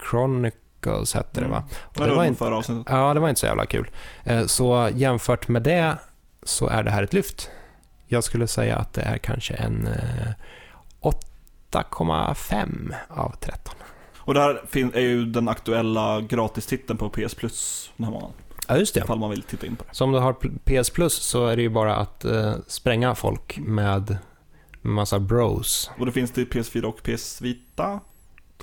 Chronicles 0.09 1.13
hette 1.13 1.41
det 1.41 1.47
va? 1.47 1.63
Och 1.81 1.99
Vad 1.99 2.09
det 2.09 2.15
var 2.15 2.25
inte, 2.25 2.43
ja, 2.87 3.13
det 3.13 3.19
var 3.19 3.29
inte 3.29 3.39
så 3.39 3.45
jävla 3.45 3.65
kul. 3.65 3.89
Eh, 4.23 4.45
så 4.45 4.89
jämfört 4.93 5.47
med 5.47 5.63
det 5.63 5.95
så 6.43 6.67
är 6.67 6.83
det 6.83 6.91
här 6.91 7.03
ett 7.03 7.13
lyft. 7.13 7.49
Jag 8.07 8.23
skulle 8.23 8.47
säga 8.47 8.77
att 8.77 8.93
det 8.93 9.01
är 9.01 9.17
kanske 9.17 9.53
en 9.53 9.87
eh, 9.87 10.31
8,5 11.71 12.93
av 13.09 13.35
13. 13.39 13.73
Och 14.17 14.33
det 14.33 14.39
här 14.39 14.61
är 14.93 15.01
ju 15.01 15.25
den 15.25 15.47
aktuella 15.47 16.21
gratistiteln 16.21 16.97
på 16.97 17.09
PS 17.09 17.35
Plus 17.35 17.91
den 17.97 18.03
här 18.05 18.11
månaden. 18.11 18.35
Ja, 18.67 18.77
just 18.77 18.93
det. 18.93 18.99
Ifall 18.99 19.19
man 19.19 19.29
vill 19.29 19.41
titta 19.41 19.65
in 19.67 19.75
på 19.75 19.83
det. 19.83 19.95
Så 19.95 20.03
om 20.03 20.11
du 20.11 20.19
har 20.19 20.33
PS 20.33 20.89
Plus 20.89 21.13
så 21.13 21.47
är 21.47 21.55
det 21.55 21.61
ju 21.61 21.69
bara 21.69 21.95
att 21.95 22.25
eh, 22.25 22.53
spränga 22.67 23.15
folk 23.15 23.57
med 23.57 24.17
massa 24.81 25.19
bros. 25.19 25.91
Och 25.99 26.05
det 26.05 26.11
finns 26.11 26.31
till 26.31 26.47
PS4 26.47 26.83
och 26.83 27.03
PS 27.03 27.41
Vita. 27.41 27.99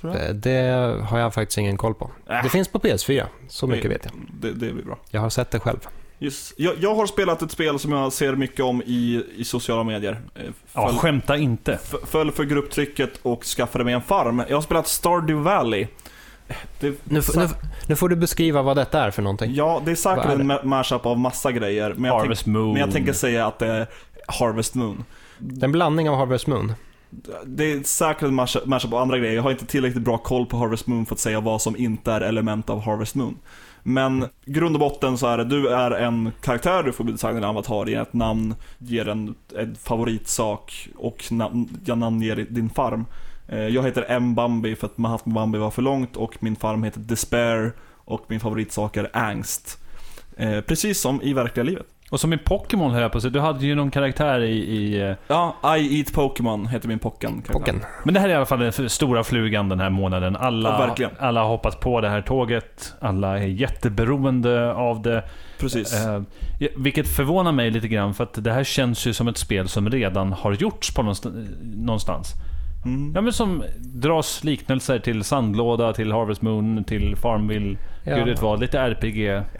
Tror 0.01 0.15
jag. 0.15 0.25
Eh, 0.29 0.33
Det 0.35 0.97
har 1.09 1.19
jag 1.19 1.33
faktiskt 1.33 1.57
ingen 1.57 1.77
koll 1.77 1.93
på. 1.93 2.11
Äh. 2.29 2.43
Det 2.43 2.49
finns 2.49 2.67
på 2.67 2.79
PS4, 2.79 3.25
så 3.47 3.67
mycket 3.67 3.91
vet 3.91 4.05
jag. 4.05 4.13
Det, 4.41 4.51
det 4.51 4.73
blir 4.73 4.83
bra. 4.85 4.97
Jag 5.09 5.21
har 5.21 5.29
sett 5.29 5.51
det 5.51 5.59
själv. 5.59 5.79
Just, 6.19 6.53
jag, 6.57 6.75
jag 6.79 6.95
har 6.95 7.05
spelat 7.07 7.41
ett 7.41 7.51
spel 7.51 7.79
som 7.79 7.91
jag 7.91 8.13
ser 8.13 8.35
mycket 8.35 8.65
om 8.65 8.81
i, 8.85 9.25
i 9.35 9.43
sociala 9.45 9.83
medier. 9.83 10.21
Eh, 10.35 10.41
Ja, 10.73 10.87
Föll, 10.87 10.97
skämta 10.97 11.37
inte. 11.37 11.79
föll 12.05 12.31
för 12.31 12.43
grupptrycket 12.43 13.09
och 13.21 13.43
skaffade 13.43 13.83
mig 13.83 13.93
en 13.93 14.01
farm. 14.01 14.43
Jag 14.49 14.57
har 14.57 14.61
spelat 14.61 14.87
Stardew 14.87 15.43
Valley. 15.43 15.87
Det, 16.79 16.87
Nu, 17.03 17.21
nu, 17.35 17.47
nu 17.87 17.95
får 17.95 18.09
du 18.09 18.15
beskriva 18.15 18.61
vad 18.61 18.77
detta 18.77 19.03
är 19.03 19.11
för 19.11 19.21
någonting. 19.21 19.53
Ja, 19.53 19.81
det 19.85 19.91
är 19.91 19.95
säkert 19.95 20.25
är 20.25 20.29
en 20.29 20.51
ma- 20.51 20.63
mashup 20.65 21.05
av 21.05 21.19
massa 21.19 21.51
grejer. 21.51 21.93
Men 21.93 22.03
jag, 22.03 22.13
tänk, 22.13 22.21
Harvest 22.23 22.45
Moon. 22.45 22.71
men 22.73 22.79
jag 22.81 22.91
tänker 22.91 23.13
säga 23.13 23.47
att 23.47 23.59
det 23.59 23.67
är 23.67 23.87
Harvest 24.27 24.75
Moon. 24.75 25.03
Det 25.39 25.61
är 25.61 25.65
en 25.65 25.71
blandning 25.71 26.09
av 26.09 26.15
Harvest 26.17 26.47
Moon. 26.47 26.73
Det 27.45 27.71
är 27.71 27.83
säkert 27.83 28.23
en 28.23 28.33
mashup 28.65 28.93
av 28.93 28.95
andra 28.95 29.17
grejer. 29.17 29.35
Jag 29.35 29.43
har 29.43 29.51
inte 29.51 29.65
tillräckligt 29.65 30.03
bra 30.03 30.17
koll 30.17 30.45
på 30.45 30.57
Harvest 30.57 30.87
Moon 30.87 31.05
för 31.05 31.15
att 31.15 31.19
säga 31.19 31.39
vad 31.39 31.61
som 31.61 31.77
inte 31.77 32.11
är 32.11 32.21
element 32.21 32.69
av 32.69 32.81
Harvest 32.81 33.15
Moon. 33.15 33.37
Men 33.83 34.25
grund 34.45 34.75
och 34.75 34.79
botten 34.79 35.17
så 35.17 35.27
är 35.27 35.37
det, 35.37 35.43
du 35.45 35.67
är 35.69 35.91
en 35.91 36.31
karaktär, 36.41 36.83
du 36.83 36.91
får 36.91 37.03
designa 37.03 37.37
en 37.37 37.43
avatar, 37.43 37.85
ge 37.85 37.95
ett 37.95 38.13
namn, 38.13 38.55
ger 38.77 39.07
en, 39.07 39.35
en 39.57 39.75
favoritsak 39.75 40.87
och 40.97 41.31
namn, 41.31 41.77
jag 41.85 41.97
namnger 41.97 42.35
din 42.49 42.69
farm. 42.69 43.05
Eh, 43.51 43.59
Jag 43.59 43.83
heter 43.83 44.05
M. 44.07 44.35
Bambi 44.35 44.75
för 44.75 44.87
att 44.87 44.97
Mahatma 44.97 45.33
Bambi 45.33 45.57
var 45.57 45.71
för 45.71 45.81
långt 45.81 46.17
och 46.17 46.37
min 46.39 46.55
farm 46.55 46.83
heter 46.83 46.99
Despair 46.99 47.73
och 48.05 48.21
min 48.27 48.39
favoritsak 48.39 48.97
är 48.97 49.09
Angst. 49.13 49.79
Eh, 50.37 50.61
Precis 50.61 51.01
som 51.01 51.21
i 51.21 51.33
verkliga 51.33 51.63
livet. 51.63 51.85
Och 52.09 52.19
som 52.19 52.33
i 52.33 52.37
Pokémon 52.37 52.91
höll 52.91 53.01
jag 53.01 53.11
på 53.11 53.17
att 53.17 53.21
säga, 53.21 53.31
du 53.31 53.39
hade 53.39 53.65
ju 53.65 53.75
någon 53.75 53.91
karaktär 53.91 54.41
i... 54.41 54.51
i 54.57 55.15
Ja, 55.27 55.55
I 55.77 55.99
Eat 55.99 56.13
Pokémon 56.13 56.67
heter 56.67 56.87
min 56.87 56.99
Pocken. 56.99 57.41
Pocken. 57.41 57.81
men 58.03 58.13
det 58.13 58.19
här 58.19 58.27
är 58.29 58.33
i 58.33 58.35
alla 58.35 58.45
fall 58.45 58.59
den 58.59 58.89
stora 58.89 59.23
flugan 59.23 59.69
den 59.69 59.79
här 59.79 59.89
månaden. 59.89 60.35
Alla, 60.35 60.95
Ja, 60.97 61.09
alla 61.19 61.41
har 61.41 61.47
hoppat 61.49 61.79
på 61.79 62.01
det 62.01 62.09
här 62.09 62.21
tåget. 62.21 62.93
Alla 62.99 63.39
är 63.39 63.47
jätteberoende 63.47 64.73
av 64.73 65.01
det. 65.01 65.23
Precis. 65.59 66.05
Eh, 66.05 66.21
vilket 66.77 67.07
förvånar 67.07 67.51
mig 67.51 67.71
lite 67.71 67.87
grann, 67.87 68.13
för 68.13 68.23
att 68.23 68.43
det 68.43 68.51
här 68.53 68.63
känns 68.63 69.05
ju 69.07 69.13
som 69.13 69.27
ett 69.27 69.37
spel 69.37 69.67
som 69.69 69.89
redan 69.89 70.33
har 70.33 70.53
gjorts 70.53 70.93
på 70.93 71.01
någonstans. 71.01 71.35
någonstans. 71.61 72.33
Mm. 72.85 73.11
Ja 73.15 73.21
men 73.21 73.33
som 73.33 73.63
dras 73.79 74.43
liknelser 74.43 74.99
till 74.99 75.23
Sandlåda, 75.23 75.93
till 75.93 76.11
Harvest 76.11 76.41
Moon, 76.41 76.83
till 76.83 77.15
Farmville, 77.15 77.77
Ja. 78.05 78.15
gud 78.15 78.25
vet 78.27 78.41
vad, 78.41 78.59
lite 78.59 78.79
RPG. 78.79 79.17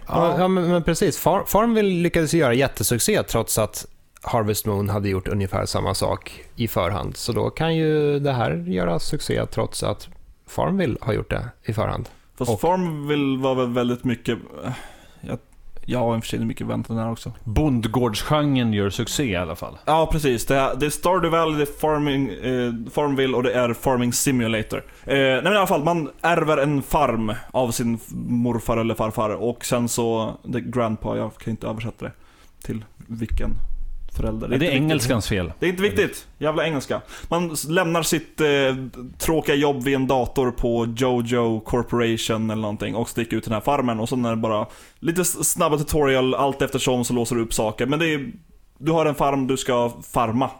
Ja, 0.08 0.34
ja 0.38 0.48
men, 0.48 0.68
men 0.70 0.82
precis. 0.82 1.18
Far, 1.18 1.44
Farmville 1.46 2.02
lyckades 2.02 2.34
göra 2.34 2.54
jättesuccé 2.54 3.22
trots 3.22 3.58
att 3.58 3.86
Harvest 4.22 4.66
Moon 4.66 4.88
hade 4.88 5.08
gjort 5.08 5.28
ungefär 5.28 5.66
samma 5.66 5.94
sak 5.94 6.32
i 6.56 6.68
förhand. 6.68 7.16
Så 7.16 7.32
då 7.32 7.50
kan 7.50 7.76
ju 7.76 8.18
det 8.18 8.32
här 8.32 8.50
göra 8.68 8.98
succé 8.98 9.46
trots 9.46 9.82
att 9.82 10.08
Farmville 10.46 10.96
har 11.00 11.12
gjort 11.12 11.30
det 11.30 11.48
i 11.64 11.72
förhand. 11.72 12.08
Fast 12.38 12.50
och- 12.50 12.60
Farmville 12.60 13.42
var 13.42 13.54
väl 13.54 13.72
väldigt 13.72 14.04
mycket... 14.04 14.38
eh, 14.64 14.72
Jag, 15.20 15.38
jag 15.84 15.98
har 15.98 16.16
i 16.16 16.18
och 16.18 16.22
för 16.24 16.28
sig 16.28 16.44
mycket 16.44 16.66
väntan 16.66 16.96
där 16.96 17.10
också. 17.10 17.32
Bondgårdsgenren 17.44 18.72
gör 18.72 18.90
succé 18.90 19.24
i 19.24 19.36
alla 19.36 19.56
fall. 19.56 19.78
Ja, 19.84 20.08
precis. 20.12 20.46
Det 20.46 20.56
är, 20.56 20.76
det 20.76 20.86
är 20.86 20.90
Stardew 20.90 21.38
Valley, 21.38 21.56
det 21.56 21.62
är 21.62 21.78
farming, 21.80 22.28
eh, 22.28 22.90
Farmville 22.92 23.36
och 23.36 23.42
det 23.42 23.52
är 23.52 23.74
Farming 23.74 24.12
Simulator. 24.12 24.78
Eh, 25.04 25.14
nej 25.14 25.42
men 25.42 25.52
i 25.52 25.56
alla 25.56 25.66
fall, 25.66 25.84
man 25.84 26.10
ärver 26.22 26.56
en 26.56 26.82
farm 26.82 27.34
av 27.50 27.70
sin 27.70 27.98
morfar 28.28 28.76
eller 28.76 28.94
farfar 28.94 29.30
och 29.30 29.64
sen 29.64 29.88
så, 29.88 30.36
det 30.42 30.58
är 30.58 30.62
grandpa, 30.62 31.16
jag 31.16 31.34
kan 31.34 31.50
inte 31.50 31.66
översätta 31.66 32.04
det 32.04 32.12
till 32.62 32.84
vilken 32.96 33.50
förälder. 34.16 34.48
Det 34.48 34.54
är, 34.54 34.56
inte 34.56 34.64
viktigt. 34.66 34.82
engelskans 34.82 35.28
fel. 35.28 35.52
Det 35.58 35.66
är 35.66 35.70
inte 35.70 35.82
viktigt. 35.82 36.26
Jävla 36.38 36.66
engelska. 36.66 37.00
Man 37.28 37.56
lämnar 37.68 38.02
sitt 38.02 38.40
eh, 38.40 38.46
tråkiga 39.18 39.54
jobb 39.54 39.82
vid 39.82 39.94
en 39.94 40.06
dator 40.06 40.50
på 40.50 40.86
Jojo 40.96 41.60
Corporation 41.60 42.50
eller 42.50 42.62
någonting 42.62 42.94
och 42.94 43.08
sticker 43.08 43.36
ut 43.36 43.42
till 43.42 43.50
den 43.50 43.56
här 43.56 43.64
farmen 43.64 44.00
och 44.00 44.08
sen 44.08 44.24
är 44.24 44.30
det 44.30 44.36
bara 44.36 44.66
lite 44.98 45.24
snabba 45.24 45.78
tutorial 45.78 46.34
allt 46.34 46.62
eftersom 46.62 47.04
så 47.04 47.14
låser 47.14 47.36
du 47.36 47.42
upp 47.42 47.54
saker. 47.54 47.86
Men 47.86 47.98
det 47.98 48.14
är, 48.14 48.32
du 48.78 48.92
har 48.92 49.06
en 49.06 49.14
farm 49.14 49.46
du 49.46 49.56
ska 49.56 49.92
farma. 50.12 50.50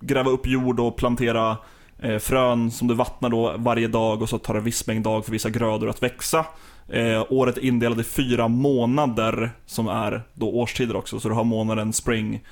Gräva 0.00 0.30
upp 0.30 0.46
jord 0.46 0.80
och 0.80 0.96
plantera 0.96 1.56
eh, 1.98 2.18
frön 2.18 2.70
som 2.70 2.88
du 2.88 2.94
vattnar 2.94 3.30
då 3.30 3.54
varje 3.56 3.88
dag 3.88 4.22
och 4.22 4.28
så 4.28 4.38
tar 4.38 4.54
det 4.54 4.60
viss 4.60 4.86
mängd 4.86 5.04
dag 5.04 5.24
för 5.24 5.32
vissa 5.32 5.50
grödor 5.50 5.88
att 5.88 6.02
växa. 6.02 6.44
Eh, 6.88 7.26
året 7.28 7.56
är 7.56 7.64
indelat 7.64 7.98
i 7.98 8.04
fyra 8.04 8.48
månader 8.48 9.50
som 9.66 9.88
är 9.88 10.22
då 10.34 10.48
årstider 10.48 10.96
också. 10.96 11.20
Så 11.20 11.28
du 11.28 11.34
har 11.34 11.44
månaden 11.44 11.92
spring, 11.92 12.44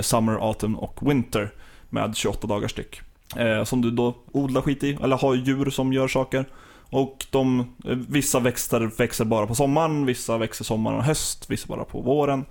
summer, 0.00 0.48
autumn 0.48 0.74
och 0.74 1.10
winter 1.10 1.50
med 1.90 2.16
28 2.16 2.46
dagar 2.46 2.68
styck. 2.68 3.00
Eh, 3.36 3.64
som 3.64 3.80
du 3.80 3.90
då 3.90 4.14
odlar 4.32 4.62
skit 4.62 4.84
i, 4.84 4.98
eller 5.02 5.16
har 5.16 5.34
djur 5.34 5.70
som 5.70 5.92
gör 5.92 6.08
saker. 6.08 6.44
Och 6.90 7.26
de, 7.30 7.60
eh, 7.60 7.96
vissa 8.08 8.40
växter 8.40 8.80
växer 8.80 9.24
bara 9.24 9.46
på 9.46 9.54
sommaren, 9.54 10.06
vissa 10.06 10.38
växer 10.38 10.64
sommaren 10.64 10.98
och 10.98 11.04
höst, 11.04 11.50
vissa 11.50 11.68
bara 11.68 11.84
på 11.84 12.00
våren, 12.00 12.44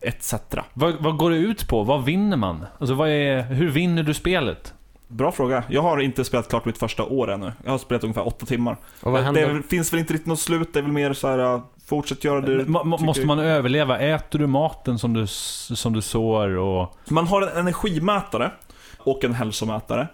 etc. 0.00 0.34
Vad, 0.74 0.94
vad 1.02 1.16
går 1.16 1.30
det 1.30 1.36
ut 1.36 1.68
på? 1.68 1.82
Vad 1.82 2.04
vinner 2.04 2.36
man? 2.36 2.66
Alltså 2.78 2.94
vad 2.94 3.08
är, 3.08 3.42
hur 3.42 3.70
vinner 3.70 4.02
du 4.02 4.14
spelet? 4.14 4.74
Bra 5.08 5.32
fråga. 5.32 5.64
Jag 5.68 5.82
har 5.82 6.00
inte 6.00 6.24
spelat 6.24 6.48
klart 6.48 6.64
mitt 6.64 6.78
första 6.78 7.04
år 7.04 7.30
ännu. 7.30 7.52
Jag 7.64 7.70
har 7.70 7.78
spelat 7.78 8.04
ungefär 8.04 8.26
åtta 8.26 8.46
timmar. 8.46 8.76
Och 9.02 9.12
vad 9.12 9.34
det 9.34 9.62
finns 9.68 9.92
väl 9.92 10.00
inte 10.00 10.14
riktigt 10.14 10.26
något 10.26 10.40
slut, 10.40 10.72
det 10.72 10.78
är 10.78 10.82
väl 10.82 10.92
mer 10.92 11.12
så 11.12 11.28
här. 11.28 11.60
Fortsätt 11.86 12.24
göra 12.24 12.40
det 12.40 12.58
tycker- 12.58 13.04
måste 13.06 13.26
man 13.26 13.38
överleva? 13.38 13.98
Äter 13.98 14.38
du 14.38 14.46
maten 14.46 14.98
som 14.98 15.12
du, 15.12 15.26
som 15.26 15.92
du 15.92 16.02
sår? 16.02 16.48
Och... 16.48 16.96
Man 17.10 17.26
har 17.26 17.42
en 17.42 17.48
energimätare 17.48 18.50
och 18.98 19.24
en 19.24 19.34
hälsomätare. 19.34 20.08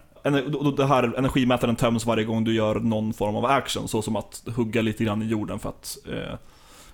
Och 0.58 0.76
Det 0.76 0.86
här 0.86 1.18
energimätaren 1.18 1.76
töms 1.76 2.06
varje 2.06 2.24
gång 2.24 2.44
du 2.44 2.54
gör 2.54 2.74
någon 2.74 3.12
form 3.12 3.36
av 3.36 3.44
action, 3.44 3.88
så 3.88 4.02
som 4.02 4.16
att 4.16 4.42
hugga 4.56 4.82
lite 4.82 5.04
grann 5.04 5.22
i 5.22 5.26
jorden 5.26 5.58
för 5.58 5.68
att 5.68 5.98
eh, 6.08 6.38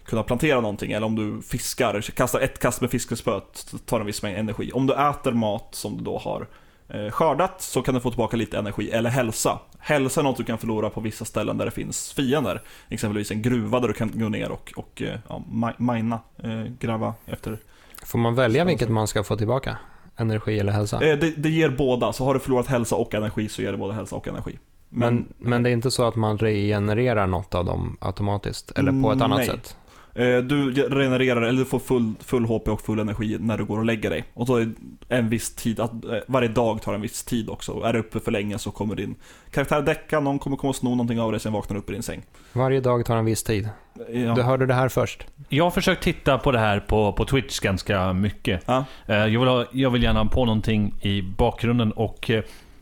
kunna 0.05 0.23
plantera 0.23 0.61
någonting. 0.61 0.93
Eller 0.93 1.07
om 1.07 1.17
du 1.17 1.43
fiskar, 1.43 2.01
kastar 2.01 2.41
ett 2.41 2.59
kast 2.59 2.81
med 2.81 2.91
fiskespöet, 2.91 3.75
tar 3.87 4.01
en 4.01 4.07
viss 4.07 4.23
mängd 4.23 4.39
energi. 4.39 4.73
Om 4.73 4.87
du 4.87 4.95
äter 4.95 5.33
mat 5.33 5.69
som 5.71 5.97
du 5.97 6.05
då 6.05 6.19
har 6.19 6.47
skördat 7.11 7.63
så 7.63 7.83
kan 7.83 7.95
du 7.95 8.01
få 8.01 8.11
tillbaka 8.11 8.37
lite 8.37 8.59
energi, 8.59 8.91
eller 8.91 9.11
hälsa. 9.11 9.59
Hälsa 9.79 10.21
är 10.21 10.25
något 10.25 10.37
du 10.37 10.45
kan 10.45 10.59
förlora 10.59 10.91
på 10.91 11.01
vissa 11.01 11.25
ställen 11.25 11.59
där 11.59 11.65
det 11.65 11.71
finns 11.71 12.13
fiender. 12.13 12.63
Exempelvis 12.89 13.31
en 13.31 13.43
gruva 13.43 13.81
där 13.81 13.89
du 13.89 13.95
kan 13.95 14.11
gå 14.15 14.29
ner 14.29 14.51
och, 14.51 14.73
och 14.77 15.03
eh, 15.03 15.19
ja, 15.29 15.43
mi- 15.53 15.93
mina, 15.93 16.21
eh, 16.43 16.65
gräva 16.81 17.15
efter 17.27 17.59
Får 18.05 18.19
man 18.19 18.35
välja 18.35 18.65
vilket 18.65 18.89
man 18.89 19.07
ska 19.07 19.25
få 19.25 19.37
tillbaka? 19.37 19.79
Energi 20.17 20.59
eller 20.59 20.73
hälsa? 20.73 20.97
Eh, 21.07 21.19
Det, 21.19 21.31
det 21.31 21.49
ger 21.51 21.69
båda, 21.71 22.13
så 22.13 22.25
har 22.25 22.35
du 22.35 22.41
förlorat 22.41 22.67
hälsa 22.67 22.97
och 22.97 23.15
energi 23.15 23.49
så 23.49 23.63
ger 23.63 23.73
det 23.73 23.79
både 23.79 23.95
hälsa 23.95 24.17
och 24.17 24.29
energi. 24.29 24.59
Men, 24.89 25.29
men 25.39 25.63
det 25.63 25.71
är 25.71 25.73
inte 25.73 25.91
så 25.91 26.05
att 26.09 26.17
man 26.17 26.39
regenererar 26.39 27.27
något 27.27 27.55
av 27.55 27.65
dem 27.65 27.97
automatiskt? 28.01 28.71
Eller 28.79 29.03
på 29.03 29.13
ett 29.13 29.23
annat 29.23 29.39
Nej. 29.39 29.47
sätt? 29.47 29.77
Eh, 30.19 30.39
du 30.39 30.73
regenererar, 30.73 31.43
eller 31.43 31.59
du 31.59 31.65
får 31.65 31.79
full, 31.79 32.13
full 32.21 32.45
HP 32.45 32.69
och 32.69 32.81
full 32.81 32.99
energi 32.99 33.37
när 33.41 33.59
du 33.59 33.65
går 33.65 33.79
och 33.79 33.85
lägger 33.85 34.11
dig. 34.11 34.25
Och 34.35 34.47
då 34.47 34.57
är 34.57 34.73
en 35.09 35.29
viss 35.29 35.55
tid, 35.55 35.81
att, 35.81 36.05
eh, 36.05 36.11
varje 36.27 36.49
dag 36.49 36.83
tar 36.83 36.95
en 36.95 37.01
viss 37.01 37.25
tid 37.25 37.49
också. 37.51 37.83
Är 37.85 37.93
du 37.93 37.99
uppe 37.99 38.21
för 38.21 38.31
länge 38.33 38.59
så 38.59 38.71
kommer 38.71 38.95
din 38.95 39.15
karaktär 39.51 39.83
däcka, 39.83 40.21
någon 40.21 40.39
kommer 40.39 40.57
komma 40.57 40.69
och 40.71 40.77
sno 40.77 40.91
någonting 40.91 41.21
av 41.21 41.31
dig, 41.33 41.41
sen 41.41 41.53
vaknar 41.53 41.75
du 41.75 41.81
upp 41.81 41.91
i 41.91 41.93
din 41.93 42.03
säng. 42.03 42.23
Varje 42.53 42.81
dag 42.81 43.05
tar 43.07 43.17
en 43.17 43.25
viss 43.25 43.43
tid. 43.43 43.69
Ja. 44.13 44.35
Du 44.35 44.43
hörde 44.43 44.67
det 44.67 44.75
här 44.75 44.89
först. 44.89 45.27
Jag 45.49 45.65
har 45.65 45.71
försökt 45.71 46.03
titta 46.03 46.39
på 46.39 46.53
det 46.53 46.59
här 46.59 46.81
på, 46.81 47.13
på 47.13 47.25
Twitch 47.25 47.61
ganska 47.61 48.13
mycket. 48.13 48.63
Ja. 48.67 48.85
Eh, 49.07 49.17
Jag 49.17 49.41
vill, 49.41 49.49
ha, 49.49 49.65
jag 49.73 49.91
vill 49.91 50.03
gärna 50.03 50.23
ha 50.23 50.29
på 50.29 50.45
någonting 50.45 50.95
i 51.03 51.23
bakgrunden 51.23 51.93
och 51.93 52.31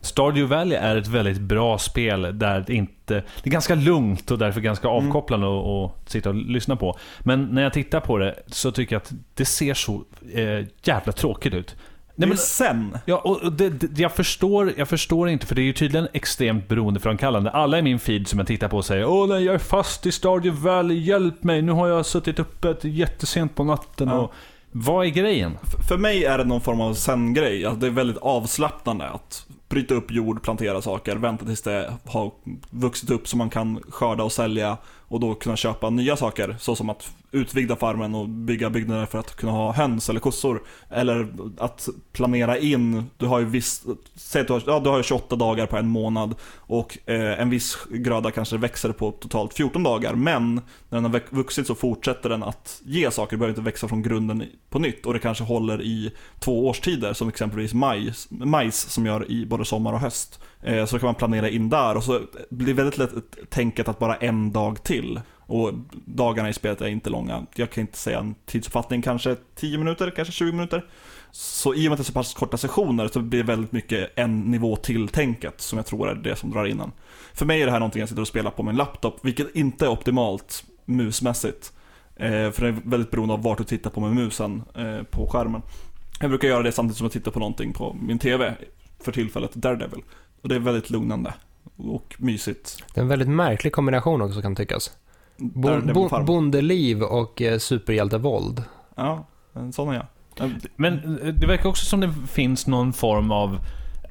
Stardew 0.07 0.55
Valley 0.55 0.77
är 0.77 0.95
ett 0.95 1.07
väldigt 1.07 1.39
bra 1.41 1.77
spel 1.77 2.39
där 2.39 2.63
det 2.67 2.73
inte... 2.73 3.13
Det 3.43 3.49
är 3.49 3.51
ganska 3.51 3.75
lugnt 3.75 4.31
och 4.31 4.37
därför 4.37 4.61
ganska 4.61 4.87
Mm. 4.89 5.07
avkopplande 5.07 5.47
att 5.47 5.65
att 6.03 6.09
sitta 6.09 6.29
och 6.29 6.35
lyssna 6.35 6.75
på. 6.75 6.97
Men 7.19 7.43
när 7.45 7.61
jag 7.63 7.73
tittar 7.73 7.99
på 7.99 8.17
det 8.17 8.35
så 8.47 8.71
tycker 8.71 8.95
jag 8.95 9.01
att 9.01 9.11
det 9.33 9.45
ser 9.45 9.73
så 9.73 10.03
eh, 10.33 10.65
jävla 10.83 11.11
tråkigt 11.11 11.53
ut. 11.53 11.75
Nej, 12.19 12.29
men, 12.29 12.37
sen. 12.37 12.97
ja, 13.05 13.17
och 13.17 13.51
det, 13.53 13.69
det, 13.69 14.01
jag, 14.01 14.11
förstår, 14.11 14.73
jag 14.77 14.87
förstår 14.87 15.29
inte, 15.29 15.45
för 15.45 15.55
det 15.55 15.61
är 15.61 15.63
ju 15.63 15.73
tydligen 15.73 16.07
extremt 16.13 16.67
beroendeframkallande. 16.67 17.51
Alla 17.51 17.79
i 17.79 17.81
min 17.81 17.99
feed 17.99 18.27
som 18.27 18.39
jag 18.39 18.47
tittar 18.47 18.67
på 18.67 18.81
säger 18.81 19.05
Åh 19.05 19.27
nej, 19.27 19.43
jag 19.43 19.55
är 19.55 19.59
fast 19.59 20.05
i 20.05 20.11
Stardew 20.11 20.69
Valley, 20.69 20.97
hjälp 20.97 21.43
mig, 21.43 21.61
nu 21.61 21.71
har 21.71 21.87
jag 21.87 22.05
suttit 22.05 22.39
uppe 22.39 22.75
jättesent 22.81 23.55
på 23.55 23.63
natten. 23.63 24.07
Ja. 24.07 24.13
Och, 24.17 24.33
vad 24.71 25.05
är 25.05 25.09
grejen? 25.09 25.57
F- 25.63 25.87
För 25.87 25.97
mig 25.97 26.25
är 26.25 26.37
det 26.37 26.43
någon 26.43 26.61
form 26.61 26.81
av 26.81 26.93
sen-grej. 26.93 27.65
Alltså 27.65 27.79
det 27.79 27.87
är 27.87 27.91
väldigt 27.91 28.17
avslappnande 28.17 29.09
att 29.09 29.45
bryta 29.69 29.93
upp 29.93 30.11
jord, 30.11 30.43
plantera 30.43 30.81
saker, 30.81 31.15
vänta 31.15 31.45
tills 31.45 31.61
det 31.61 31.93
har 32.05 32.31
vuxit 32.69 33.09
upp 33.09 33.27
så 33.27 33.37
man 33.37 33.49
kan 33.49 33.81
skörda 33.89 34.23
och 34.23 34.31
sälja 34.31 34.77
och 34.85 35.19
då 35.19 35.35
kunna 35.35 35.55
köpa 35.55 35.89
nya 35.89 36.17
saker. 36.17 36.55
Så 36.59 36.75
som 36.75 36.89
att 36.89 37.13
utvidga 37.37 37.75
farmen 37.75 38.15
och 38.15 38.29
bygga 38.29 38.69
byggnader 38.69 39.05
för 39.05 39.19
att 39.19 39.35
kunna 39.35 39.51
ha 39.51 39.73
höns 39.73 40.09
eller 40.09 40.19
kossor. 40.19 40.63
Eller 40.89 41.27
att 41.57 41.89
planera 42.13 42.57
in, 42.57 43.09
du 43.17 43.25
har 43.25 43.39
ju 43.39 43.45
viss, 43.45 43.85
säg 44.15 44.41
att 44.41 44.47
du 44.47 44.53
har, 44.53 44.63
ja, 44.65 44.79
du 44.79 44.89
har 44.89 45.03
28 45.03 45.35
dagar 45.35 45.65
på 45.65 45.77
en 45.77 45.87
månad 45.87 46.35
och 46.55 46.97
eh, 47.05 47.41
en 47.41 47.49
viss 47.49 47.77
gröda 47.89 48.31
kanske 48.31 48.57
växer 48.57 48.91
på 48.91 49.11
totalt 49.11 49.53
14 49.53 49.83
dagar. 49.83 50.13
Men 50.13 50.55
när 50.89 51.01
den 51.01 51.03
har 51.03 51.21
vuxit 51.29 51.67
så 51.67 51.75
fortsätter 51.75 52.29
den 52.29 52.43
att 52.43 52.81
ge 52.85 53.11
saker, 53.11 53.31
du 53.31 53.37
behöver 53.37 53.51
inte 53.51 53.61
växa 53.61 53.87
från 53.87 54.01
grunden 54.01 54.43
på 54.69 54.79
nytt. 54.79 55.05
Och 55.05 55.13
det 55.13 55.19
kanske 55.19 55.43
håller 55.43 55.81
i 55.81 56.11
två 56.39 56.67
årstider, 56.67 57.13
som 57.13 57.29
exempelvis 57.29 57.73
majs, 57.73 58.27
majs 58.29 58.89
som 58.89 59.05
gör 59.05 59.31
i 59.31 59.45
både 59.45 59.65
sommar 59.65 59.93
och 59.93 59.99
höst. 59.99 60.39
Eh, 60.61 60.85
så 60.85 60.99
kan 60.99 61.07
man 61.07 61.15
planera 61.15 61.49
in 61.49 61.69
där 61.69 61.97
och 61.97 62.03
så 62.03 62.21
blir 62.49 62.67
det 62.67 62.73
väldigt 62.73 62.97
lätt 62.97 63.49
tänket 63.49 63.87
att 63.87 63.99
bara 63.99 64.15
en 64.15 64.51
dag 64.51 64.83
till. 64.83 65.19
Och 65.47 65.71
dagarna 66.05 66.49
i 66.49 66.53
spelet 66.53 66.81
är 66.81 66.87
inte 66.87 67.09
långa. 67.09 67.45
Jag 67.55 67.69
kan 67.69 67.81
inte 67.81 67.97
säga 67.97 68.19
en 68.19 68.35
tidsuppfattning, 68.45 69.01
kanske 69.01 69.35
10 69.55 69.77
minuter, 69.77 70.13
kanske 70.15 70.33
20 70.33 70.51
minuter. 70.51 70.85
Så 71.31 71.73
i 71.73 71.79
och 71.79 71.83
med 71.83 71.91
att 71.91 71.97
det 71.97 72.01
är 72.01 72.05
så 72.05 72.13
pass 72.13 72.33
korta 72.33 72.57
sessioner 72.57 73.07
så 73.07 73.19
blir 73.19 73.39
det 73.39 73.47
väldigt 73.47 73.71
mycket 73.71 74.09
en 74.15 74.41
nivå 74.41 74.75
till 74.75 75.07
tänket 75.07 75.61
som 75.61 75.77
jag 75.77 75.85
tror 75.85 76.09
är 76.09 76.15
det 76.15 76.35
som 76.35 76.51
drar 76.51 76.65
in 76.65 76.79
en. 76.79 76.91
För 77.33 77.45
mig 77.45 77.61
är 77.61 77.65
det 77.65 77.71
här 77.71 77.79
någonting 77.79 77.99
jag 77.99 78.09
sitter 78.09 78.21
och 78.21 78.27
spelar 78.27 78.51
på 78.51 78.63
min 78.63 78.75
laptop, 78.75 79.19
vilket 79.21 79.55
inte 79.55 79.85
är 79.85 79.89
optimalt 79.89 80.63
musmässigt. 80.85 81.73
Eh, 82.15 82.51
för 82.51 82.61
det 82.61 82.67
är 82.67 82.77
väldigt 82.83 83.11
beroende 83.11 83.33
av 83.33 83.43
vart 83.43 83.57
du 83.57 83.63
tittar 83.63 83.89
på 83.89 83.99
med 83.99 84.11
musen 84.15 84.63
eh, 84.75 85.03
på 85.03 85.27
skärmen. 85.27 85.61
Jag 86.19 86.29
brukar 86.29 86.47
göra 86.47 86.63
det 86.63 86.71
samtidigt 86.71 86.97
som 86.97 87.05
jag 87.05 87.11
tittar 87.11 87.31
på 87.31 87.39
någonting 87.39 87.73
på 87.73 87.97
min 88.01 88.19
TV, 88.19 88.53
för 88.99 89.11
tillfället 89.11 89.53
Daredevil. 89.53 90.01
Och 90.41 90.49
det 90.49 90.55
är 90.55 90.59
väldigt 90.59 90.89
lugnande 90.89 91.33
och 91.77 92.15
mysigt. 92.17 92.83
Det 92.93 92.99
är 92.99 93.01
en 93.01 93.07
väldigt 93.07 93.29
märklig 93.29 93.73
kombination 93.73 94.21
också 94.21 94.41
kan 94.41 94.55
tyckas. 94.55 94.91
Bo, 95.37 95.81
bo, 95.93 96.23
bondeliv 96.23 97.03
och 97.03 97.41
eh, 97.41 97.57
superhjältevåld. 97.57 98.63
Ja, 98.95 99.27
en 99.53 99.73
sån 99.73 99.89
är 99.89 99.93
jag. 99.93 100.05
Men 100.75 100.93
eh, 100.93 101.33
det 101.33 101.47
verkar 101.47 101.69
också 101.69 101.85
som 101.85 101.99
det 101.99 102.13
finns 102.27 102.67
någon 102.67 102.93
form 102.93 103.31
av 103.31 103.59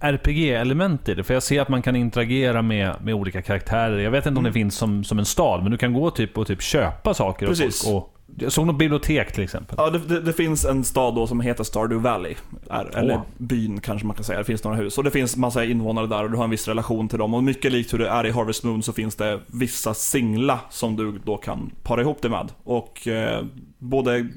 RPG-element 0.00 1.08
i 1.08 1.14
det. 1.14 1.24
För 1.24 1.34
jag 1.34 1.42
ser 1.42 1.60
att 1.60 1.68
man 1.68 1.82
kan 1.82 1.96
interagera 1.96 2.62
med, 2.62 2.94
med 3.02 3.14
olika 3.14 3.42
karaktärer. 3.42 3.98
Jag 3.98 4.10
vet 4.10 4.18
inte 4.18 4.28
mm. 4.28 4.38
om 4.38 4.44
det 4.44 4.52
finns 4.52 4.76
som, 4.76 5.04
som 5.04 5.18
en 5.18 5.24
stad, 5.24 5.62
men 5.62 5.72
du 5.72 5.78
kan 5.78 5.92
gå 5.92 6.10
typ 6.10 6.38
och 6.38 6.46
typ 6.46 6.62
köpa 6.62 7.14
saker 7.14 7.46
Precis. 7.46 7.86
och, 7.86 7.96
och 7.96 8.15
jag 8.38 8.52
såg 8.52 8.66
något 8.66 8.78
bibliotek 8.78 9.32
till 9.32 9.44
exempel. 9.44 9.74
Ja, 9.78 9.90
det, 9.90 9.98
det, 9.98 10.20
det, 10.20 10.32
finns 10.32 10.64
en 10.64 10.84
stad 10.84 11.14
då 11.14 11.26
som 11.26 11.40
heter 11.40 11.64
Stardew 11.64 12.10
Valley. 12.10 12.34
Är, 12.70 12.84
oh. 12.84 12.98
Eller 12.98 13.20
byn 13.38 13.80
kanske 13.80 14.06
man 14.06 14.16
kan 14.16 14.24
säga. 14.24 14.38
Det 14.38 14.44
finns 14.44 14.64
några 14.64 14.76
hus. 14.76 14.98
Och 14.98 15.04
det 15.04 15.10
finns 15.10 15.36
massa 15.36 15.64
invånare 15.64 16.06
där 16.06 16.24
och 16.24 16.30
du 16.30 16.36
har 16.36 16.44
en 16.44 16.50
viss 16.50 16.68
relation 16.68 17.08
till 17.08 17.18
dem. 17.18 17.34
Och 17.34 17.44
mycket 17.44 17.72
likt 17.72 17.92
hur 17.92 17.98
det 17.98 18.08
är 18.08 18.26
i 18.26 18.30
Harvest 18.30 18.64
Moon 18.64 18.82
så 18.82 18.92
finns 18.92 19.14
det 19.14 19.40
vissa 19.46 19.94
singla 19.94 20.60
som 20.70 20.96
du 20.96 21.18
då 21.24 21.36
kan 21.36 21.70
para 21.82 22.00
ihop 22.00 22.22
dig 22.22 22.30
med. 22.30 22.52
Och 22.64 23.08
eh, 23.08 23.44
både 23.78 24.28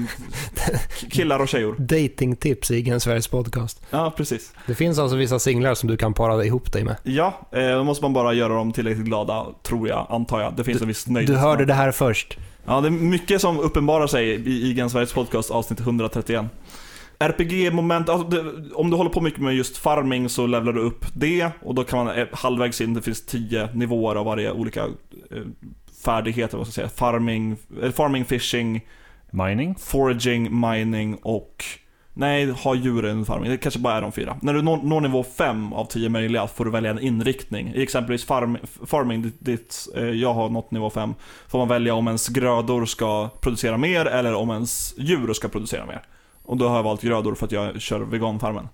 killar 1.10 1.38
och 1.38 1.48
tjejor. 1.48 1.76
Datingtips 1.78 2.70
i 2.70 2.80
Gen 2.80 3.00
Sveriges 3.00 3.28
podcast. 3.28 3.82
Ja, 3.90 4.12
precis. 4.16 4.52
Det 4.66 4.74
finns 4.74 4.98
alltså 4.98 5.16
vissa 5.16 5.38
singlar 5.38 5.74
som 5.74 5.88
du 5.88 5.96
kan 5.96 6.14
para 6.14 6.44
ihop 6.44 6.72
dig 6.72 6.84
med. 6.84 6.96
Ja, 7.02 7.48
eh, 7.52 7.68
då 7.68 7.84
måste 7.84 8.04
man 8.04 8.12
bara 8.12 8.32
göra 8.32 8.54
dem 8.54 8.72
tillräckligt 8.72 9.06
glada, 9.06 9.46
tror 9.62 9.88
jag, 9.88 10.06
antar 10.10 10.40
jag. 10.40 10.56
Det 10.56 10.64
finns 10.64 10.78
du, 10.78 10.84
en 10.84 10.88
viss 10.88 11.06
nöjd. 11.06 11.26
Du 11.26 11.36
hörde 11.36 11.64
det 11.64 11.74
här 11.74 11.92
först. 11.92 12.38
Ja, 12.64 12.80
det 12.80 12.88
är 12.88 12.90
mycket 12.90 13.40
som 13.40 13.58
uppenbarar 13.58 14.06
sig 14.06 14.28
i, 14.28 14.50
i 14.50 14.72
Gen 14.72 14.90
Sveriges 14.90 15.12
podcast 15.12 15.50
avsnitt 15.50 15.80
131. 15.80 16.44
RPG-moment, 17.18 18.08
alltså 18.08 18.44
om 18.74 18.90
du 18.90 18.96
håller 18.96 19.10
på 19.10 19.20
mycket 19.20 19.40
med 19.40 19.54
just 19.54 19.76
farming 19.76 20.28
så 20.28 20.46
levlar 20.46 20.72
du 20.72 20.80
upp 20.80 21.04
det 21.14 21.50
och 21.62 21.74
då 21.74 21.84
kan 21.84 22.04
man 22.04 22.16
eh, 22.16 22.26
halvvägs 22.32 22.80
in, 22.80 22.94
det 22.94 23.02
finns 23.02 23.26
tio 23.26 23.68
nivåer 23.74 24.16
av 24.16 24.26
varje 24.26 24.52
olika 24.52 24.80
eh, 25.30 25.42
färdigheter, 26.04 26.58
vad 26.58 26.66
ska 26.66 26.80
jag 26.80 26.90
säga, 26.90 26.98
farming, 26.98 27.56
eh, 27.82 27.90
farming, 27.90 28.24
fishing, 28.24 28.86
mining, 29.30 29.74
foraging, 29.74 30.60
mining 30.60 31.14
och 31.22 31.64
Nej, 32.14 32.50
ha 32.50 32.74
djuren 32.74 33.24
farming. 33.24 33.50
Det 33.50 33.56
kanske 33.56 33.80
bara 33.80 33.94
är 33.94 34.02
de 34.02 34.12
fyra. 34.12 34.36
När 34.42 34.54
du 34.54 34.62
når, 34.62 34.76
når 34.76 35.00
nivå 35.00 35.24
5 35.24 35.72
av 35.72 35.84
10 35.84 36.08
möjliga 36.08 36.46
får 36.46 36.64
du 36.64 36.70
välja 36.70 36.90
en 36.90 36.98
inriktning. 36.98 37.72
I 37.74 37.82
exempelvis 37.82 38.24
farm, 38.24 38.58
farming, 38.86 39.32
dit, 39.38 39.88
eh, 39.96 40.04
jag 40.04 40.34
har 40.34 40.48
nått 40.48 40.70
nivå 40.70 40.90
5, 40.90 41.14
får 41.48 41.58
man 41.58 41.68
välja 41.68 41.94
om 41.94 42.06
ens 42.06 42.28
grödor 42.28 42.86
ska 42.86 43.28
producera 43.40 43.76
mer 43.76 44.06
eller 44.06 44.34
om 44.34 44.50
ens 44.50 44.94
djur 44.98 45.32
ska 45.32 45.48
producera 45.48 45.86
mer. 45.86 46.02
Och 46.42 46.56
då 46.56 46.68
har 46.68 46.76
jag 46.76 46.82
valt 46.82 47.02
grödor 47.02 47.34
för 47.34 47.46
att 47.46 47.52
jag 47.52 47.80
kör 47.80 48.00
veganfarmen. 48.00 48.68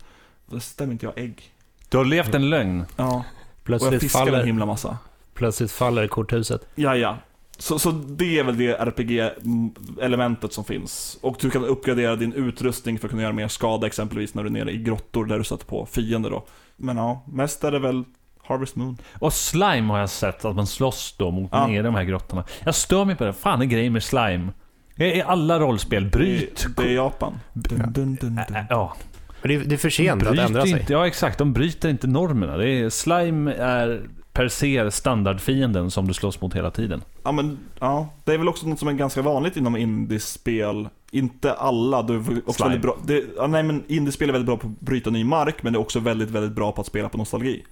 Det 0.46 0.60
stämmer 0.60 0.92
inte 0.92 1.06
jag 1.06 1.18
ägg. 1.18 1.52
Du 1.88 1.96
har 1.96 2.04
levt 2.04 2.34
en 2.34 2.50
lögn. 2.50 2.84
Ja. 2.96 3.24
Plötsligt 3.64 3.88
och 3.88 3.94
jag 3.94 4.00
fiskar 4.00 4.18
faller, 4.18 4.40
en 4.40 4.46
himla 4.46 4.66
massa. 4.66 4.98
Plötsligt 5.34 5.72
faller 5.72 6.08
korthuset. 6.08 6.66
Ja, 6.74 6.96
ja. 6.96 7.16
Så, 7.58 7.78
så 7.78 7.90
det 7.90 8.38
är 8.38 8.44
väl 8.44 8.58
det 8.58 8.76
RPG-elementet 8.80 10.52
som 10.52 10.64
finns. 10.64 11.18
Och 11.22 11.36
du 11.40 11.50
kan 11.50 11.64
uppgradera 11.64 12.16
din 12.16 12.32
utrustning 12.32 12.98
för 12.98 13.06
att 13.06 13.10
kunna 13.10 13.22
göra 13.22 13.32
mer 13.32 13.48
skada 13.48 13.86
exempelvis 13.86 14.34
när 14.34 14.42
du 14.42 14.48
är 14.48 14.52
nere 14.52 14.70
i 14.70 14.78
grottor 14.78 15.26
där 15.26 15.38
du 15.38 15.44
sätter 15.44 15.66
på 15.66 15.86
fiender 15.86 16.30
då. 16.30 16.44
Men 16.76 16.96
ja, 16.96 17.24
mest 17.32 17.64
är 17.64 17.72
det 17.72 17.78
väl 17.78 18.04
Harvest 18.42 18.76
Moon. 18.76 18.98
Och 19.18 19.32
slime 19.32 19.92
har 19.92 19.98
jag 19.98 20.10
sett 20.10 20.44
att 20.44 20.56
man 20.56 20.66
slåss 20.66 21.14
då 21.18 21.30
mot 21.30 21.50
ja. 21.52 21.66
nere 21.66 21.78
i 21.78 21.82
de 21.82 21.94
här 21.94 22.04
grottorna. 22.04 22.44
Jag 22.64 22.74
stör 22.74 23.04
mig 23.04 23.16
på 23.16 23.24
det. 23.24 23.32
Fan 23.32 23.60
är 23.62 23.66
grejen 23.66 23.92
med 23.92 24.02
slime? 24.02 24.52
I 24.96 25.22
alla 25.22 25.58
rollspel, 25.58 26.06
bryt. 26.06 26.66
Det, 26.76 26.82
det 26.82 26.88
är 26.88 26.94
Japan. 26.94 27.40
Dun, 27.52 27.92
dun, 27.92 28.14
dun, 28.14 28.40
ja. 28.70 28.96
Det 29.42 29.54
är, 29.54 29.58
det 29.58 29.74
är 29.74 29.76
för 29.76 29.90
sent 29.90 30.26
att 30.26 30.38
ändra 30.38 30.62
sig. 30.62 30.80
Inte, 30.80 30.92
ja, 30.92 31.06
exakt. 31.06 31.38
De 31.38 31.52
bryter 31.52 31.88
inte 31.88 32.06
normerna. 32.06 32.56
Det 32.56 32.68
är, 32.68 32.90
slime 32.90 33.52
är 33.52 34.08
per 34.38 34.48
se 34.48 34.90
standardfienden 34.90 35.90
som 35.90 36.08
du 36.08 36.14
slåss 36.14 36.40
mot 36.40 36.54
hela 36.54 36.70
tiden. 36.70 37.02
Ja, 37.24 37.32
men 37.32 37.58
ja, 37.80 38.08
det 38.24 38.32
är 38.34 38.38
väl 38.38 38.48
också 38.48 38.66
något 38.66 38.78
som 38.78 38.88
är 38.88 38.92
ganska 38.92 39.22
vanligt 39.22 39.56
inom 39.56 39.76
indiespel. 39.76 40.88
Inte 41.10 41.52
alla, 41.52 42.02
du 42.02 42.16
är 42.16 42.42
också 42.46 42.64
väldigt 42.64 42.82
bra, 42.82 42.96
det, 43.04 43.24
ja, 43.36 43.46
nej 43.46 43.62
men 43.62 43.84
indiespel 43.88 44.28
är 44.28 44.32
väldigt 44.32 44.46
bra 44.46 44.56
på 44.56 44.66
att 44.66 44.80
bryta 44.80 45.10
ny 45.10 45.24
mark, 45.24 45.62
men 45.62 45.72
det 45.72 45.76
är 45.76 45.80
också 45.80 46.00
väldigt, 46.00 46.30
väldigt 46.30 46.52
bra 46.52 46.72
på 46.72 46.80
att 46.80 46.86
spela 46.86 47.08
på 47.08 47.18
nostalgi. 47.18 47.64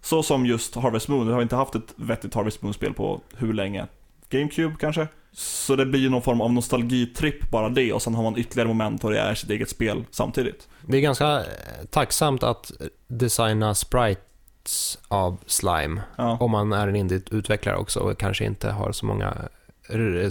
Så 0.00 0.22
som 0.22 0.46
just 0.46 0.74
Harvest 0.74 1.08
Moon, 1.08 1.26
vi 1.26 1.32
har 1.32 1.42
inte 1.42 1.56
haft 1.56 1.74
ett 1.74 1.94
vettigt 1.96 2.34
Harvest 2.34 2.62
Moon-spel 2.62 2.94
på 2.94 3.20
hur 3.36 3.52
länge? 3.52 3.86
GameCube 4.30 4.74
kanske? 4.80 5.08
Så 5.32 5.76
det 5.76 5.86
blir 5.86 6.00
ju 6.00 6.08
någon 6.08 6.22
form 6.22 6.40
av 6.40 6.52
nostalgitripp 6.52 7.50
bara 7.50 7.68
det 7.68 7.92
och 7.92 8.02
sen 8.02 8.14
har 8.14 8.22
man 8.22 8.38
ytterligare 8.38 8.68
moment 8.68 9.04
och 9.04 9.10
det 9.10 9.20
är 9.20 9.34
sitt 9.34 9.50
eget 9.50 9.70
spel 9.70 10.04
samtidigt. 10.10 10.68
Det 10.86 10.96
är 10.96 11.00
ganska 11.00 11.42
tacksamt 11.90 12.42
att 12.42 12.72
designa 13.06 13.74
sprite 13.74 14.20
av 15.08 15.38
slime. 15.46 16.02
Ja. 16.16 16.36
Om 16.40 16.50
man 16.50 16.72
är 16.72 16.88
en 16.88 16.96
indie-utvecklare 16.96 17.76
också 17.76 18.00
och 18.00 18.18
kanske 18.18 18.44
inte 18.44 18.70
har 18.70 18.92
så, 18.92 19.06
många, 19.06 19.34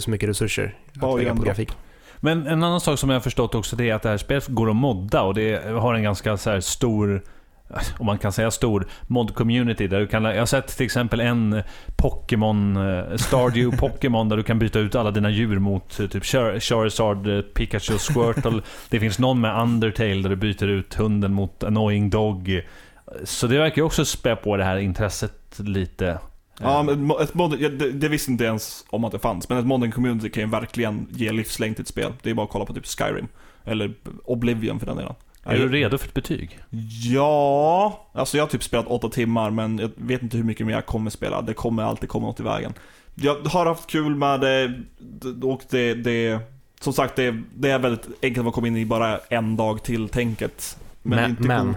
så 0.00 0.10
mycket 0.10 0.28
resurser 0.28 0.78
att 1.00 1.18
lägga 1.18 1.34
på 1.34 1.42
grafik. 1.42 1.72
Men 2.20 2.46
en 2.46 2.62
annan 2.62 2.80
sak 2.80 2.98
som 2.98 3.10
jag 3.10 3.16
har 3.16 3.20
förstått 3.20 3.54
också 3.54 3.76
det 3.76 3.90
är 3.90 3.94
att 3.94 4.02
det 4.02 4.08
här 4.08 4.16
spelet 4.16 4.46
går 4.48 4.70
att 4.70 4.76
modda 4.76 5.22
och 5.22 5.34
det 5.34 5.64
har 5.66 5.94
en 5.94 6.02
ganska 6.02 6.36
så 6.36 6.60
stor 6.60 7.22
om 7.98 8.06
man 8.06 8.18
kan 8.18 8.32
säga 8.32 8.50
stor 8.50 8.86
mod-community. 9.06 9.86
Där 9.86 10.00
du 10.00 10.06
kan, 10.06 10.24
jag 10.24 10.38
har 10.38 10.46
sett 10.46 10.76
till 10.76 10.86
exempel 10.86 11.20
en 11.20 11.62
Pokémon, 11.96 12.76
eh, 12.76 13.16
Stardew 13.16 13.76
Pokémon, 13.80 14.28
där 14.28 14.36
du 14.36 14.42
kan 14.42 14.58
byta 14.58 14.78
ut 14.78 14.94
alla 14.94 15.10
dina 15.10 15.30
djur 15.30 15.58
mot 15.58 16.00
eh, 16.00 16.06
typ 16.06 16.24
Charizard, 16.60 17.28
eh, 17.28 17.40
Pikachu, 17.40 17.98
Squirtle. 17.98 18.62
Det 18.88 19.00
finns 19.00 19.18
någon 19.18 19.40
med 19.40 19.62
Undertale 19.62 20.22
där 20.22 20.28
du 20.28 20.36
byter 20.36 20.68
ut 20.68 20.94
hunden 20.94 21.32
mot 21.32 21.64
Annoying 21.64 22.10
Dog. 22.10 22.62
Så 23.24 23.46
det 23.46 23.58
verkar 23.58 23.76
ju 23.76 23.82
också 23.82 24.04
spä 24.04 24.36
på 24.36 24.56
det 24.56 24.64
här 24.64 24.76
intresset 24.76 25.58
lite. 25.58 26.18
Ja, 26.60 26.82
men 26.82 27.10
ett 27.10 27.34
mod, 27.34 27.58
det, 27.58 27.92
det 27.92 28.08
visste 28.08 28.30
inte 28.30 28.44
ens 28.44 28.84
om 28.90 29.04
att 29.04 29.12
det 29.12 29.18
fanns, 29.18 29.48
men 29.48 29.58
ett 29.58 29.66
modern 29.66 29.92
community 29.92 30.30
kan 30.30 30.42
ju 30.42 30.50
verkligen 30.50 31.08
ge 31.10 31.32
livslängd 31.32 31.76
till 31.76 31.82
ett 31.82 31.88
spel. 31.88 32.12
Det 32.22 32.30
är 32.30 32.34
bara 32.34 32.44
att 32.44 32.52
kolla 32.52 32.64
på 32.64 32.74
typ 32.74 32.86
Skyrim. 32.86 33.28
Eller 33.64 33.94
Oblivion 34.24 34.80
för 34.80 34.86
den 34.86 34.96
delen. 34.96 35.14
Är 35.42 35.58
du 35.58 35.68
redo 35.68 35.98
för 35.98 36.08
ett 36.08 36.14
betyg? 36.14 36.58
Ja, 37.04 38.08
alltså 38.12 38.36
jag 38.36 38.44
har 38.44 38.48
typ 38.48 38.62
spelat 38.62 38.86
åtta 38.86 39.08
timmar 39.08 39.50
men 39.50 39.78
jag 39.78 39.90
vet 39.96 40.22
inte 40.22 40.36
hur 40.36 40.44
mycket 40.44 40.66
mer 40.66 40.74
jag 40.74 40.86
kommer 40.86 41.10
spela. 41.10 41.42
Det 41.42 41.54
kommer 41.54 41.82
alltid 41.82 42.08
komma 42.08 42.26
något 42.26 42.40
i 42.40 42.42
vägen. 42.42 42.74
Jag 43.14 43.34
har 43.34 43.66
haft 43.66 43.90
kul 43.90 44.14
med 44.14 44.40
det 44.40 44.82
och 45.42 45.62
det, 45.70 45.94
det 45.94 46.38
som 46.80 46.92
sagt 46.92 47.16
det, 47.16 47.42
det 47.54 47.70
är 47.70 47.78
väldigt 47.78 48.08
enkelt 48.22 48.46
att 48.46 48.54
komma 48.54 48.66
in 48.66 48.76
i 48.76 48.84
bara 48.84 49.18
en 49.18 49.56
dag 49.56 49.82
till 49.82 50.08
tänket. 50.08 50.78
Men, 51.02 51.18
men 51.18 51.30
inte 51.30 51.42
men. 51.42 51.76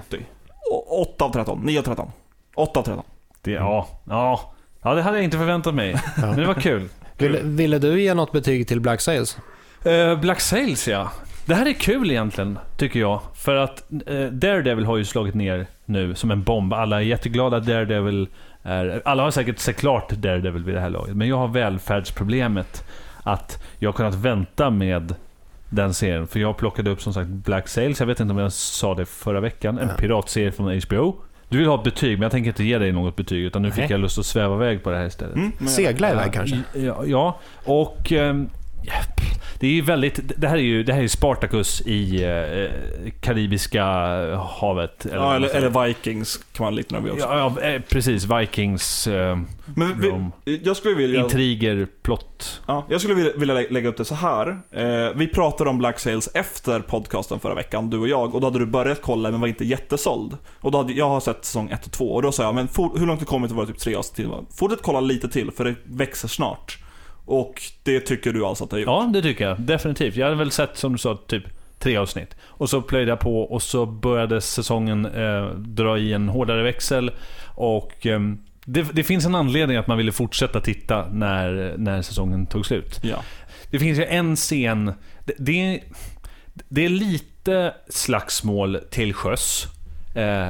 8 0.72 1.26
av 1.26 1.32
13, 1.32 1.60
9 1.64 1.80
av 1.80 1.84
13. 1.84 2.12
8 2.56 2.80
av 2.80 2.84
13. 2.84 3.04
Det, 3.42 3.52
ja, 3.52 3.88
ja. 4.10 4.54
ja, 4.82 4.94
det 4.94 5.02
hade 5.02 5.18
jag 5.18 5.24
inte 5.24 5.38
förväntat 5.38 5.74
mig. 5.74 6.02
Men 6.18 6.36
det 6.36 6.46
var 6.46 6.54
kul. 6.54 6.90
Ville, 7.18 7.40
ville 7.44 7.80
du 7.80 8.02
ge 8.02 8.14
något 8.14 8.32
betyg 8.32 8.68
till 8.68 8.82
Black 8.82 9.02
Sails? 9.02 9.38
Uh, 9.86 10.20
Black 10.20 10.40
Sails 10.40 10.88
ja. 10.88 11.12
Det 11.46 11.56
här 11.56 11.66
är 11.66 11.74
kul 11.74 12.12
egentligen, 12.12 12.60
tycker 12.78 13.00
jag. 13.00 13.22
För 13.36 13.56
att 13.56 13.84
uh, 14.10 14.26
Daredevil 14.26 14.86
har 14.86 14.98
ju 14.98 15.06
slagit 15.06 15.36
ner 15.36 15.68
nu 15.86 16.16
som 16.16 16.32
en 16.32 16.44
bomb. 16.44 16.74
Alla 16.74 16.98
är 16.98 17.02
jätteglada 17.02 17.58
att 17.58 17.66
Daredevil 17.66 18.28
är... 18.64 19.02
Alla 19.06 19.24
har 19.24 19.32
säkert 19.32 19.60
sett 19.60 19.78
klart 19.78 20.10
Daredevil 20.10 20.64
vid 20.64 20.76
det 20.76 20.82
här 20.82 20.90
laget. 20.90 21.16
Men 21.16 21.28
jag 21.28 21.38
har 21.38 21.48
välfärdsproblemet 21.48 22.84
att 23.24 23.64
jag 23.80 23.88
har 23.88 23.94
kunnat 23.94 24.16
vänta 24.16 24.70
med 24.70 25.16
den 25.70 25.94
serien. 25.94 26.28
För 26.28 26.40
jag 26.40 26.58
plockade 26.58 26.90
upp 26.90 27.02
som 27.02 27.14
sagt 27.14 27.30
Black 27.30 27.68
Sails, 27.68 28.00
jag 28.00 28.08
vet 28.08 28.20
inte 28.20 28.32
om 28.32 28.38
jag 28.38 28.54
sa 28.54 28.96
det 28.96 29.06
förra 29.06 29.40
veckan. 29.40 29.78
En 29.80 29.90
piratserie 29.98 30.52
från 30.52 30.82
HBO. 30.82 31.16
Du 31.50 31.58
vill 31.58 31.68
ha 31.68 31.76
ett 31.76 31.84
betyg, 31.84 32.18
men 32.18 32.22
jag 32.22 32.32
tänker 32.32 32.48
inte 32.48 32.64
ge 32.64 32.78
dig 32.78 32.92
något 32.92 33.16
betyg. 33.16 33.44
Utan 33.44 33.62
nu 33.62 33.72
fick 33.72 33.80
Nej. 33.80 33.92
jag 33.92 34.00
lust 34.00 34.20
att 34.20 34.26
sväva 34.26 34.56
iväg 34.56 34.84
på 34.84 34.90
det 34.90 34.98
här 34.98 35.06
istället. 35.06 35.36
Mm, 35.36 35.52
Segla 35.68 36.12
iväg 36.12 36.34
kanske? 36.34 36.62
Ja, 36.74 37.06
ja. 37.06 37.40
och... 37.64 38.12
ja, 38.12 38.34
det 39.60 39.68
är 39.68 39.72
ju 39.72 39.82
väldigt... 39.82 40.20
Det 40.38 40.48
här 40.48 40.56
är 40.58 40.62
ju, 40.62 40.84
det 40.84 40.92
här 40.94 41.00
är 41.00 41.04
ju 41.04 41.10
Spartacus 41.10 41.82
i 41.82 42.24
eh, 42.24 43.12
Karibiska 43.22 43.84
havet. 44.60 45.06
Ja, 45.12 45.12
eller, 45.12 45.40
man 45.40 45.50
säger. 45.50 45.56
eller 45.68 45.86
Vikings 45.88 46.40
kan 46.54 46.64
man 46.64 46.76
likna 46.76 47.00
vid 47.00 47.12
också. 47.12 47.26
Ja, 47.26 47.54
ja, 47.62 47.68
eh, 47.70 47.82
precis. 47.82 48.24
Vikings, 48.26 49.08
eh, 49.08 49.38
Men 49.76 50.32
vi, 50.46 50.62
jag 50.64 50.78
skulle 50.78 50.96
vilja... 50.96 51.22
intriger, 51.24 51.88
plott. 52.02 52.62
Ja, 52.68 52.86
jag 52.90 53.02
skulle 53.02 53.16
vilja, 53.16 53.32
vilja 53.38 53.56
lä- 53.56 53.68
lägga 53.70 53.90
upp 53.90 53.98
det 53.98 54.06
så 54.06 54.16
här. 54.16 54.48
Eh, 54.72 55.10
vi 55.16 55.28
pratade 55.28 55.70
om 55.70 55.78
Black 55.78 56.00
Sails 56.00 56.30
efter 56.34 56.80
podcasten 56.80 57.40
förra 57.40 57.56
veckan, 57.56 57.90
du 57.90 57.98
och 57.98 58.08
jag, 58.08 58.36
och 58.36 58.42
då 58.42 58.48
hade 58.48 58.60
du 58.60 58.66
börjat 58.66 59.02
kolla 59.02 59.32
men 59.32 59.40
var 59.42 59.48
inte 59.48 59.66
jättesåld. 59.66 60.38
Och 60.62 60.72
då 60.72 60.78
hade, 60.78 60.94
jag 60.94 61.10
har 61.10 61.20
sett 61.20 61.46
säsong 61.46 61.70
1 61.70 61.86
och 61.86 61.92
2, 61.92 62.06
och 62.14 62.22
då 62.22 62.32
sa 62.32 62.44
jag, 62.44 62.56
men 62.56 62.68
for, 62.68 62.98
hur 63.00 63.06
långt 63.06 63.20
det 63.20 63.26
kommit 63.26 63.52
var 63.52 63.66
det 63.66 63.72
typ 63.72 63.80
tre 63.82 63.96
avsnitt 63.96 64.16
till? 64.16 64.30
Fortsätt 64.58 64.80
kolla 64.82 65.00
lite 65.00 65.30
till, 65.30 65.52
för 65.52 65.66
det 65.66 65.76
växer 65.84 66.28
snart. 66.28 66.78
Och 67.28 67.62
det 67.84 68.00
tycker 68.00 68.34
du 68.34 68.46
alltså 68.46 68.64
att 68.64 68.70
det 68.70 68.76
har 68.76 68.80
gjort? 68.80 68.88
Ja, 68.88 69.10
det 69.14 69.22
tycker 69.22 69.48
jag. 69.48 69.62
Definitivt. 69.62 70.16
Jag 70.16 70.26
hade 70.26 70.38
väl 70.38 70.52
sett, 70.52 70.78
som 70.78 70.92
du 70.92 70.98
sa, 70.98 71.16
typ 71.28 71.44
tre 71.80 71.98
avsnitt. 71.98 72.36
Och 72.44 72.70
så 72.70 72.82
plöjde 72.82 73.12
jag 73.12 73.20
på 73.20 73.42
och 73.42 73.62
så 73.62 73.86
började 73.86 74.42
säsongen 74.42 75.06
eh, 75.06 75.50
dra 75.50 75.98
i 75.98 76.14
en 76.14 76.30
hårdare 76.30 76.64
växel. 76.64 77.12
Och 77.46 78.06
ehm, 78.06 78.40
det, 78.66 78.86
det 78.94 79.04
finns 79.04 79.26
en 79.26 79.36
anledning 79.36 79.78
att 79.78 79.88
man 79.88 79.98
ville 79.98 80.12
fortsätta 80.12 80.62
titta 80.62 81.08
när, 81.12 81.76
när 81.78 82.02
säsongen 82.02 82.46
tog 82.46 82.66
slut. 82.66 83.00
Ja. 83.04 83.24
Det 83.72 83.80
finns 83.80 84.00
ju 84.00 84.06
en 84.06 84.36
scen, 84.36 84.94
det, 85.26 85.34
det, 85.38 85.74
är, 85.74 85.80
det 86.70 86.86
är 86.86 86.90
lite 86.90 87.74
slagsmål 87.90 88.80
till 88.90 89.14
sjöss. 89.14 89.68
Eh, 90.16 90.50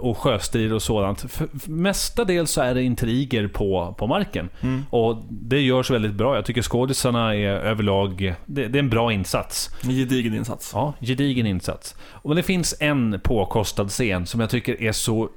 och 0.00 0.18
sjöstrid 0.18 0.72
och 0.72 0.82
sådant. 0.82 1.20
För, 1.20 1.28
för 1.58 1.70
mestadels 1.70 2.50
så 2.50 2.60
är 2.60 2.74
det 2.74 2.82
intriger 2.82 3.48
på, 3.48 3.94
på 3.98 4.06
marken. 4.06 4.48
Mm. 4.60 4.82
Och 4.90 5.22
det 5.28 5.60
görs 5.60 5.90
väldigt 5.90 6.14
bra. 6.14 6.34
Jag 6.34 6.44
tycker 6.44 6.62
skådisarna 6.62 7.34
är 7.34 7.48
överlag... 7.48 8.34
Det, 8.46 8.68
det 8.68 8.78
är 8.78 8.82
en 8.82 8.90
bra 8.90 9.12
insats. 9.12 9.70
En 9.84 9.90
gedigen 9.90 10.34
insats. 10.34 10.70
Ja, 10.74 10.94
gedigen 11.00 11.46
insats. 11.46 11.96
Men 12.24 12.36
det 12.36 12.42
finns 12.42 12.74
en 12.80 13.20
påkostad 13.22 13.88
scen 13.88 14.26
som 14.26 14.40
jag 14.40 14.50
tycker 14.50 14.82
är 14.82 14.92
så 14.92 15.28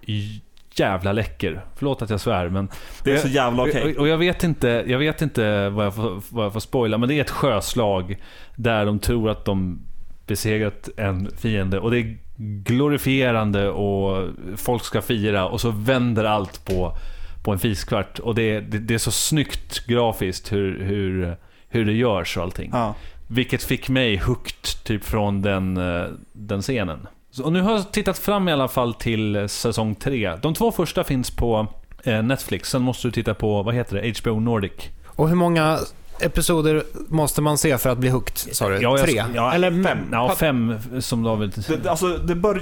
jävla 0.75 1.11
läcker. 1.11 1.65
Förlåt 1.75 2.01
att 2.01 2.09
jag 2.09 2.21
svär, 2.21 2.49
men... 2.49 2.69
Det 3.03 3.11
är 3.11 3.17
så 3.17 3.27
jävla 3.27 3.63
okej. 3.63 3.95
Och, 3.95 4.01
och 4.01 4.07
jag 4.07 4.17
vet 4.17 4.43
inte, 4.43 4.83
jag 4.87 4.99
vet 4.99 5.21
inte 5.21 5.69
vad, 5.69 5.85
jag 5.85 5.95
får, 5.95 6.21
vad 6.29 6.45
jag 6.45 6.53
får 6.53 6.59
spoila, 6.59 6.97
men 6.97 7.09
det 7.09 7.15
är 7.15 7.21
ett 7.21 7.29
sjöslag 7.29 8.17
där 8.55 8.85
de 8.85 8.99
tror 8.99 9.29
att 9.29 9.45
de 9.45 9.81
besegrat 10.27 10.89
en 10.97 11.31
fiende. 11.37 11.79
Och 11.79 11.91
det 11.91 12.17
glorifierande 12.37 13.69
och 13.69 14.29
folk 14.55 14.83
ska 14.83 15.01
fira 15.01 15.45
och 15.47 15.61
så 15.61 15.71
vänder 15.71 16.23
allt 16.23 16.65
på, 16.65 16.97
på 17.43 17.51
en 17.51 17.59
fiskvart. 17.59 18.19
Och 18.19 18.35
det, 18.35 18.59
det, 18.59 18.77
det 18.79 18.93
är 18.93 18.97
så 18.97 19.11
snyggt 19.11 19.87
grafiskt 19.87 20.51
hur, 20.51 20.83
hur, 20.83 21.37
hur 21.69 21.85
det 21.85 21.93
görs 21.93 22.37
och 22.37 22.43
allting. 22.43 22.69
Ja. 22.73 22.95
Vilket 23.27 23.63
fick 23.63 23.89
mig 23.89 24.17
hooked 24.17 24.83
typ 24.83 25.03
från 25.03 25.41
den, 25.41 25.77
eh, 25.77 26.05
den 26.33 26.61
scenen. 26.61 27.07
Så, 27.31 27.43
och 27.43 27.53
nu 27.53 27.61
har 27.61 27.71
jag 27.71 27.91
tittat 27.91 28.17
fram 28.17 28.49
i 28.49 28.51
alla 28.51 28.67
fall 28.67 28.93
till 28.93 29.49
säsong 29.49 29.95
3. 29.95 30.35
De 30.41 30.53
två 30.53 30.71
första 30.71 31.03
finns 31.03 31.31
på 31.31 31.67
eh, 32.03 32.23
Netflix. 32.23 32.69
Sen 32.69 32.81
måste 32.81 33.07
du 33.07 33.11
titta 33.11 33.33
på, 33.33 33.63
vad 33.63 33.75
heter 33.75 34.01
det? 34.01 34.19
HBO 34.19 34.39
Nordic. 34.39 34.71
Och 35.05 35.29
hur 35.29 35.35
många 35.35 35.79
episoder 36.19 36.83
måste 37.07 37.41
man 37.41 37.57
se 37.57 37.77
för 37.77 37.89
att 37.89 37.97
bli 37.97 38.09
hooked, 38.09 38.55
sa 38.55 38.69
du? 38.69 38.77
Ja, 38.81 38.97
Tre? 38.97 39.23
ja, 39.35 39.53
Eller 39.53 39.83
fem. 39.83 39.97
Ja, 40.11 40.35
fem 40.35 40.75
som 40.99 41.23
David... 41.23 41.63
Det, 41.67 41.89
alltså, 41.89 42.07
det 42.17 42.35
bör, 42.35 42.61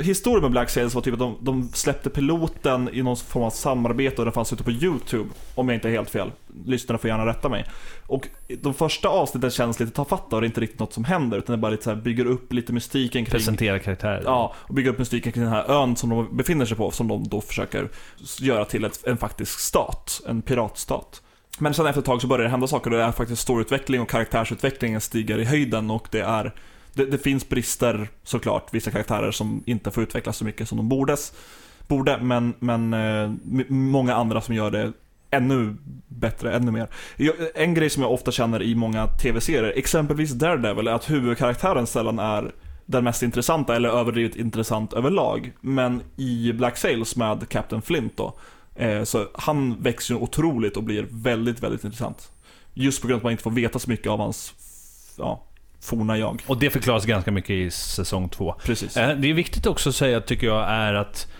historien 0.00 0.42
med 0.42 0.50
Black 0.50 0.70
Sails 0.70 0.94
var 0.94 1.02
typ 1.02 1.12
att 1.12 1.18
de, 1.18 1.36
de 1.40 1.68
släppte 1.72 2.10
piloten 2.10 2.90
i 2.92 3.02
någon 3.02 3.16
form 3.16 3.42
av 3.42 3.50
samarbete 3.50 4.16
och 4.16 4.24
den 4.24 4.32
fanns 4.32 4.52
ute 4.52 4.62
på 4.64 4.70
YouTube. 4.70 5.28
Om 5.54 5.68
jag 5.68 5.76
inte 5.76 5.88
är 5.88 5.92
helt 5.92 6.10
fel. 6.10 6.32
Lyssnarna 6.64 6.98
får 6.98 7.10
gärna 7.10 7.26
rätta 7.26 7.48
mig. 7.48 7.64
Och 8.06 8.28
de 8.62 8.74
första 8.74 9.08
avsnitten 9.08 9.50
känns 9.50 9.80
lite 9.80 9.92
tafatta 9.92 10.36
och 10.36 10.42
det 10.42 10.44
är 10.44 10.48
inte 10.48 10.60
riktigt 10.60 10.80
något 10.80 10.92
som 10.92 11.04
händer 11.04 11.38
utan 11.38 11.52
det 11.52 11.58
bara 11.58 11.70
lite 11.70 11.84
så 11.84 11.90
här 11.90 11.96
bygger 11.96 12.24
upp 12.24 12.52
lite 12.52 12.72
mystiken 12.72 13.24
kring 13.24 13.32
Presentera 13.32 13.78
karaktärer. 13.78 14.22
Ja, 14.24 14.54
och 14.58 14.74
bygga 14.74 14.90
upp 14.90 14.98
mystiken 14.98 15.32
kring 15.32 15.44
den 15.44 15.52
här 15.52 15.70
ön 15.70 15.96
som 15.96 16.10
de 16.10 16.36
befinner 16.36 16.66
sig 16.66 16.76
på, 16.76 16.90
som 16.90 17.08
de 17.08 17.28
då 17.28 17.40
försöker 17.40 17.88
göra 18.40 18.64
till 18.64 18.84
ett, 18.84 19.06
en 19.06 19.16
faktisk 19.16 19.58
stat, 19.58 20.20
en 20.26 20.42
piratstat. 20.42 21.22
Men 21.58 21.74
sen 21.74 21.86
efter 21.86 22.00
ett 22.00 22.06
tag 22.06 22.20
så 22.20 22.26
börjar 22.26 22.44
det 22.44 22.50
hända 22.50 22.66
saker 22.66 22.90
och 22.90 22.96
det 22.96 23.02
är 23.02 23.12
faktiskt 23.12 23.42
storyutveckling 23.42 24.00
och 24.00 24.10
karaktärsutvecklingen 24.10 25.00
stiger 25.00 25.38
i 25.38 25.44
höjden 25.44 25.90
och 25.90 26.08
det 26.10 26.20
är 26.20 26.54
det, 26.94 27.04
det 27.04 27.18
finns 27.18 27.48
brister 27.48 28.08
såklart, 28.22 28.74
vissa 28.74 28.90
karaktärer 28.90 29.30
som 29.30 29.62
inte 29.66 29.90
får 29.90 30.02
utvecklas 30.02 30.36
så 30.36 30.44
mycket 30.44 30.68
som 30.68 30.76
de 30.78 30.88
bordes, 30.88 31.32
borde, 31.86 32.18
men, 32.22 32.54
men 32.58 32.94
eh, 32.94 33.32
många 33.68 34.14
andra 34.14 34.40
som 34.40 34.54
gör 34.54 34.70
det 34.70 34.92
ännu 35.30 35.76
bättre, 36.08 36.52
ännu 36.52 36.70
mer. 36.70 36.88
En 37.54 37.74
grej 37.74 37.90
som 37.90 38.02
jag 38.02 38.12
ofta 38.12 38.30
känner 38.30 38.62
i 38.62 38.74
många 38.74 39.06
tv-serier, 39.06 39.72
exempelvis 39.76 40.30
Daredevil, 40.30 40.88
är 40.88 40.92
att 40.92 41.10
huvudkaraktären 41.10 41.86
sällan 41.86 42.18
är 42.18 42.52
den 42.86 43.04
mest 43.04 43.22
intressanta, 43.22 43.76
eller 43.76 43.88
överdrivet 43.88 44.36
intressant 44.36 44.92
överlag. 44.92 45.52
Men 45.60 46.02
i 46.16 46.52
Black 46.52 46.76
Sails 46.76 47.16
med 47.16 47.48
Captain 47.48 47.82
Flint 47.82 48.16
då, 48.16 48.34
så 49.04 49.26
han 49.34 49.82
växer 49.82 50.14
ju 50.14 50.20
otroligt 50.20 50.76
och 50.76 50.82
blir 50.82 51.06
väldigt, 51.10 51.62
väldigt 51.62 51.84
intressant. 51.84 52.30
Just 52.74 53.02
på 53.02 53.08
grund 53.08 53.14
av 53.14 53.18
att 53.18 53.22
man 53.24 53.32
inte 53.32 53.42
får 53.42 53.50
veta 53.50 53.78
så 53.78 53.90
mycket 53.90 54.06
av 54.06 54.18
hans, 54.18 54.54
ja, 55.18 55.42
forna 55.80 56.18
jag. 56.18 56.42
Och 56.46 56.58
det 56.58 56.70
förklaras 56.70 57.04
ganska 57.04 57.30
mycket 57.30 57.50
i 57.50 57.70
säsong 57.70 58.28
två. 58.28 58.54
Precis. 58.64 58.96
Eh, 58.96 59.16
Det 59.18 59.30
är 59.30 59.34
viktigt 59.34 59.66
också 59.66 59.88
att 59.88 59.94
säga, 59.94 60.20
tycker 60.20 60.46
jag, 60.46 60.70
är 60.70 60.94
att 60.94 61.26
eh, 61.26 61.32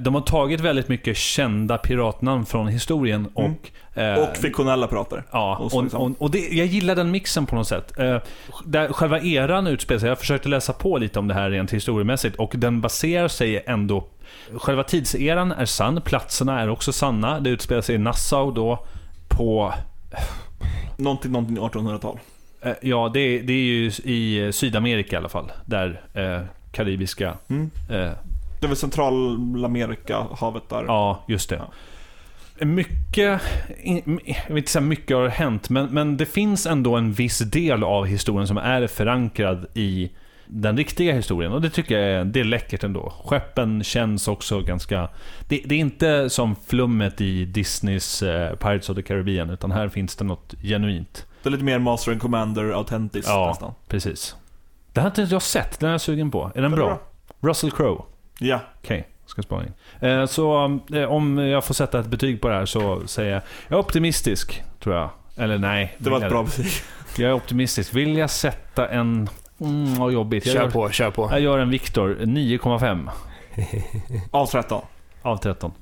de 0.00 0.14
har 0.14 0.20
tagit 0.20 0.60
väldigt 0.60 0.88
mycket 0.88 1.16
kända 1.16 1.78
piratnamn 1.78 2.46
från 2.46 2.68
historien 2.68 3.28
och... 3.34 3.70
eh, 4.00 4.14
Och 4.18 4.36
fiktionella 4.36 4.86
pratare. 4.86 5.24
Ja, 5.32 5.56
Och 5.56 5.74
och, 5.74 5.82
liksom. 5.82 6.02
och, 6.02 6.22
och 6.22 6.30
det, 6.30 6.38
jag 6.38 6.66
gillar 6.66 6.94
den 6.96 7.10
mixen 7.10 7.46
på 7.46 7.56
något 7.56 7.68
sätt. 7.68 7.98
Eh, 7.98 8.18
där 8.64 8.88
själva 8.92 9.20
eran 9.20 9.66
utspelar 9.66 9.98
sig, 10.00 10.08
jag 10.08 10.18
försökte 10.18 10.48
läsa 10.48 10.72
på 10.72 10.98
lite 10.98 11.18
om 11.18 11.28
det 11.28 11.34
här 11.34 11.50
rent 11.50 11.70
historiemässigt, 11.72 12.36
och 12.36 12.52
den 12.56 12.80
baserar 12.80 13.28
sig 13.28 13.64
ändå... 13.66 14.04
Själva 14.54 14.82
tidseran 14.82 15.52
är 15.52 15.64
sann, 15.64 16.00
platserna 16.04 16.60
är 16.60 16.68
också 16.70 16.92
sanna. 16.92 17.40
Det 17.40 17.50
utspelar 17.50 17.82
sig 17.82 17.94
i 17.94 17.98
Nassau 17.98 18.50
då, 18.50 18.86
på... 19.28 19.74
Någonting, 20.96 21.32
någonting 21.32 21.58
1800-tal. 21.58 22.18
Eh, 22.62 22.72
ja, 22.82 23.10
det, 23.14 23.38
det 23.38 23.52
är 23.52 23.56
ju 23.56 23.86
i 24.04 24.50
Sydamerika 24.52 25.16
i 25.16 25.18
alla 25.18 25.28
fall, 25.28 25.52
där 25.64 26.00
eh, 26.14 26.40
karibiska... 26.72 27.34
Mm. 27.48 27.70
Eh, 27.90 28.10
Det 28.60 28.66
är 28.66 28.68
väl 28.68 28.76
Centralamerika, 28.76 30.26
havet 30.40 30.68
där. 30.68 30.84
Ja, 30.86 31.24
just 31.28 31.48
det. 31.50 31.62
Mycket, 32.66 33.40
in- 33.82 34.20
jag 34.26 34.48
vill 34.48 34.58
inte 34.58 34.70
säga 34.70 34.82
mycket 34.82 35.16
har 35.16 35.28
hänt, 35.28 35.70
men, 35.70 35.86
men 35.86 36.16
det 36.16 36.26
finns 36.26 36.66
ändå 36.66 36.96
en 36.96 37.12
viss 37.12 37.38
del 37.38 37.84
av 37.84 38.06
historien 38.06 38.46
som 38.46 38.56
är 38.58 38.86
förankrad 38.86 39.66
i 39.74 40.10
den 40.46 40.76
riktiga 40.76 41.12
historien. 41.14 41.52
Och 41.52 41.60
det 41.62 41.70
tycker 41.70 41.98
jag 41.98 42.10
är, 42.20 42.24
det 42.24 42.40
är 42.40 42.44
läckert 42.44 42.84
ändå. 42.84 43.12
Skeppen 43.24 43.84
känns 43.84 44.28
också 44.28 44.60
ganska... 44.60 45.08
Det, 45.48 45.62
det 45.66 45.74
är 45.74 45.78
inte 45.78 46.30
som 46.30 46.56
flummet 46.66 47.20
i 47.20 47.44
Disneys 47.44 48.22
eh, 48.22 48.56
Pirates 48.56 48.90
of 48.90 48.96
the 48.96 49.02
Caribbean, 49.02 49.50
utan 49.50 49.70
här 49.72 49.88
finns 49.88 50.16
det 50.16 50.24
något 50.24 50.54
genuint. 50.62 51.26
Det 51.42 51.48
är 51.48 51.50
lite 51.50 51.64
mer 51.64 51.78
Master 51.78 52.12
and 52.12 52.20
Commander 52.20 52.70
autentiskt 52.72 53.28
Ja. 53.30 53.46
nästan. 53.48 53.72
Precis. 53.88 54.36
Det 54.92 55.00
har 55.00 55.06
inte 55.08 55.22
jag 55.22 55.42
sett, 55.42 55.80
den 55.80 55.88
är 55.88 55.92
jag 55.94 56.00
sugen 56.00 56.30
på. 56.30 56.52
Är 56.54 56.62
den 56.62 56.72
är 56.72 56.76
bra? 56.76 56.86
bra. 56.86 56.98
Russell 57.50 57.70
Crowe. 57.70 58.02
Ja. 58.38 58.60
Okej, 58.82 59.08
ska 59.26 59.42
spara 59.42 59.64
in. 59.64 59.72
Eh, 60.08 60.26
så 60.26 60.78
eh, 60.94 61.04
om 61.04 61.38
jag 61.38 61.64
får 61.64 61.74
sätta 61.74 62.00
ett 62.00 62.06
betyg 62.06 62.40
på 62.40 62.48
det 62.48 62.54
här 62.54 62.66
så 62.66 63.06
säger 63.06 63.32
jag, 63.32 63.42
jag 63.68 63.76
är 63.76 63.80
optimistisk, 63.80 64.62
tror 64.80 64.96
jag. 64.96 65.10
Eller 65.36 65.58
nej. 65.58 65.94
Det 65.98 66.10
var 66.10 66.20
ett 66.22 66.28
bra 66.30 66.42
betyg. 66.42 66.66
Jag 67.18 67.28
är 67.30 67.32
optimistisk. 67.34 67.94
Vill 67.94 68.16
jag 68.16 68.30
sätta 68.30 68.88
en... 68.88 69.28
Mm, 69.60 69.94
vad 69.94 70.12
jobbigt. 70.12 70.46
Jag 70.46 70.54
Kör 70.54 70.62
gör, 70.62 70.70
på, 70.70 70.90
kör 70.90 71.10
på. 71.10 71.28
jag 71.32 71.40
gör 71.40 71.58
en 71.58 71.70
Viktor, 71.70 72.16
9,5 72.20 73.08
Av 74.30 74.46
13. 74.46 74.82
av 75.22 75.36
13. 75.36 75.72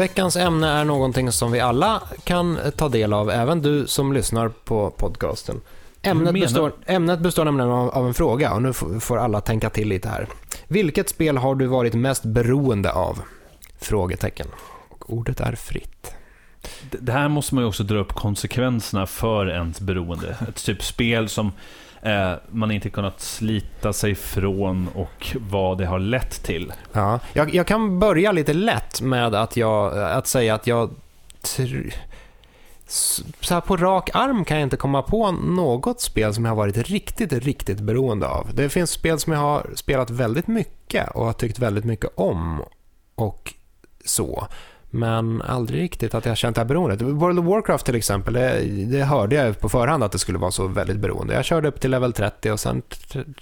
Veckans 0.00 0.36
ämne 0.36 0.68
är 0.68 0.84
någonting 0.84 1.32
som 1.32 1.52
vi 1.52 1.60
alla 1.60 2.02
kan 2.24 2.58
ta 2.76 2.88
del 2.88 3.12
av, 3.12 3.30
även 3.30 3.62
du 3.62 3.86
som 3.86 4.12
lyssnar 4.12 4.48
på 4.48 4.90
podcasten. 4.90 5.60
Ämnet 6.02 6.32
består, 6.34 6.72
ämnet 6.86 7.20
består 7.20 7.44
nämligen 7.44 7.70
av, 7.70 7.90
av 7.90 8.06
en 8.06 8.14
fråga 8.14 8.52
och 8.52 8.62
nu 8.62 8.72
får, 9.00 9.18
alla 9.18 9.40
tänka 9.40 9.70
till 9.70 9.88
lite 9.88 10.08
här. 10.08 10.26
Vilket 10.68 11.08
spel 11.08 11.36
har 11.36 11.54
du 11.54 11.66
varit 11.66 11.94
mest 11.94 12.22
beroende 12.22 12.92
av? 12.92 13.18
Frågetecken. 13.80 14.46
Och 14.88 15.12
ordet 15.12 15.40
är 15.40 15.52
fritt. 15.52 16.14
Det 16.90 17.12
här 17.12 17.28
måste 17.28 17.54
man 17.54 17.64
ju 17.64 17.68
också 17.68 17.82
dra 17.82 17.98
upp 17.98 18.12
konsekvenserna 18.12 19.06
för 19.06 19.50
ens 19.50 19.80
beroende. 19.80 20.36
Ett 20.48 20.64
typ 20.64 20.82
spel 20.82 21.28
som 21.28 21.52
eh, 22.02 22.32
man 22.48 22.70
inte 22.70 22.90
kunnat 22.90 23.20
slita 23.20 23.92
sig 23.92 24.14
från 24.14 24.88
och 24.94 25.36
vad 25.38 25.78
det 25.78 25.86
har 25.86 25.98
lett 25.98 26.42
till. 26.42 26.72
Ja, 26.92 27.20
jag, 27.32 27.54
jag 27.54 27.66
kan 27.66 27.98
börja 27.98 28.32
lite 28.32 28.52
lätt 28.52 29.00
med 29.00 29.34
att, 29.34 29.56
jag, 29.56 29.98
att 29.98 30.26
säga 30.26 30.54
att 30.54 30.66
jag... 30.66 30.90
Tr... 31.42 31.94
så 33.40 33.54
här 33.54 33.60
på 33.60 33.76
rak 33.76 34.10
arm 34.14 34.44
kan 34.44 34.56
jag 34.56 34.66
inte 34.66 34.76
komma 34.76 35.02
på 35.02 35.30
något 35.32 36.00
spel 36.00 36.34
som 36.34 36.44
jag 36.44 36.50
har 36.50 36.56
varit 36.56 36.90
riktigt, 36.90 37.32
riktigt 37.32 37.80
beroende 37.80 38.28
av. 38.28 38.54
Det 38.54 38.68
finns 38.68 38.90
spel 38.90 39.18
som 39.18 39.32
jag 39.32 39.40
har 39.40 39.66
spelat 39.74 40.10
väldigt 40.10 40.46
mycket 40.46 41.10
och 41.10 41.24
har 41.24 41.32
tyckt 41.32 41.58
väldigt 41.58 41.84
mycket 41.84 42.10
om 42.14 42.62
och 43.14 43.54
så. 44.04 44.46
Men 44.90 45.42
aldrig 45.42 45.82
riktigt 45.82 46.14
att 46.14 46.24
jag 46.24 46.30
har 46.30 46.36
känt 46.36 46.56
det 46.56 46.60
här 46.60 46.66
beroendet. 46.68 47.02
World 47.02 47.38
of 47.38 47.44
Warcraft 47.44 47.86
till 47.86 47.94
exempel, 47.94 48.34
det, 48.34 48.60
det 48.86 49.02
hörde 49.04 49.36
jag 49.36 49.60
på 49.60 49.68
förhand 49.68 50.04
att 50.04 50.12
det 50.12 50.18
skulle 50.18 50.38
vara 50.38 50.50
så 50.50 50.66
väldigt 50.66 50.96
beroende. 50.96 51.34
Jag 51.34 51.44
körde 51.44 51.68
upp 51.68 51.80
till 51.80 51.90
level 51.90 52.12
30 52.12 52.50
och 52.50 52.60
sen 52.60 52.82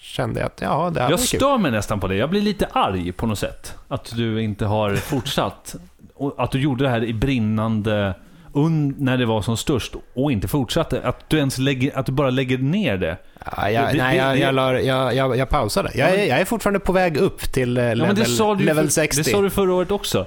kände 0.00 0.40
jag 0.40 0.46
att 0.46 0.60
ja, 0.62 0.90
det 0.94 1.00
här 1.00 1.06
Jag 1.10 1.10
var 1.18 1.26
kul. 1.26 1.38
stör 1.40 1.58
mig 1.58 1.70
nästan 1.70 2.00
på 2.00 2.08
det. 2.08 2.14
Jag 2.16 2.30
blir 2.30 2.40
lite 2.42 2.66
arg 2.72 3.12
på 3.12 3.26
något 3.26 3.38
sätt. 3.38 3.74
Att 3.88 4.12
du 4.16 4.42
inte 4.42 4.64
har 4.66 4.96
fortsatt. 4.96 5.74
Och 6.14 6.34
att 6.44 6.50
du 6.50 6.60
gjorde 6.60 6.84
det 6.84 6.90
här 6.90 7.04
i 7.04 7.14
brinnande... 7.14 8.14
Un, 8.54 8.94
när 8.98 9.16
det 9.18 9.26
var 9.26 9.42
som 9.42 9.56
störst 9.56 9.94
och 10.14 10.32
inte 10.32 10.48
fortsatte. 10.48 11.00
Att 11.02 11.30
du 11.30 11.38
ens 11.38 11.58
lägger, 11.58 11.98
att 11.98 12.06
du 12.06 12.12
bara 12.12 12.30
lägger 12.30 12.58
ner 12.58 12.96
det. 12.96 13.16
Ja, 13.56 13.70
jag, 13.70 13.92
Det- 13.92 13.98
nej, 13.98 14.16
jag, 14.16 14.34
det- 14.36 14.38
jag, 14.40 14.84
jag, 14.84 15.14
jag, 15.14 15.36
jag 15.36 15.48
pausade. 15.48 15.90
Jag, 15.94 16.10
är- 16.10 16.24
jag 16.28 16.40
är 16.40 16.44
fortfarande 16.44 16.80
på 16.80 16.92
väg 16.92 17.16
upp 17.16 17.40
till 17.52 17.76
eh, 17.78 17.84
Ja, 17.84 17.94
level, 17.94 18.16
ju 18.58 18.64
level 18.64 18.84
för, 18.84 18.92
60. 18.92 19.22
det 19.22 19.30
sa 19.30 19.42
du 19.42 19.50
förra 19.50 19.74
året 19.74 19.90
också. 19.90 20.26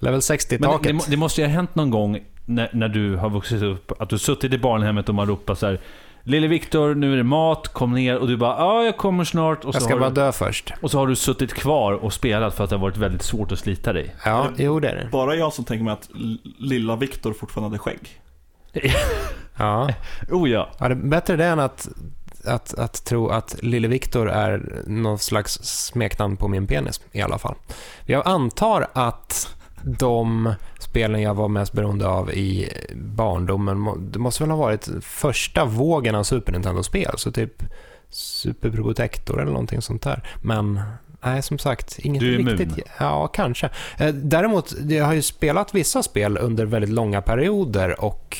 Level 0.00 0.20
Men 0.28 0.38
det, 0.38 0.56
60-taket. 0.56 0.98
det, 0.98 1.10
det 1.10 1.16
måste 1.16 1.40
ju 1.40 1.46
ha 1.46 1.54
hänt 1.54 1.74
någon 1.74 1.90
gång 1.90 2.20
när, 2.44 2.70
när 2.72 2.88
du 2.88 3.16
har 3.16 3.30
vuxit 3.30 3.62
upp, 3.62 3.92
att 4.02 4.10
du 4.10 4.18
suttit 4.18 4.52
i 4.52 4.58
barnhemmet 4.58 5.08
och 5.08 5.14
man 5.14 5.26
ropar 5.26 5.54
så 5.54 5.66
här 5.66 5.80
Lille 6.22 6.46
Viktor, 6.46 6.94
nu 6.94 7.12
är 7.12 7.16
det 7.16 7.22
mat, 7.22 7.68
kom 7.68 7.92
ner. 7.92 8.16
Och 8.16 8.28
du 8.28 8.36
bara 8.36 8.58
ja, 8.58 8.84
jag 8.84 8.96
kommer 8.96 9.24
snart. 9.24 9.64
Och 9.64 9.74
så, 9.74 9.76
jag 9.76 9.82
ska 9.82 9.92
har 9.94 10.00
bara 10.00 10.10
du, 10.10 10.14
dö 10.14 10.32
först. 10.32 10.72
och 10.80 10.90
så 10.90 10.98
har 10.98 11.06
du 11.06 11.16
suttit 11.16 11.54
kvar 11.54 11.92
och 11.92 12.12
spelat 12.12 12.54
för 12.54 12.64
att 12.64 12.70
det 12.70 12.76
har 12.76 12.80
varit 12.82 12.96
väldigt 12.96 13.22
svårt 13.22 13.52
att 13.52 13.58
slita 13.58 13.92
dig. 13.92 14.14
Ja, 14.24 14.48
jo 14.56 14.80
det 14.80 14.88
är 14.88 14.96
det. 14.96 15.08
Bara 15.12 15.34
jag 15.34 15.52
som 15.52 15.64
tänker 15.64 15.84
mig 15.84 15.92
att 15.92 16.08
lilla 16.58 16.96
Viktor 16.96 17.32
fortfarande 17.32 17.68
hade 17.68 17.78
skägg. 17.78 18.20
Ja. 19.56 19.90
Oh 20.30 20.50
ja. 20.50 20.68
ja, 20.78 20.88
det 20.88 20.94
är 20.94 20.96
bättre 20.96 21.36
det 21.36 21.44
än 21.44 21.60
att, 21.60 21.88
att, 22.44 22.74
att 22.74 23.04
tro 23.04 23.28
att 23.28 23.62
Lille 23.62 23.88
Viktor 23.88 24.30
är 24.30 24.82
någon 24.86 25.18
slags 25.18 25.52
smeknamn 25.62 26.36
på 26.36 26.48
min 26.48 26.66
penis 26.66 27.00
i 27.12 27.22
alla 27.22 27.38
fall. 27.38 27.54
Jag 28.04 28.28
antar 28.28 28.86
att 28.92 29.57
de 29.84 30.54
spelen 30.78 31.22
jag 31.22 31.34
var 31.34 31.48
mest 31.48 31.72
beroende 31.72 32.06
av 32.08 32.30
i 32.32 32.68
barndomen, 32.94 34.08
det 34.12 34.18
måste 34.18 34.42
väl 34.42 34.50
ha 34.50 34.58
varit 34.58 34.88
första 35.02 35.64
vågen 35.64 36.14
av 36.14 36.22
Super 36.22 36.52
Nintendo-spel, 36.52 37.12
så 37.16 37.32
typ 37.32 37.62
Super 38.10 38.70
Protector 38.70 39.40
eller 39.40 39.52
någonting 39.52 39.82
sånt 39.82 40.02
där. 40.02 40.28
Men 40.42 40.80
nej, 41.24 41.42
som 41.42 41.58
sagt, 41.58 41.98
inget 41.98 42.20
Du 42.20 42.34
är 42.34 42.38
immun. 42.38 42.56
riktigt... 42.58 42.86
Ja, 42.98 43.26
kanske. 43.26 43.70
Eh, 43.98 44.14
Däremot, 44.14 44.74
jag 44.88 45.04
har 45.04 45.12
ju 45.14 45.22
spelat 45.22 45.74
vissa 45.74 46.02
spel 46.02 46.38
under 46.40 46.66
väldigt 46.66 46.90
långa 46.90 47.22
perioder 47.22 48.00
och 48.04 48.36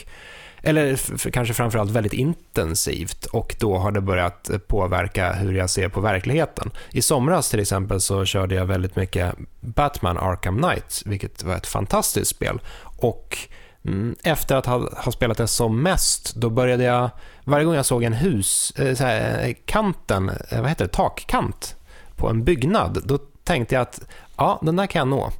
eller 0.68 0.92
f- 0.92 1.26
kanske 1.32 1.54
framförallt 1.54 1.90
väldigt 1.90 2.12
intensivt 2.12 3.26
och 3.26 3.56
då 3.58 3.78
har 3.78 3.90
det 3.92 4.00
börjat 4.00 4.50
påverka 4.66 5.32
hur 5.32 5.52
jag 5.54 5.70
ser 5.70 5.88
på 5.88 6.00
verkligheten. 6.00 6.70
I 6.90 7.02
somras 7.02 7.50
till 7.50 7.60
exempel 7.60 8.00
så 8.00 8.24
körde 8.24 8.54
jag 8.54 8.66
väldigt 8.66 8.96
mycket 8.96 9.34
Batman 9.60 10.18
Arkham 10.18 10.56
Knight, 10.58 11.02
vilket 11.06 11.42
var 11.42 11.56
ett 11.56 11.66
fantastiskt 11.66 12.30
spel. 12.30 12.60
Och 12.82 13.38
mm, 13.84 14.16
efter 14.22 14.56
att 14.56 14.66
ha, 14.66 15.02
ha 15.04 15.12
spelat 15.12 15.36
det 15.38 15.46
som 15.48 15.82
mest, 15.82 16.34
då 16.34 16.50
började 16.50 16.84
jag, 16.84 17.10
varje 17.44 17.64
gång 17.64 17.74
jag 17.74 17.86
såg 17.86 18.02
en 18.02 18.12
hus, 18.12 18.72
eh, 18.76 18.94
så 18.94 19.04
här, 19.04 19.54
kanten, 19.64 20.30
eh, 20.50 20.60
vad 20.60 20.68
heter 20.68 20.84
det, 20.84 20.92
takkant 20.92 21.76
på 22.16 22.28
en 22.28 22.44
byggnad, 22.44 23.02
då 23.04 23.18
tänkte 23.44 23.74
jag 23.74 23.82
att 23.82 24.00
ja, 24.36 24.58
den 24.62 24.76
där 24.76 24.86
kan 24.86 24.98
jag 25.00 25.08
nå 25.08 25.30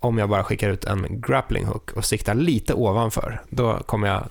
om 0.00 0.18
jag 0.18 0.28
bara 0.28 0.44
skickar 0.44 0.70
ut 0.70 0.84
en 0.84 1.20
grappling 1.20 1.66
hook 1.66 1.92
och 1.92 2.04
siktar 2.04 2.34
lite 2.34 2.74
ovanför. 2.74 3.40
Då 3.50 3.78
kommer 3.86 4.08
jag 4.08 4.24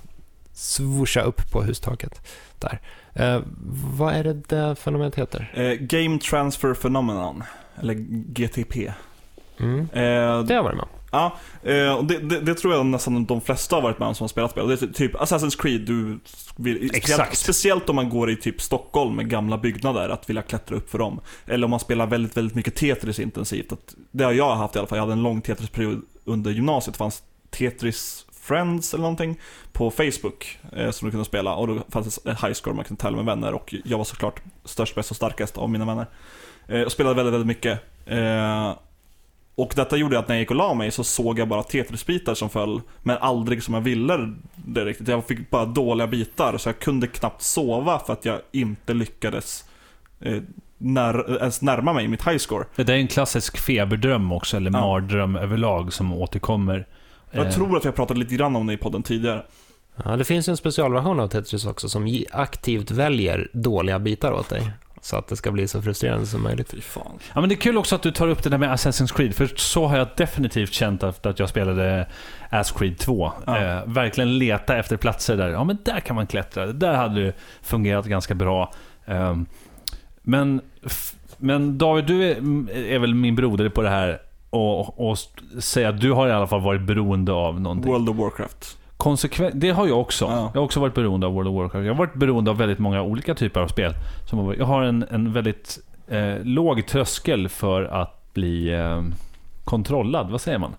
swoosha 0.57 1.21
upp 1.21 1.51
på 1.51 1.63
hustaket 1.63 2.21
där. 2.59 2.79
Eh, 3.13 3.41
vad 3.97 4.13
är 4.13 4.23
det 4.23 4.33
det 4.33 4.75
fenomenet 4.75 5.15
heter? 5.15 5.51
Eh, 5.55 5.71
Game 5.73 6.19
Transfer 6.19 6.73
Phenomenon, 6.73 7.43
eller 7.79 7.93
GTP. 8.33 8.93
Mm. 9.59 9.79
Eh, 9.79 9.87
Det 9.93 10.03
har 10.03 10.45
jag 10.53 10.63
varit 10.63 10.75
med 10.75 10.83
om. 10.83 10.89
Ja, 11.11 11.37
eh, 11.63 11.93
och 11.93 12.05
det, 12.05 12.17
det, 12.17 12.39
det 12.39 12.53
tror 12.55 12.73
jag 12.73 12.85
nästan 12.85 13.25
de 13.25 13.41
flesta 13.41 13.75
har 13.75 13.81
varit 13.81 13.99
med 13.99 14.07
om 14.07 14.15
som 14.15 14.23
har 14.23 14.29
spelat 14.29 14.51
spel. 14.51 14.67
Det 14.67 14.81
är 14.81 14.87
typ 14.87 15.15
Assassin's 15.15 15.61
Creed, 15.61 15.81
du 15.81 16.19
vill, 16.55 16.95
Exakt. 16.95 17.37
speciellt 17.37 17.89
om 17.89 17.95
man 17.95 18.09
går 18.09 18.29
i 18.31 18.35
typ 18.35 18.61
Stockholm 18.61 19.15
med 19.15 19.29
gamla 19.29 19.57
byggnader, 19.57 20.09
att 20.09 20.29
vilja 20.29 20.41
klättra 20.41 20.75
upp 20.75 20.89
för 20.89 20.97
dem. 20.97 21.19
Eller 21.45 21.65
om 21.65 21.71
man 21.71 21.79
spelar 21.79 22.07
väldigt, 22.07 22.37
väldigt 22.37 22.55
mycket 22.55 22.75
Tetris 22.75 23.19
intensivt. 23.19 23.71
Att, 23.71 23.95
det 24.11 24.23
har 24.23 24.31
jag 24.33 24.55
haft 24.55 24.75
i 24.75 24.79
alla 24.79 24.87
fall, 24.87 24.97
jag 24.97 25.03
hade 25.03 25.13
en 25.13 25.23
lång 25.23 25.41
Tetris-period 25.41 26.01
under 26.25 26.51
gymnasiet. 26.51 26.93
Det 26.93 26.97
fanns 26.97 27.23
Tetris 27.49 28.25
Friends 28.47 28.93
eller 28.93 29.01
någonting 29.01 29.39
på 29.71 29.91
Facebook 29.91 30.59
eh, 30.75 30.91
som 30.91 31.05
du 31.05 31.11
kunde 31.11 31.25
spela. 31.25 31.55
Och 31.55 31.67
då 31.67 31.79
fanns 31.89 32.19
det 32.23 32.31
high 32.31 32.53
score 32.53 32.75
man 32.75 32.85
kunde 32.85 33.01
tävla 33.01 33.17
med 33.17 33.25
vänner 33.25 33.53
och 33.53 33.75
jag 33.85 33.97
var 33.97 34.05
såklart 34.05 34.41
störst, 34.65 34.95
bäst 34.95 35.11
och 35.11 35.17
starkast 35.17 35.57
av 35.57 35.69
mina 35.69 35.85
vänner. 35.85 36.05
Eh, 36.67 36.81
och 36.81 36.91
spelade 36.91 37.15
väldigt, 37.15 37.33
väldigt 37.33 37.47
mycket. 37.47 37.79
Eh, 38.05 38.73
och 39.55 39.73
detta 39.75 39.97
gjorde 39.97 40.19
att 40.19 40.27
när 40.27 40.35
jag 40.35 40.39
gick 40.39 40.49
och 40.49 40.55
la 40.55 40.73
mig 40.73 40.91
så 40.91 41.03
såg 41.03 41.39
jag 41.39 41.47
bara 41.47 41.63
Tetris-bitar 41.63 42.33
som 42.33 42.49
föll, 42.49 42.81
men 43.03 43.17
aldrig 43.17 43.63
som 43.63 43.73
jag 43.73 43.81
ville 43.81 44.33
det 44.55 44.85
riktigt. 44.85 45.07
Jag 45.07 45.25
fick 45.25 45.49
bara 45.49 45.65
dåliga 45.65 46.07
bitar, 46.07 46.57
så 46.57 46.69
jag 46.69 46.79
kunde 46.79 47.07
knappt 47.07 47.41
sova 47.41 47.99
för 47.99 48.13
att 48.13 48.25
jag 48.25 48.39
inte 48.51 48.93
lyckades 48.93 49.65
eh, 50.19 50.41
när, 50.77 51.37
ens 51.37 51.61
närma 51.61 51.93
mig 51.93 52.07
mitt 52.07 52.27
high 52.27 52.37
score. 52.37 52.65
Det 52.75 52.89
är 52.93 52.97
en 52.97 53.07
klassisk 53.07 53.57
feberdröm 53.57 54.31
också, 54.31 54.57
eller 54.57 54.71
Ja. 54.71 54.79
mardröm 54.81 55.35
överlag, 55.35 55.93
som 55.93 56.13
återkommer. 56.13 56.87
Jag 57.31 57.45
Eh, 57.45 57.51
tror 57.51 57.77
att 57.77 57.85
vi 57.85 57.87
har 57.87 57.93
pratat 57.93 58.17
lite 58.17 58.35
grann 58.35 58.55
om 58.55 58.67
det 58.67 58.73
i 58.73 58.77
podden 58.77 59.03
tidigare. 59.03 59.43
Ja, 60.05 60.15
det 60.17 60.23
finns 60.23 60.47
ju 60.49 60.51
en 60.51 60.57
specialversion 60.57 61.19
av 61.19 61.27
Tetris 61.27 61.65
också 61.65 61.89
som 61.89 62.23
aktivt 62.31 62.91
väljer 62.91 63.49
dåliga 63.53 63.99
bitar 63.99 64.31
åt 64.31 64.49
dig. 64.49 64.71
Så 65.01 65.15
att 65.15 65.27
det 65.27 65.35
ska 65.35 65.51
bli 65.51 65.67
så 65.67 65.81
frustrerande 65.81 66.25
som 66.25 66.43
möjligt. 66.43 66.71
Fy 66.71 66.81
fan. 66.81 67.19
Ja, 67.33 67.39
men 67.39 67.49
det 67.49 67.55
är 67.55 67.57
kul 67.57 67.77
också 67.77 67.95
att 67.95 68.01
du 68.01 68.11
tar 68.11 68.27
upp 68.27 68.43
det 68.43 68.49
där 68.49 68.57
med 68.57 68.69
Assassin's 68.69 69.15
Creed, 69.15 69.35
för 69.35 69.47
så 69.55 69.85
har 69.85 69.97
jag 69.97 70.07
definitivt 70.17 70.73
känt 70.73 71.03
efter 71.03 71.29
att 71.29 71.39
jag 71.39 71.49
spelade 71.49 72.07
Ass 72.49 72.71
Creed 72.71 72.97
2. 72.97 73.31
Ja. 73.45 73.57
Eh, 73.57 73.85
verkligen 73.85 74.37
leta 74.37 74.77
efter 74.77 74.97
platser 74.97 75.37
där, 75.37 75.49
ja 75.49 75.63
men 75.63 75.77
där 75.83 75.99
kan 75.99 76.15
man 76.15 76.27
klättra, 76.27 76.65
det 76.65 76.73
där 76.73 76.93
hade 76.93 77.23
det 77.25 77.33
fungerat 77.61 78.05
ganska 78.05 78.35
bra. 78.35 78.73
Ehm, 79.05 79.45
men, 80.21 80.61
men 81.37 81.77
David, 81.77 82.05
du 82.05 82.23
är, 82.23 82.35
är 82.75 82.99
väl 82.99 83.13
min 83.15 83.35
broder 83.35 83.69
på 83.69 83.81
det 83.81 83.89
här 83.89 84.19
och, 84.57 85.09
och 85.09 85.17
säga 85.59 85.89
att 85.89 86.01
du 86.01 86.11
har 86.11 86.27
i 86.27 86.31
alla 86.31 86.47
fall 86.47 86.61
varit 86.61 86.81
beroende 86.81 87.31
av 87.33 87.61
någonting. 87.61 87.91
World 87.91 88.09
of 88.09 88.17
Warcraft. 88.17 88.77
Konsekven- 88.97 89.51
det 89.53 89.69
har 89.69 89.87
jag 89.87 89.99
också. 89.99 90.25
Ja. 90.25 90.51
Jag 90.53 90.61
har 90.61 90.65
också 90.65 90.79
varit 90.79 90.93
beroende 90.93 91.27
av 91.27 91.33
World 91.33 91.47
of 91.49 91.55
Warcraft. 91.55 91.85
Jag 91.85 91.93
har 91.93 91.97
varit 91.99 92.13
beroende 92.13 92.51
av 92.51 92.57
väldigt 92.57 92.79
många 92.79 93.01
olika 93.01 93.35
typer 93.35 93.59
av 93.59 93.67
spel. 93.67 93.93
Som 94.29 94.55
jag 94.57 94.65
har 94.65 94.81
en, 94.83 95.05
en 95.11 95.33
väldigt 95.33 95.79
eh, 96.07 96.35
låg 96.43 96.87
tröskel 96.87 97.49
för 97.49 97.83
att 97.83 98.33
bli 98.33 98.73
eh, 98.73 99.01
kontrollad. 99.65 100.29
Vad 100.31 100.41
säger 100.41 100.57
man? 100.57 100.71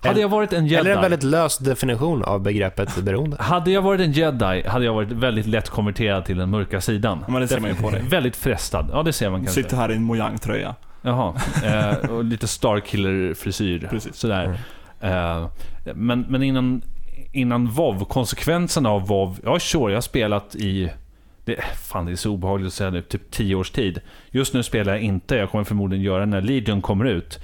Hade 0.00 0.20
jag 0.20 0.28
varit 0.28 0.52
en 0.52 0.66
jedi, 0.66 0.80
Eller 0.80 0.96
en 0.96 1.00
väldigt 1.02 1.22
lös 1.22 1.58
definition 1.58 2.22
av 2.24 2.40
begreppet 2.42 2.96
beroende. 2.96 3.36
hade 3.40 3.70
jag 3.70 3.82
varit 3.82 4.00
en 4.00 4.12
jedi 4.12 4.62
hade 4.66 4.84
jag 4.84 4.94
varit 4.94 5.12
väldigt 5.12 5.46
lätt 5.46 5.68
konverterad 5.70 6.24
till 6.24 6.36
den 6.38 6.50
mörka 6.50 6.80
sidan. 6.80 7.24
Men 7.28 7.40
det 7.40 7.48
ser 7.48 7.60
man 7.60 7.70
ju 7.70 7.76
på 7.76 7.90
dig. 7.90 8.02
Väldigt 8.02 8.36
frestad. 8.36 8.88
Ja, 8.92 9.02
det 9.02 9.12
ser 9.12 9.30
man 9.30 9.44
kanske. 9.44 9.62
sitter 9.62 9.76
här 9.76 9.90
i 9.92 9.94
en 9.96 10.02
Mojang-tröja. 10.04 10.74
Jaha. 11.04 11.34
Eh, 11.64 12.10
och 12.10 12.24
lite 12.24 12.46
Starkiller-frisyr. 12.46 13.88
Sådär. 14.12 14.58
Eh, 15.00 15.48
men, 15.94 16.20
men 16.20 16.42
innan, 16.42 16.82
innan 17.32 17.66
WoW, 17.66 18.04
konsekvenserna 18.04 18.90
av 18.90 19.06
WoW. 19.06 19.38
Ja, 19.44 19.58
sure, 19.58 19.92
jag 19.92 19.96
har 19.96 20.00
spelat 20.00 20.54
i... 20.54 20.90
Det, 21.44 21.56
fan, 21.82 22.06
det 22.06 22.12
är 22.12 22.16
så 22.16 22.30
obehagligt 22.30 22.66
att 22.66 22.72
säga 22.72 22.90
nu. 22.90 23.02
Typ 23.02 23.30
10 23.30 23.54
års 23.54 23.70
tid. 23.70 24.00
Just 24.30 24.54
nu 24.54 24.62
spelar 24.62 24.92
jag 24.92 25.02
inte. 25.02 25.36
Jag 25.36 25.50
kommer 25.50 25.64
förmodligen 25.64 26.04
göra 26.04 26.20
det 26.20 26.26
när 26.26 26.40
Legion 26.40 26.82
kommer 26.82 27.04
ut. 27.04 27.40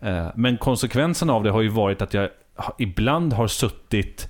Eh, 0.00 0.26
men 0.34 0.56
konsekvenserna 0.56 1.32
av 1.32 1.42
det 1.42 1.50
har 1.50 1.62
ju 1.62 1.68
varit 1.68 2.02
att 2.02 2.14
jag 2.14 2.28
ibland 2.78 3.32
har 3.32 3.46
suttit 3.46 4.28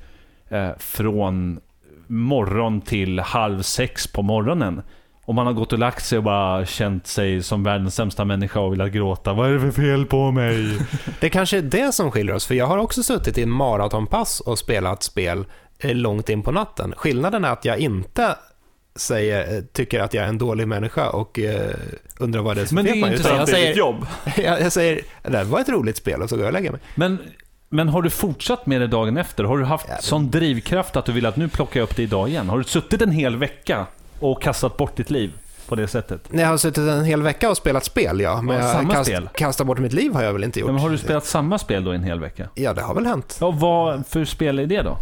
eh, 0.49 0.70
från 0.79 1.61
morgon 2.07 2.81
till 2.81 3.20
halv 3.20 3.62
sex 3.62 4.07
på 4.07 4.23
morgonen. 4.23 4.83
Och 5.25 5.35
man 5.35 5.47
har 5.47 5.53
gått 5.53 5.73
och 5.73 5.79
lagt 5.79 6.05
sig 6.05 6.18
och 6.18 6.25
bara 6.25 6.66
känt 6.66 7.07
sig 7.07 7.43
som 7.43 7.62
världens 7.62 7.95
sämsta 7.95 8.25
människa 8.25 8.61
och 8.61 8.73
velat 8.73 8.93
gråta. 8.93 9.33
Vad 9.33 9.49
är 9.49 9.53
det 9.55 9.61
för 9.61 9.70
fel 9.83 10.07
på 10.07 10.31
mig? 10.31 10.79
Det 11.20 11.31
kanske 11.31 11.59
är 11.59 11.62
det 11.62 11.93
som 11.95 12.11
skiljer 12.11 12.35
oss, 12.35 12.47
för 12.47 12.55
jag 12.55 12.66
har 12.66 12.79
också 12.79 13.03
suttit 13.03 13.39
i 13.39 13.43
en 13.43 13.51
maratonpass 13.51 14.41
och 14.41 14.59
spelat 14.59 15.03
spel 15.03 15.45
eh, 15.79 15.95
långt 15.95 16.29
in 16.29 16.43
på 16.43 16.53
natten. 16.53 16.95
Skillnaden 16.97 17.45
är 17.45 17.49
att 17.51 17.64
jag 17.64 17.79
inte 17.79 18.37
säger, 18.97 19.55
eh, 19.57 19.61
tycker 19.73 20.01
att 20.01 20.14
jag 20.14 20.25
är 20.25 20.29
en 20.29 20.39
dålig 20.39 20.68
människa 20.68 21.09
och 21.11 21.39
eh, 21.39 21.70
undrar 22.18 22.43
vad 22.43 22.57
det 22.57 22.62
är 22.62 22.66
som 22.66 22.75
Men 22.75 22.85
det 22.85 22.91
är. 22.91 23.12
Utan 23.14 23.33
Det 23.33 23.39
Jag 23.39 23.49
säger, 23.49 23.75
jobb. 23.75 24.07
jag, 24.37 24.61
jag 24.61 24.73
säger, 24.73 25.01
det 25.23 25.45
var 25.45 25.61
ett 25.61 25.68
roligt 25.68 25.97
spel 25.97 26.23
och 26.23 26.29
så 26.29 26.37
går 26.37 26.45
jag 26.45 26.49
och 26.49 26.53
lägger 26.53 26.70
mig. 26.70 26.81
Men, 26.95 27.18
men 27.68 27.89
har 27.89 28.03
du 28.03 28.11
fortsatt 28.11 28.66
med 28.66 28.81
det 28.81 28.87
dagen 28.87 29.16
efter? 29.16 29.45
Har 29.45 29.59
du 29.59 29.64
haft 29.64 29.85
Ja, 29.89 29.95
men- 29.95 30.03
sån 30.03 30.31
drivkraft 30.31 30.97
att 30.97 31.05
du 31.05 31.12
vill 31.12 31.27
att 31.27 31.37
nu 31.37 31.49
plockar 31.49 31.81
jag 31.81 31.85
upp 31.85 31.97
det 31.97 32.03
idag 32.03 32.29
igen? 32.29 32.49
Har 32.49 32.59
du 32.59 32.64
suttit 32.64 33.03
en 33.03 33.11
hel 33.11 33.37
vecka 33.37 33.87
och 34.23 34.43
kastat 34.43 34.77
bort 34.77 34.97
ditt 34.97 35.11
liv 35.11 35.33
på 35.68 35.75
det 35.75 35.87
sättet? 35.89 36.29
Jag 36.33 36.47
har 36.47 36.57
suttit 36.57 36.79
en 36.89 37.05
hel 37.05 37.23
vecka 37.23 37.51
och 37.51 37.57
spelat 37.57 37.85
spel, 37.85 38.20
ja. 38.20 38.43
Men 38.43 38.57
Ja, 38.57 38.62
jag 38.62 38.73
samma 38.73 38.93
kast, 38.95 39.07
spel. 39.11 39.29
kastat 39.35 39.66
bort 39.66 39.79
mitt 39.79 39.93
liv 39.93 40.12
har 40.14 40.23
jag 40.23 40.33
väl 40.33 40.45
inte 40.45 40.61
gjort. 40.61 40.70
Men 40.70 40.79
har 40.81 40.91
du 40.91 40.99
spelat 40.99 41.25
samma 41.27 41.59
spel 41.59 41.85
då 41.85 41.93
en 41.93 42.03
hel 42.05 42.20
vecka? 42.20 42.49
Ja, 42.55 42.75
det 42.75 42.83
har 42.83 42.95
väl 42.95 43.07
hänt. 43.07 43.37
Ja, 43.41 43.51
vad 43.51 44.07
för 44.07 44.25
spel 44.25 44.59
är 44.59 44.66
det 44.66 44.83
då? 44.83 44.97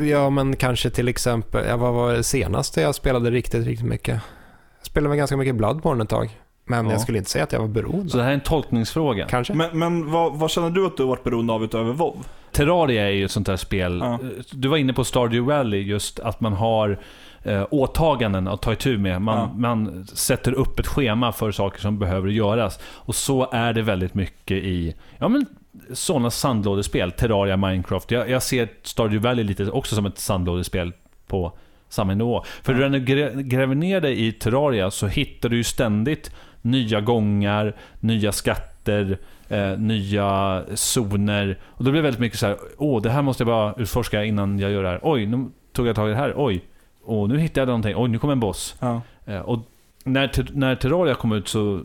Ja, 0.00 0.30
men 0.30 0.56
kanske 0.56 0.90
till 0.90 1.08
exempel, 1.08 1.64
ja, 1.68 1.76
vad 1.76 1.94
var 1.94 2.12
det 2.12 2.22
senaste 2.22 2.80
jag 2.80 2.94
spelade 2.94 3.30
riktigt, 3.30 3.66
riktigt 3.66 3.88
mycket? 3.88 4.20
Jag 4.78 4.86
spelade 4.86 5.08
med 5.08 5.18
ganska 5.18 5.36
mycket 5.36 5.54
Bloodborne 5.56 6.02
ett 6.04 6.10
tag. 6.10 6.38
Men 6.66 6.86
Ja. 6.86 6.92
jag 6.92 7.00
skulle 7.00 7.18
inte 7.18 7.30
säga 7.30 7.44
att 7.44 7.52
jag 7.52 7.60
var 7.60 7.68
beroende. 7.68 8.10
Så 8.10 8.16
det 8.16 8.22
här 8.22 8.30
är 8.30 8.34
en 8.34 8.40
tolkningsfråga. 8.40 9.26
Kanske. 9.30 9.54
Men, 9.54 9.78
men 9.78 10.10
vad, 10.10 10.38
vad 10.38 10.50
känner 10.50 10.70
du 10.70 10.86
att 10.86 10.96
du 10.96 11.02
har 11.02 11.08
varit 11.10 11.24
beroende 11.24 11.52
av 11.52 11.64
utöver 11.64 11.92
WoW? 11.92 12.24
Terraria 12.52 13.02
är 13.06 13.10
ju 13.10 13.24
ett 13.24 13.30
sånt 13.30 13.46
där 13.46 13.56
spel. 13.56 13.98
Ja. 14.02 14.18
Du 14.52 14.68
var 14.68 14.76
inne 14.76 14.92
på 14.92 15.04
Stardew 15.04 15.54
Valley, 15.56 15.80
just 15.82 16.20
att 16.20 16.40
man 16.40 16.52
har 16.52 16.98
eh, 17.44 17.66
åtaganden 17.70 18.48
att 18.48 18.62
ta 18.62 18.72
itu 18.72 18.98
med. 18.98 19.22
Man, 19.22 19.38
Ja. 19.38 19.50
man 19.56 20.06
sätter 20.06 20.52
upp 20.52 20.78
ett 20.80 20.86
schema 20.86 21.32
för 21.32 21.52
saker 21.52 21.80
som 21.80 21.98
behöver 21.98 22.28
göras. 22.28 22.78
Och 22.84 23.14
så 23.14 23.50
är 23.52 23.72
det 23.72 23.82
väldigt 23.82 24.14
mycket 24.14 24.56
i 24.56 24.94
ja, 25.18 25.28
men, 25.28 25.46
sådana 25.92 26.30
sandlådespel. 26.30 27.12
Terraria, 27.12 27.56
Minecraft. 27.56 28.10
Jag, 28.10 28.30
jag 28.30 28.42
ser 28.42 28.68
Stardew 28.82 29.28
Valley 29.28 29.44
lite 29.44 29.70
också 29.70 29.94
som 29.94 30.06
ett 30.06 30.18
sandlådespel 30.18 30.92
på 31.26 31.52
samma 31.88 32.14
nivå. 32.14 32.44
För 32.62 32.74
när 32.74 32.88
du 32.88 32.98
grä- 32.98 33.42
gräver 33.42 33.74
ner 33.74 34.00
dig 34.00 34.26
i 34.26 34.32
Terraria 34.32 34.90
så 34.90 35.06
hittar 35.06 35.48
du 35.48 35.56
ju 35.56 35.64
ständigt 35.64 36.30
nya 36.62 37.00
gångar, 37.00 37.76
nya 38.00 38.32
skatter, 38.32 39.18
eh, 39.48 39.78
nya 39.78 40.62
zoner. 40.74 41.58
Och 41.64 41.84
då 41.84 41.90
blir 41.90 42.02
det 42.02 42.06
väldigt 42.06 42.20
mycket 42.20 42.38
så 42.38 42.46
här, 42.46 42.56
åh, 42.78 43.02
det 43.02 43.10
här 43.10 43.22
måste 43.22 43.42
jag 43.42 43.46
bara 43.48 43.74
utforska 43.78 44.24
innan 44.24 44.58
jag 44.58 44.70
gör 44.70 44.82
det 44.82 44.88
här. 44.88 45.00
Oj, 45.02 45.26
nu 45.26 45.46
tog 45.72 45.86
jag 45.86 45.96
tag 45.96 46.08
i 46.08 46.10
det 46.12 46.16
här. 46.18 46.32
Oj, 46.36 46.64
och 47.06 47.28
nu 47.28 47.38
hittade 47.38 47.60
jag 47.60 47.66
någonting. 47.66 47.94
Oj, 47.96 48.08
nu 48.08 48.18
kom 48.18 48.30
en 48.30 48.40
boss. 48.40 48.76
Ja. 48.80 49.00
Eh, 49.26 49.38
och 49.40 49.58
när, 50.04 50.46
när 50.52 50.76
Terraria 50.76 51.14
kom 51.14 51.32
ut 51.32 51.48
så, 51.48 51.80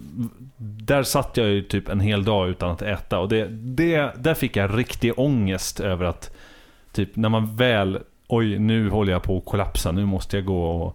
där 0.57 1.03
satt 1.03 1.37
jag 1.37 1.47
ju 1.47 1.61
typ 1.61 1.89
en 1.89 1.99
hel 1.99 2.23
dag 2.23 2.49
utan 2.49 2.71
att 2.71 2.81
äta. 2.81 3.19
Och 3.19 3.29
det, 3.29 3.47
det, 3.47 4.11
där 4.17 4.33
fick 4.33 4.55
jag 4.55 4.77
riktig 4.77 5.19
ångest 5.19 5.79
över 5.79 6.05
att, 6.05 6.35
typ 6.91 7.15
när 7.15 7.29
man 7.29 7.55
väl, 7.55 7.99
oj, 8.27 8.59
nu 8.59 8.89
håller 8.89 9.13
jag 9.13 9.23
på 9.23 9.37
att 9.37 9.45
kollapsa, 9.45 9.91
nu 9.91 10.05
måste 10.05 10.37
jag 10.37 10.45
gå 10.45 10.71
och, 10.71 10.85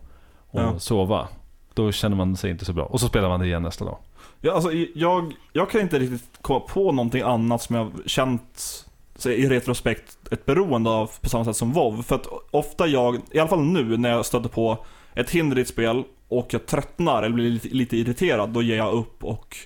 och 0.51 0.61
Ja. 0.61 0.79
sova. 0.79 1.29
Då 1.75 1.93
känner 1.93 2.17
man 2.17 2.37
sig 2.37 2.51
inte 2.51 2.65
så 2.65 2.73
bra. 2.73 2.85
Och 2.85 3.01
så 3.01 3.07
spelar 3.09 3.29
man 3.29 3.41
det 3.41 3.47
igen 3.47 3.63
nästa 3.63 3.85
dag. 3.85 3.97
Ja, 4.41 4.53
alltså, 4.53 4.73
jag, 4.95 5.33
jag 5.53 5.71
kan 5.71 5.81
inte 5.81 5.99
riktigt 5.99 6.39
komma 6.43 6.61
på 6.61 6.93
någonting 6.93 7.23
annat 7.23 7.63
som 7.63 7.77
jag 7.77 7.91
känt 8.07 8.87
så 9.17 9.31
i 9.31 9.49
retrospekt 9.49 10.19
ett 10.31 10.47
beroende 10.47 10.91
av 10.91 11.11
på 11.21 11.29
samma 11.29 11.45
sätt 11.45 11.57
som 11.57 11.73
WoW. 11.73 12.03
För 12.03 12.15
att 12.15 12.27
ofta 12.51 12.87
jag, 12.87 13.21
i 13.31 13.39
alla 13.39 13.49
fall 13.49 13.65
nu 13.65 13.97
när 13.97 14.11
jag 14.11 14.27
stöter 14.27 14.49
på 14.49 14.85
ett 15.15 15.31
hinder 15.31 15.59
i 15.59 15.61
ett 15.61 15.69
spel 15.69 16.05
och 16.29 16.55
jag 16.55 16.67
tröttnar 16.67 17.23
eller 17.23 17.35
blir 17.35 17.51
lite, 17.51 17.69
lite 17.69 17.97
irriterad, 17.97 18.51
då 18.51 18.63
ger 18.63 18.77
jag 18.77 18.95
upp 18.95 19.25
och 19.25 19.57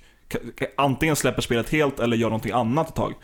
antingen 0.77 1.17
släpper 1.17 1.43
spelet 1.43 1.71
helt 1.71 2.01
eller 2.01 2.17
gör 2.17 2.29
någonting 2.29 2.53
annat 2.53 2.89
ett 2.89 2.95
tag. 2.95 3.15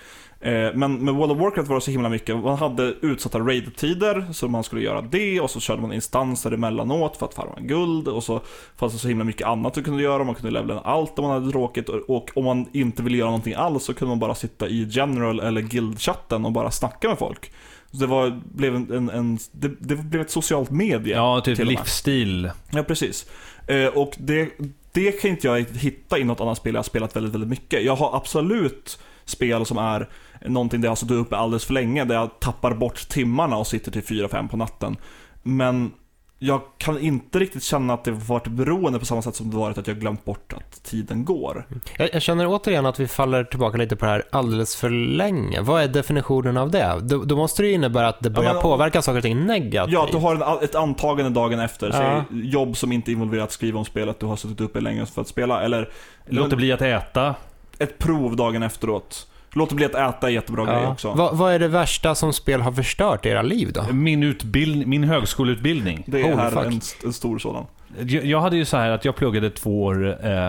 Eh, 0.44 0.74
Men 0.74 1.04
med 1.04 1.14
World 1.14 1.32
of 1.32 1.38
Warcraft 1.38 1.68
var 1.68 1.76
det 1.76 1.80
så 1.80 1.90
himla 1.90 2.08
mycket, 2.08 2.36
man 2.36 2.58
hade 2.58 2.82
utsatta 2.82 3.38
raid-tider 3.38 4.26
så 4.32 4.48
man 4.48 4.64
skulle 4.64 4.82
göra 4.82 5.02
det 5.02 5.40
och 5.40 5.50
så 5.50 5.60
körde 5.60 5.82
man 5.82 5.92
instanser 5.92 6.52
emellanåt 6.52 7.16
för 7.16 7.26
att 7.26 7.34
farma 7.34 7.54
guld 7.60 8.08
och 8.08 8.24
så 8.24 8.40
fanns 8.76 8.92
det 8.92 8.98
så 8.98 9.08
himla 9.08 9.24
mycket 9.24 9.46
annat 9.46 9.74
du 9.74 9.82
kunde 9.82 10.02
göra, 10.02 10.24
man 10.24 10.34
kunde 10.34 10.50
levla 10.50 10.80
allt 10.80 11.18
om 11.18 11.24
man 11.24 11.34
hade 11.34 11.52
tråkigt 11.52 11.88
och, 11.88 12.30
om 12.34 12.44
man 12.44 12.66
inte 12.72 13.02
ville 13.02 13.16
göra 13.16 13.28
någonting 13.28 13.54
alls 13.54 13.84
så 13.84 13.94
kunde 13.94 14.10
man 14.10 14.18
bara 14.18 14.34
sitta 14.34 14.68
i 14.68 14.86
general 14.90 15.40
eller 15.40 15.60
guild-chatten 15.60 16.44
och 16.44 16.52
bara 16.52 16.70
snacka 16.70 17.08
med 17.08 17.18
folk. 17.18 17.52
Så 17.90 17.96
det 17.96 18.06
var, 18.06 18.40
blev 18.54 18.74
en, 18.74 18.92
en, 18.92 19.10
en 19.10 19.38
det, 19.52 19.68
det 19.78 19.96
blev 19.96 20.22
ett 20.22 20.30
socialt 20.30 20.70
medie. 20.70 21.16
Ja, 21.16 21.40
typ 21.40 21.58
livsstil. 21.58 22.50
Ja, 22.70 22.82
precis. 22.82 23.26
Eh, 23.66 23.86
och 23.86 24.14
det, 24.18 24.48
det 24.92 25.12
kan 25.12 25.30
inte 25.30 25.46
jag 25.46 25.60
hitta 25.60 26.18
i 26.18 26.24
något 26.24 26.40
annat 26.40 26.58
spel 26.58 26.74
jag 26.74 26.78
har 26.78 26.84
spelat 26.84 27.16
väldigt, 27.16 27.34
väldigt 27.34 27.50
mycket. 27.50 27.84
Jag 27.84 27.96
har 27.96 28.16
absolut 28.16 28.98
spel 29.24 29.66
som 29.66 29.78
är 29.78 30.08
någonting 30.44 30.80
där 30.80 30.86
jag 30.86 30.90
har 30.90 30.96
suttit 30.96 31.16
uppe 31.16 31.36
alldeles 31.36 31.64
för 31.64 31.74
länge, 31.74 32.04
där 32.04 32.14
jag 32.14 32.40
tappar 32.40 32.74
bort 32.74 33.08
timmarna 33.08 33.56
och 33.56 33.66
sitter 33.66 33.90
till 33.90 34.02
4-5 34.02 34.48
på 34.48 34.56
natten. 34.56 34.96
Men 35.42 35.92
jag 36.38 36.60
kan 36.78 36.98
inte 36.98 37.38
riktigt 37.38 37.62
känna 37.62 37.94
att 37.94 38.04
det 38.04 38.10
varit 38.10 38.46
beroende 38.46 38.98
på 38.98 39.04
samma 39.04 39.22
sätt 39.22 39.34
som 39.36 39.50
det 39.50 39.56
varit 39.56 39.78
att 39.78 39.86
jag 39.86 40.00
glömt 40.00 40.24
bort 40.24 40.52
att 40.52 40.82
tiden 40.84 41.24
går. 41.24 41.66
Jag, 41.98 42.10
jag 42.14 42.22
känner 42.22 42.46
återigen 42.46 42.86
att 42.86 43.00
vi 43.00 43.08
faller 43.08 43.44
tillbaka 43.44 43.76
lite 43.78 43.96
på 43.96 44.04
det 44.04 44.10
här 44.10 44.22
alldeles 44.30 44.76
för 44.76 44.90
länge. 44.90 45.60
Vad 45.60 45.82
är 45.82 45.88
definitionen 45.88 46.56
av 46.56 46.70
det? 46.70 46.98
Då, 47.02 47.24
då 47.24 47.36
måste 47.36 47.62
det 47.62 47.68
ju 47.68 47.74
innebära 47.74 48.08
att 48.08 48.20
det 48.20 48.30
börjar 48.30 48.52
men- 48.52 48.62
påverka 48.62 49.02
saker 49.02 49.16
och 49.16 49.22
ting 49.22 49.46
negativt. 49.46 49.92
Ja, 49.92 50.04
att 50.04 50.12
du 50.12 50.18
har 50.18 50.34
en, 50.58 50.64
ett 50.64 50.74
antagande 50.74 51.30
dagen 51.30 51.60
efter, 51.60 51.86
Ja. 51.86 52.24
säg 52.30 52.40
jobb 52.50 52.76
som 52.76 52.92
inte 52.92 53.12
involverar 53.12 53.42
att 53.44 53.52
skriva 53.52 53.78
om 53.78 53.84
spelet, 53.84 54.20
du 54.20 54.26
har 54.26 54.36
suttit 54.36 54.60
uppe 54.60 54.80
länge 54.80 55.06
för 55.06 55.20
att 55.20 55.28
spela, 55.28 55.62
eller 55.62 55.88
Låter 56.26 56.56
bli 56.56 56.72
att 56.72 56.82
äta. 56.82 57.34
ett 57.78 57.98
prov 57.98 58.36
dagen 58.36 58.62
efteråt. 58.62 59.26
Låter 59.54 59.74
bli 59.74 59.84
att 59.84 59.94
äta 59.94 60.26
är 60.26 60.32
jättebra 60.32 60.64
grej 60.64 60.86
också. 60.86 61.12
Vad, 61.12 61.36
vad 61.36 61.52
är 61.52 61.58
det 61.58 61.68
värsta 61.68 62.14
som 62.14 62.32
spel 62.32 62.60
har 62.60 62.72
förstört 62.72 63.26
i 63.26 63.28
era 63.28 63.42
liv 63.42 63.72
då? 63.72 63.92
Min, 63.92 64.22
utbild, 64.22 64.86
min 64.86 65.04
högskoleutbildning. 65.04 66.04
Det 66.06 66.22
Holy 66.22 66.34
är 66.34 66.50
fuck. 66.50 66.66
en, 66.66 66.80
en 67.04 67.12
stor 67.12 67.38
sådan. 67.38 67.66
Jag, 67.98 68.24
jag 68.24 68.40
hade 68.40 68.56
ju 68.56 68.64
så 68.64 68.76
här 68.76 68.90
att 68.90 69.04
jag 69.04 69.16
pluggade 69.16 69.50
två 69.50 69.84
år 69.84 70.26
eh, 70.26 70.48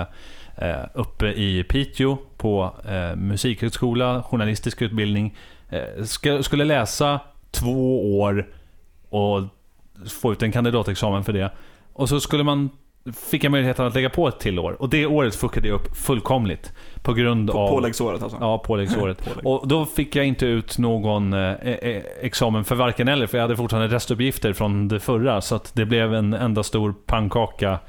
eh, 0.56 0.86
uppe 0.94 1.28
i 1.28 1.64
Piteå 1.64 2.18
på 2.38 2.76
eh, 2.90 3.16
musikhögskola, 3.16 4.24
journalistisk 4.24 4.82
utbildning. 4.82 5.36
Eh, 5.70 6.04
ska, 6.04 6.44
skulle 6.44 6.64
läsa 6.64 7.20
två 7.52 8.20
år 8.20 8.48
och 9.10 9.42
få 10.22 10.32
ut 10.32 10.44
en 10.44 10.52
kandidatexamen 10.52 11.24
för 11.24 11.34
det. 11.34 11.52
Och 11.94 12.10
så 12.10 12.20
skulle 12.20 12.44
man, 12.44 12.70
fick 13.14 13.44
jag 13.44 13.52
möjligheten 13.52 13.86
att 13.86 13.96
lägga 13.96 14.10
på 14.10 14.28
ett 14.28 14.40
till 14.40 14.60
år. 14.60 14.82
Och 14.82 14.90
det 14.90 15.06
året 15.06 15.36
fuckade 15.36 15.68
jag 15.68 15.76
upp 15.76 15.98
fullkomligt. 15.98 16.74
På 17.02 17.14
grund 17.14 17.52
På, 17.52 17.58
av... 17.58 17.70
påläggsåret 17.70 18.24
alltså. 18.24 18.38
Ja, 18.42 18.58
påläggsåret. 18.58 19.26
Pålägg. 19.26 19.48
Och 19.48 19.68
då 19.68 19.86
fick 19.86 20.16
jag 20.16 20.26
inte 20.26 20.46
ut 20.46 20.78
någon 20.78 21.34
eh, 21.34 21.52
eh, 21.54 22.04
examen 22.22 22.64
för 22.64 22.76
varken 22.76 23.08
eller, 23.08 23.28
för 23.28 23.38
jag 23.38 23.44
hade 23.44 23.56
fortfarande 23.56 23.96
restuppgifter 23.96 24.54
från 24.54 24.88
det 24.88 25.00
förra. 25.00 25.42
Så 25.42 25.56
att 25.56 25.72
det 25.76 25.86
blev 25.86 26.14
en 26.14 26.34
enda 26.34 26.64
stor 26.64 26.96
pannkaka 27.06 27.80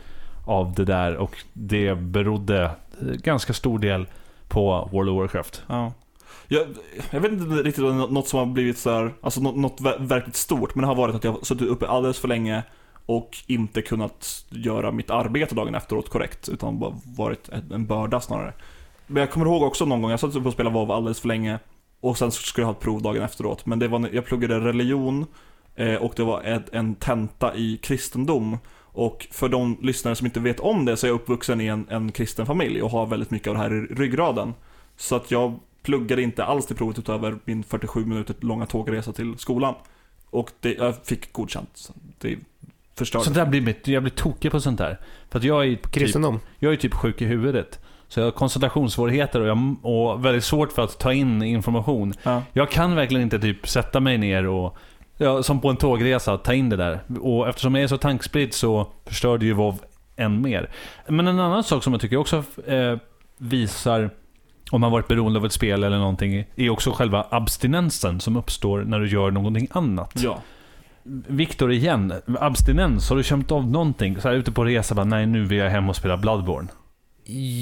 av 0.45 0.75
det 0.75 0.85
där 0.85 1.17
och 1.17 1.37
det 1.53 1.95
berodde 1.95 2.63
eh, 2.65 2.71
ganska 3.01 3.53
stor 3.53 3.79
del 3.79 4.07
på 4.49 4.89
World 4.93 5.11
of 5.11 5.17
Warcraft. 5.17 5.63
Ja. 5.67 5.93
Jag, 6.49 6.67
jag 7.11 7.21
vet 7.21 7.33
inte 7.33 7.45
riktigt 7.45 7.85
om 7.85 7.99
det 7.99 8.05
är 8.05 8.09
något 8.09 8.29
som 8.29 8.39
har 8.39 8.47
blivit 8.47 8.79
så 8.79 8.91
här, 8.91 9.15
alltså 9.21 9.41
något, 9.41 9.57
något 9.57 9.81
ver- 9.81 10.07
verkligt 10.07 10.37
stort, 10.37 10.75
men 10.75 10.83
det 10.83 10.87
har 10.87 10.95
varit 10.95 11.15
att 11.15 11.25
jag 11.25 11.33
har 11.33 11.41
suttit 11.43 11.69
uppe 11.69 11.87
alldeles 11.87 12.19
för 12.19 12.29
länge 12.29 12.63
och 13.07 13.37
inte 13.47 13.83
kunnat 13.83 14.47
göra 14.51 14.93
mitt 14.93 15.11
arbete 15.11 15.55
dagen 15.55 15.75
efteråt 15.75 16.09
korrekt, 16.09 16.49
utan 16.49 16.79
bara 16.79 16.99
varit 17.17 17.49
en 17.49 17.87
börda 17.87 18.21
snarare. 18.21 18.53
Men 19.07 19.21
jag 19.21 19.31
kommer 19.31 19.47
ihåg 19.47 19.63
också 19.63 19.85
någon 19.85 20.03
gång, 20.03 20.11
jag 20.11 20.21
satt 20.21 20.37
uppe 20.37 20.49
och 20.49 20.55
spelade 20.55 20.75
WoW 20.75 20.93
alldeles 20.93 21.21
för 21.21 21.29
länge 21.29 21.59
och 22.01 22.19
sen 22.19 22.33
skulle 22.33 22.63
jag 22.63 22.67
ha 22.67 22.75
ett 22.75 22.81
prov 22.81 23.03
dagen 23.03 23.23
efteråt, 23.23 23.67
men 23.67 23.79
det 23.79 23.89
var, 23.89 24.09
jag 24.13 24.25
pluggade 24.25 24.61
religion 24.61 25.27
eh, 25.75 25.95
och 25.95 26.13
det 26.17 26.25
var 26.25 26.43
ett, 26.43 26.75
en 26.75 26.95
tenta 26.95 27.55
i 27.55 27.77
kristendom. 27.83 28.59
Och 28.99 29.27
för 29.31 29.49
de 29.49 29.79
lyssnare 29.83 30.17
som 30.17 30.27
inte 30.27 30.41
vet 30.41 30.61
om 30.61 30.85
det 30.85 30.97
så 30.97 31.07
är 31.07 31.09
jag 31.09 31.15
uppvuxen 31.15 31.61
i 31.61 31.67
en, 31.67 31.87
en 31.91 32.13
kristen 32.13 32.47
familj 32.47 32.83
och 32.83 32.91
har 32.91 33.07
väldigt 33.07 33.31
mycket 33.31 33.49
av 33.49 33.55
det 33.55 33.61
här 33.61 33.75
i 33.75 33.81
ryggraden. 33.81 34.55
Så 34.97 35.17
att 35.17 35.31
jag 35.31 35.59
pluggade 35.83 36.23
inte 36.23 36.45
alls 36.45 36.67
till 36.67 36.77
provet 36.77 36.99
utöver 36.99 37.39
min 37.45 37.65
47 37.65 38.07
minuter 38.07 38.35
långa 38.41 38.67
tågresa 38.67 39.13
till 39.13 39.39
skolan. 39.39 39.75
Och 40.31 40.51
det, 40.61 40.73
jag 40.75 40.95
fick 41.05 41.33
godkänt. 41.33 41.71
Så 41.75 41.93
det 42.19 42.39
förstörde. 42.99 43.25
Sånt 43.25 43.37
där 43.37 43.47
blir 43.47 43.61
mitt, 43.61 43.89
jag 43.89 44.03
blir 44.03 44.13
tokig 44.13 44.53
på 44.53 44.61
sånt 44.61 44.79
där. 44.79 44.99
För 45.31 45.39
att 45.39 45.45
jag 45.45 45.67
är, 45.67 45.77
typ, 45.77 46.37
jag 46.59 46.73
är 46.73 46.77
typ 46.77 46.95
sjuk 46.95 47.23
i 47.23 47.25
huvudet. 47.25 47.81
Så 48.09 48.21
jag 48.21 48.27
har 48.27 48.31
koncentrationssvårigheter 48.31 49.41
och, 49.41 49.49
jag, 49.49 49.77
och 49.83 50.25
väldigt 50.25 50.45
svårt 50.45 50.73
för 50.73 50.83
att 50.83 50.99
ta 50.99 51.13
in 51.13 51.43
information. 51.43 52.15
Ja. 52.23 52.43
Jag 52.53 52.71
kan 52.71 52.95
verkligen 52.95 53.23
inte 53.23 53.39
typ 53.39 53.69
sätta 53.69 54.01
mig 54.01 54.19
ner 54.19 54.47
och, 54.47 54.77
ja, 55.17 55.43
som 55.43 55.61
på 55.61 55.69
en 55.69 55.77
tågresa, 55.77 56.39
ta 56.39 56.55
in 56.55 56.69
det 56.69 56.77
där. 56.77 57.01
Och 57.21 57.49
eftersom 57.49 57.75
jag 57.75 57.85
är 57.85 57.89
så 57.89 57.99
tankspridd 57.99 58.55
så 58.55 58.87
förstör 59.07 59.39
det 59.39 59.47
ju 59.47 59.53
WoW 59.53 59.79
än 60.17 60.43
mer. 60.43 60.71
Men 61.09 61.27
en 61.29 61.41
annan 61.41 61.65
sak 61.65 61.85
som 61.85 61.93
jag 61.93 62.01
tycker 62.01 62.17
också 62.17 62.45
eh, 62.67 62.97
visar 63.39 64.11
om 64.71 64.81
man 64.81 64.93
varit 64.93 65.09
beroende 65.09 65.39
av 65.39 65.47
ett 65.47 65.53
spel 65.53 65.85
eller 65.85 65.99
någonting, 65.99 66.45
är 66.57 66.71
också 66.71 66.91
själva 66.91 67.27
abstinensen 67.31 68.21
som 68.21 68.37
uppstår 68.37 68.85
när 68.85 69.01
du 69.01 69.09
gör 69.09 69.31
någonting 69.31 69.69
annat. 69.71 70.13
ja. 70.17 70.43
Viktor 71.27 71.73
igen, 71.73 72.13
abstinens, 72.41 73.09
har 73.09 73.17
du 73.17 73.23
känt 73.23 73.53
av 73.53 73.67
någonting? 73.71 74.21
Så 74.21 74.29
här 74.29 74.35
ute 74.35 74.53
på 74.53 74.65
resa, 74.65 74.95
bara, 74.95 75.05
nej 75.05 75.27
nu 75.27 75.45
vill 75.45 75.59
jag 75.59 75.71
hem 75.71 75.89
och 75.89 75.97
spela 75.97 76.17
Bloodborne. 76.17 76.69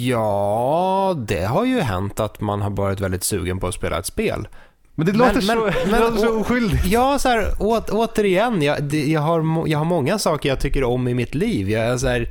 Ja, 0.07 1.15
det 1.29 1.45
har 1.45 1.65
ju 1.65 1.81
hänt 1.81 2.21
att 2.21 2.41
man 2.41 2.63
har 2.63 2.71
varit 2.71 3.01
väldigt 3.01 3.25
sugen 3.25 3.61
på 3.61 3.67
att 3.67 3.75
spela 3.75 3.99
ett 3.99 4.07
spel. 4.07 4.49
Men 4.95 5.07
det 5.07 5.13
låter, 5.13 5.35
men- 5.35 5.43
så, 5.43 5.67
det 5.85 5.91
men- 5.91 6.01
låter 6.01 6.17
så 6.17 6.41
oskyldigt. 6.41 6.87
Ja, 6.87 7.19
så 7.19 7.29
här, 7.29 7.47
å, 7.61 7.81
återigen, 7.91 8.63
jag, 8.63 8.83
det, 8.83 9.05
jag, 9.07 9.21
har, 9.21 9.65
jag 9.69 9.79
har 9.79 9.85
många 9.85 10.19
saker 10.19 10.49
jag 10.49 10.61
tycker 10.61 10.85
om 10.85 11.09
i 11.09 11.15
mitt 11.15 11.35
liv. 11.35 11.71
Jag 11.71 11.85
är 11.85 11.97
så 11.97 12.09
här, 12.09 12.27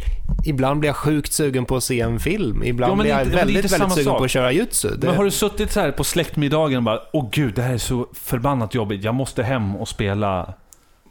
ibland 0.46 0.80
blir 0.80 0.90
jag 0.90 0.96
sjukt 0.96 1.34
sugen 1.34 1.66
på 1.66 1.76
att 1.76 1.84
se 1.84 2.00
en 2.02 2.20
film. 2.20 2.64
Ibland 2.64 2.92
Ja, 2.92 2.96
blir 3.02 3.12
jag 3.12 3.20
inte- 3.22 3.30
det 3.32 3.36
väldigt, 3.36 3.72
väldigt 3.72 3.92
sugen 3.94 4.06
sak. 4.06 4.18
på 4.18 4.24
att 4.24 4.32
köra 4.32 4.52
jutsu. 4.52 4.90
Det, 4.98 5.08
Men 5.08 5.16
har 5.16 5.24
du 5.24 5.32
suttit 5.32 5.72
så 5.72 5.80
här 5.80 5.92
på 5.92 6.04
släktmiddagen 6.04 6.78
och 6.78 6.84
bara, 6.84 7.00
åh 7.14 7.30
gud, 7.32 7.54
det 7.56 7.62
här 7.62 7.74
är 7.74 7.78
så 7.78 8.08
förbannat 8.14 8.76
jobbigt, 8.76 9.04
jag 9.04 9.16
måste 9.16 9.44
hem 9.44 9.76
och 9.76 9.88
spela 9.88 10.54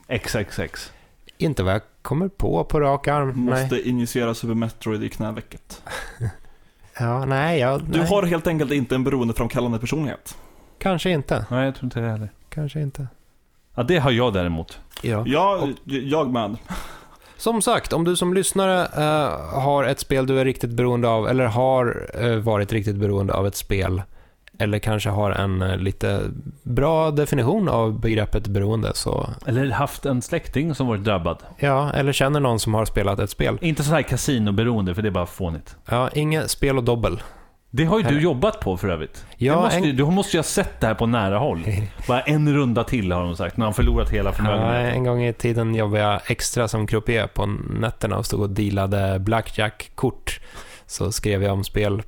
XXX. 0.09 0.93
Inte 1.39 1.63
vad 1.63 1.75
jag 1.75 1.83
kommer 2.03 2.29
på 2.29 2.65
på 2.65 2.81
rak 2.81 3.09
arm. 3.09 3.29
Nej. 3.47 3.61
Måste 3.63 3.89
injicera 3.89 4.35
Super 4.35 4.55
Metroid 4.55 5.03
i 5.05 5.09
knävecket. 5.09 5.83
Ja, 6.99 7.25
nej, 7.25 7.61
jag, 7.61 7.83
Du 7.85 7.99
nej. 7.99 8.09
har 8.09 8.23
helt 8.23 8.47
enkelt 8.47 8.73
inte 8.73 8.95
en 8.95 9.05
beroendeframkallande 9.05 9.79
personlighet. 9.79 10.37
Kanske 10.79 11.11
inte. 11.11 11.47
Nej, 11.51 11.65
jag 11.65 11.75
tror 11.75 11.85
inte 11.85 12.01
det 12.01 12.09
heller. 12.11 12.29
Kanske 12.49 12.81
inte. 12.81 13.07
Ja, 13.75 13.83
det 13.83 13.99
har 13.99 14.11
jag 14.11 14.33
däremot. 14.33 14.79
Ja. 15.03 15.25
Ja, 15.27 15.69
jag 15.85 16.31
med. 16.33 16.57
Som 17.37 17.63
sagt, 17.63 17.93
om 17.93 18.05
du 18.05 18.17
som 18.17 18.35
lyssnare 18.35 18.81
eh, 18.87 19.61
har 19.61 19.85
ett 19.85 20.01
spel 20.01 20.27
du 20.27 20.41
är 20.41 20.45
riktigt 20.45 20.71
beroende 20.71 21.09
av, 21.09 21.29
eller 21.29 21.45
har 21.45 22.11
eh, 22.15 22.37
varit 22.37 22.73
riktigt 22.73 22.97
beroende 22.97 23.35
av 23.35 23.47
ett 23.47 23.57
spel, 23.57 24.03
eller 24.63 24.79
kanske 24.79 25.09
har 25.11 25.31
en 25.31 25.63
eh, 25.63 25.77
lite 25.77 26.21
bra 26.63 27.11
definition 27.11 27.69
av 27.69 28.01
begreppet 28.01 28.47
beroende, 28.47 28.91
så 28.95 29.29
Eller 29.47 29.71
haft 29.71 30.07
en 30.07 30.23
släkting 30.23 30.75
som 30.75 30.87
varit 30.87 31.05
drabbad. 31.05 31.39
ja, 31.59 31.93
eller 31.93 32.13
känner 32.13 32.41
någon 32.41 32.61
som 32.61 32.75
har 32.75 32.85
spelat 32.85 33.19
ett 33.19 33.31
spel. 33.31 33.59
Inte 33.61 33.83
så 33.83 33.91
här 33.95 34.03
kasinoberoende, 34.03 34.95
för 34.95 35.03
det 35.03 35.09
är 35.09 35.11
bara 35.11 35.27
fånigt. 35.27 35.77
Ja, 35.91 36.09
inget 36.15 36.51
spel 36.51 36.79
och 36.79 36.85
dobbel. 36.85 37.23
Det 37.75 37.85
har 37.85 37.99
ju 37.99 38.05
Eller- 38.07 38.17
du 38.17 38.23
jobbat 38.23 38.61
på 38.61 38.77
för 38.77 38.89
övrigt. 38.89 39.27
Ja, 39.37 39.61
måste, 39.61 39.77
en- 39.79 39.97
Du 39.97 40.05
måste 40.05 40.37
ju 40.37 40.39
ha 40.39 40.45
sett 40.45 40.81
det 40.81 40.87
här 40.87 40.95
på 40.95 41.07
nära 41.07 41.39
håll. 41.39 41.65
Bara 42.09 42.21
en 42.21 42.55
runda 42.55 42.85
till 42.85 43.13
har 43.13 43.23
de 43.25 43.37
sagt, 43.37 43.57
när 43.57 43.67
han 43.67 43.75
förlorat 43.75 44.11
hela 44.11 44.29
Ja, 44.29 44.33
förmögenheten. 44.35 44.95
en 44.95 45.05
gång 45.05 45.23
i 45.25 45.33
tiden 45.33 45.75
jobbade 45.75 46.03
jag 46.03 46.21
extra 46.27 46.69
som 46.69 46.87
croupier 46.87 47.27
på 47.27 47.47
nätterna 47.81 48.17
och 48.19 48.27
stod 48.27 48.41
och 48.41 48.51
dealade 48.51 49.19
blackjack-kort. 49.19 50.41
Så 50.87 51.13
skrev 51.13 51.43
jag 51.43 51.53
om 51.53 51.65
spel 51.65 52.03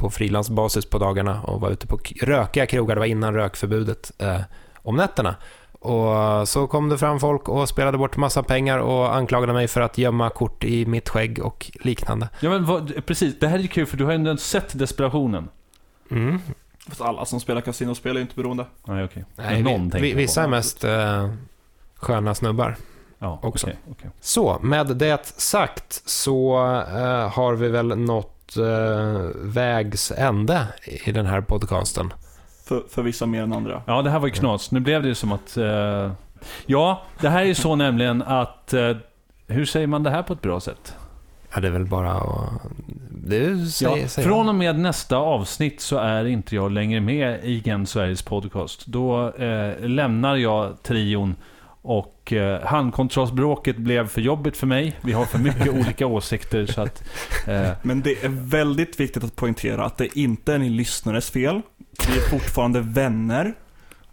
på 0.00 0.10
frilansbasis 0.10 0.86
på 0.86 0.98
dagarna 0.98 1.42
och 1.42 1.60
var 1.60 1.70
ute 1.70 1.86
på 1.86 1.98
rökiga 2.22 2.66
krogar, 2.66 2.94
det 2.94 2.98
var 2.98 3.06
innan 3.06 3.34
rökförbudet, 3.34 4.12
eh, 4.18 4.40
om 4.82 4.96
nätterna. 4.96 5.36
Och 5.72 6.48
så 6.48 6.66
kom 6.66 6.88
det 6.88 6.98
fram 6.98 7.20
folk 7.20 7.48
och 7.48 7.68
spelade 7.68 7.98
bort 7.98 8.16
massa 8.16 8.42
pengar 8.42 8.78
och 8.78 9.16
anklagade 9.16 9.52
mig 9.52 9.68
för 9.68 9.80
att 9.80 9.98
gömma 9.98 10.30
kort 10.30 10.64
i 10.64 10.86
mitt 10.86 11.08
skägg 11.08 11.38
och 11.44 11.70
liknande. 11.80 12.28
Ja, 12.40 12.50
men 12.50 12.64
vad, 12.64 13.06
precis. 13.06 13.38
Det 13.38 13.48
här 13.48 13.58
är 13.58 13.62
ju 13.62 13.68
kul, 13.68 13.86
för 13.86 13.96
du 13.96 14.04
har 14.04 14.12
ju 14.12 14.14
ändå 14.14 14.36
sett 14.36 14.78
desperationen. 14.78 15.48
Mm. 16.10 16.38
Fast 16.88 17.00
alla 17.00 17.24
som 17.24 17.40
spelar 17.40 17.60
kasinospel 17.60 18.16
är 18.16 18.20
inte 18.20 18.34
beroende. 18.34 18.66
Nej, 18.84 19.04
okej. 19.04 19.24
Men 19.36 19.62
någon 19.62 19.90
vi, 19.90 20.00
vi, 20.00 20.14
vissa 20.14 20.42
är 20.42 20.48
mest 20.48 20.84
eh, 20.84 21.30
sköna 21.94 22.34
snubbar. 22.34 22.76
Ja, 23.18 23.38
också. 23.42 23.66
okej, 23.66 23.78
okej. 23.90 24.10
Så, 24.20 24.58
med 24.62 24.86
det 24.86 25.26
sagt 25.26 26.02
så 26.04 26.56
eh, 26.80 27.28
har 27.28 27.54
vi 27.54 27.68
väl 27.68 27.98
nått 27.98 28.39
eh, 28.56 29.30
vägs 29.34 30.12
ände 30.16 30.66
i 31.06 31.12
den 31.12 31.26
här 31.26 31.40
podcasten. 31.40 32.12
För, 32.68 32.82
för 32.90 33.02
vissa 33.02 33.26
mer 33.26 33.42
än 33.42 33.52
andra. 33.52 33.82
Ja, 33.86 34.02
det 34.02 34.10
här 34.10 34.18
var 34.18 34.26
ju 34.26 34.32
knas. 34.32 34.70
Nu 34.70 34.80
blev 34.80 35.02
det 35.02 35.08
ju 35.08 35.14
som 35.14 35.32
att... 35.32 35.56
eh, 35.56 36.12
ja, 36.66 37.02
det 37.20 37.28
här 37.28 37.40
är 37.40 37.44
ju 37.44 37.54
så 37.54 37.76
nämligen 37.76 38.22
att... 38.22 38.72
eh, 38.72 38.96
hur 39.46 39.64
säger 39.64 39.86
man 39.86 40.02
det 40.02 40.10
här 40.10 40.22
på 40.22 40.32
ett 40.32 40.42
bra 40.42 40.60
sätt? 40.60 40.94
Ja, 41.54 41.60
det 41.60 41.66
är 41.68 41.72
väl 41.72 41.86
bara 41.86 42.10
att... 42.12 42.50
Du 43.24 43.66
säger, 43.66 43.96
Ja, 43.96 44.08
säger 44.08 44.28
från 44.28 44.48
och 44.48 44.54
med 44.54 44.78
nästa 44.78 45.16
avsnitt 45.16 45.80
så 45.80 45.96
är 45.98 46.24
inte 46.24 46.54
jag 46.54 46.72
längre 46.72 47.00
med 47.00 47.44
i 47.44 47.62
Gen 47.64 47.86
Sveriges 47.86 48.22
podcast. 48.22 48.86
Då 48.86 49.28
eh, 49.28 49.80
lämnar 49.88 50.36
jag 50.36 50.82
trion 50.82 51.34
och 51.82 52.32
eh, 52.32 52.62
handkontrollsbråket 52.62 53.76
blev 53.76 54.08
för 54.08 54.20
jobbigt 54.20 54.56
för 54.56 54.66
mig. 54.66 54.98
Vi 55.00 55.12
har 55.12 55.24
för 55.24 55.38
mycket 55.38 55.68
olika 55.80 56.06
åsikter 56.06 56.66
så 56.66 56.80
att... 56.82 57.02
Eh, 57.46 57.70
Men 57.82 58.00
det 58.00 58.24
är 58.24 58.28
väldigt 58.28 59.00
viktigt 59.00 59.24
att 59.24 59.36
poängtera 59.36 59.84
att 59.84 59.96
det 59.98 60.18
inte 60.18 60.54
är 60.54 60.58
ni 60.58 60.70
lyssnares 60.70 61.30
fel. 61.30 61.60
Vi 62.08 62.16
är 62.16 62.20
fortfarande 62.30 62.80
vänner. 62.80 63.54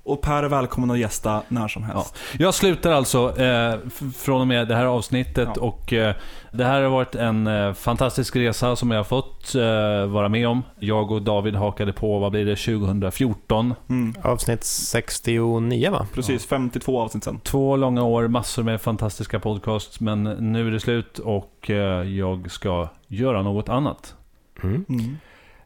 Och 0.07 0.21
Per 0.21 0.43
är 0.43 0.49
välkommen 0.49 0.91
att 0.91 0.99
gästa 0.99 1.41
när 1.47 1.67
som 1.67 1.83
helst. 1.83 2.15
Jag 2.39 2.53
slutar 2.53 2.91
alltså 2.91 3.41
eh, 3.41 3.75
från 4.17 4.41
och 4.41 4.47
med 4.47 4.67
det 4.67 4.75
här 4.75 4.85
avsnittet 4.85 5.49
Ja. 5.55 5.61
och 5.61 5.93
eh, 5.93 6.15
det 6.51 6.63
här 6.63 6.81
har 6.81 6.89
varit 6.89 7.15
en 7.15 7.47
eh, 7.47 7.73
fantastisk 7.73 8.35
resa 8.35 8.75
som 8.75 8.91
jag 8.91 8.99
har 8.99 9.03
fått 9.03 9.55
eh, 9.55 10.05
vara 10.11 10.29
med 10.29 10.47
om. 10.47 10.63
Jag 10.79 11.11
och 11.11 11.21
David 11.21 11.55
hakade 11.55 11.93
på, 11.93 12.19
vad 12.19 12.31
blir 12.31 12.45
det, 12.45 12.55
2014. 12.55 13.73
Mm. 13.89 14.13
Avsnitt 14.23 14.63
69 14.63 15.91
va? 15.91 16.07
Precis, 16.13 16.45
52 16.45 17.01
avsnitt 17.01 17.23
sen. 17.23 17.39
Två 17.39 17.75
långa 17.75 18.03
år, 18.03 18.27
massor 18.27 18.63
med 18.63 18.81
fantastiska 18.81 19.39
podcasts, 19.39 19.99
men 19.99 20.23
nu 20.23 20.67
är 20.67 20.71
det 20.71 20.79
slut 20.79 21.19
och 21.19 21.69
eh, 21.69 22.03
jag 22.09 22.51
ska 22.51 22.87
göra 23.07 23.41
något 23.41 23.69
annat. 23.69 24.15
Mm. 24.63 24.85
Mm. 24.89 25.17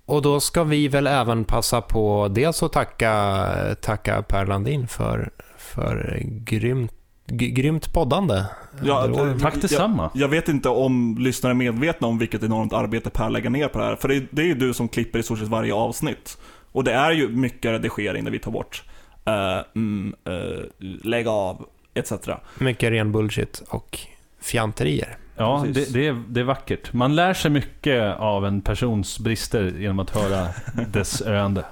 Och 0.05 0.21
då 0.21 0.39
ska 0.39 0.63
vi 0.63 0.87
väl 0.87 1.07
även 1.07 1.43
passa 1.45 1.81
på 1.81 2.27
dels 2.27 2.63
att 2.63 2.73
tacka, 2.73 3.45
tacka 3.81 4.21
Per 4.21 4.45
Landin 4.45 4.87
för, 4.87 5.29
för 5.57 6.19
grymt, 6.25 6.91
grymt 7.27 7.93
poddande. 7.93 8.43
Ja, 8.83 9.07
det- 9.07 9.39
Tack 9.39 9.61
detsamma. 9.61 10.09
Jag 10.13 10.27
vet 10.27 10.47
inte 10.49 10.69
om 10.69 11.17
lyssnare 11.19 11.53
är 11.53 11.55
medvetna 11.55 12.07
om 12.07 12.19
vilket 12.19 12.43
enormt 12.43 12.73
arbete 12.73 13.09
Per 13.09 13.29
lägger 13.29 13.49
ner 13.49 13.67
på 13.67 13.79
det 13.79 13.85
här. 13.85 13.95
För 13.95 14.07
det 14.07 14.15
är, 14.15 14.27
det 14.31 14.41
är 14.41 14.45
ju 14.45 14.53
du 14.55 14.73
som 14.73 14.87
klipper 14.87 15.19
i 15.19 15.23
stort 15.23 15.39
sett 15.39 15.47
varje 15.47 15.73
avsnitt. 15.73 16.37
Och 16.71 16.83
det 16.83 16.93
är 16.93 17.11
ju 17.11 17.27
mycket 17.27 17.71
redigering 17.71 18.23
där 18.23 18.31
vi 18.31 18.39
tar 18.39 18.51
bort 18.51 18.83
uh, 19.27 19.33
mm, 19.75 20.15
uh, 20.29 20.63
lägg 21.03 21.27
av, 21.27 21.65
etc. 21.93 22.11
Mycket 22.59 22.91
ren 22.91 23.11
bullshit 23.11 23.63
och 23.69 23.99
fjanterier. 24.41 25.17
Ja, 25.41 25.65
det, 25.73 25.93
det, 25.93 26.07
är, 26.07 26.23
det 26.27 26.39
är 26.39 26.43
vackert. 26.43 26.93
Man 26.93 27.15
lär 27.15 27.33
sig 27.33 27.51
mycket 27.51 28.17
av 28.17 28.45
en 28.45 28.61
persons 28.61 29.19
brister 29.19 29.73
genom 29.77 29.99
att 29.99 30.09
höra 30.09 30.47
dess 30.87 31.21
öende. 31.21 31.63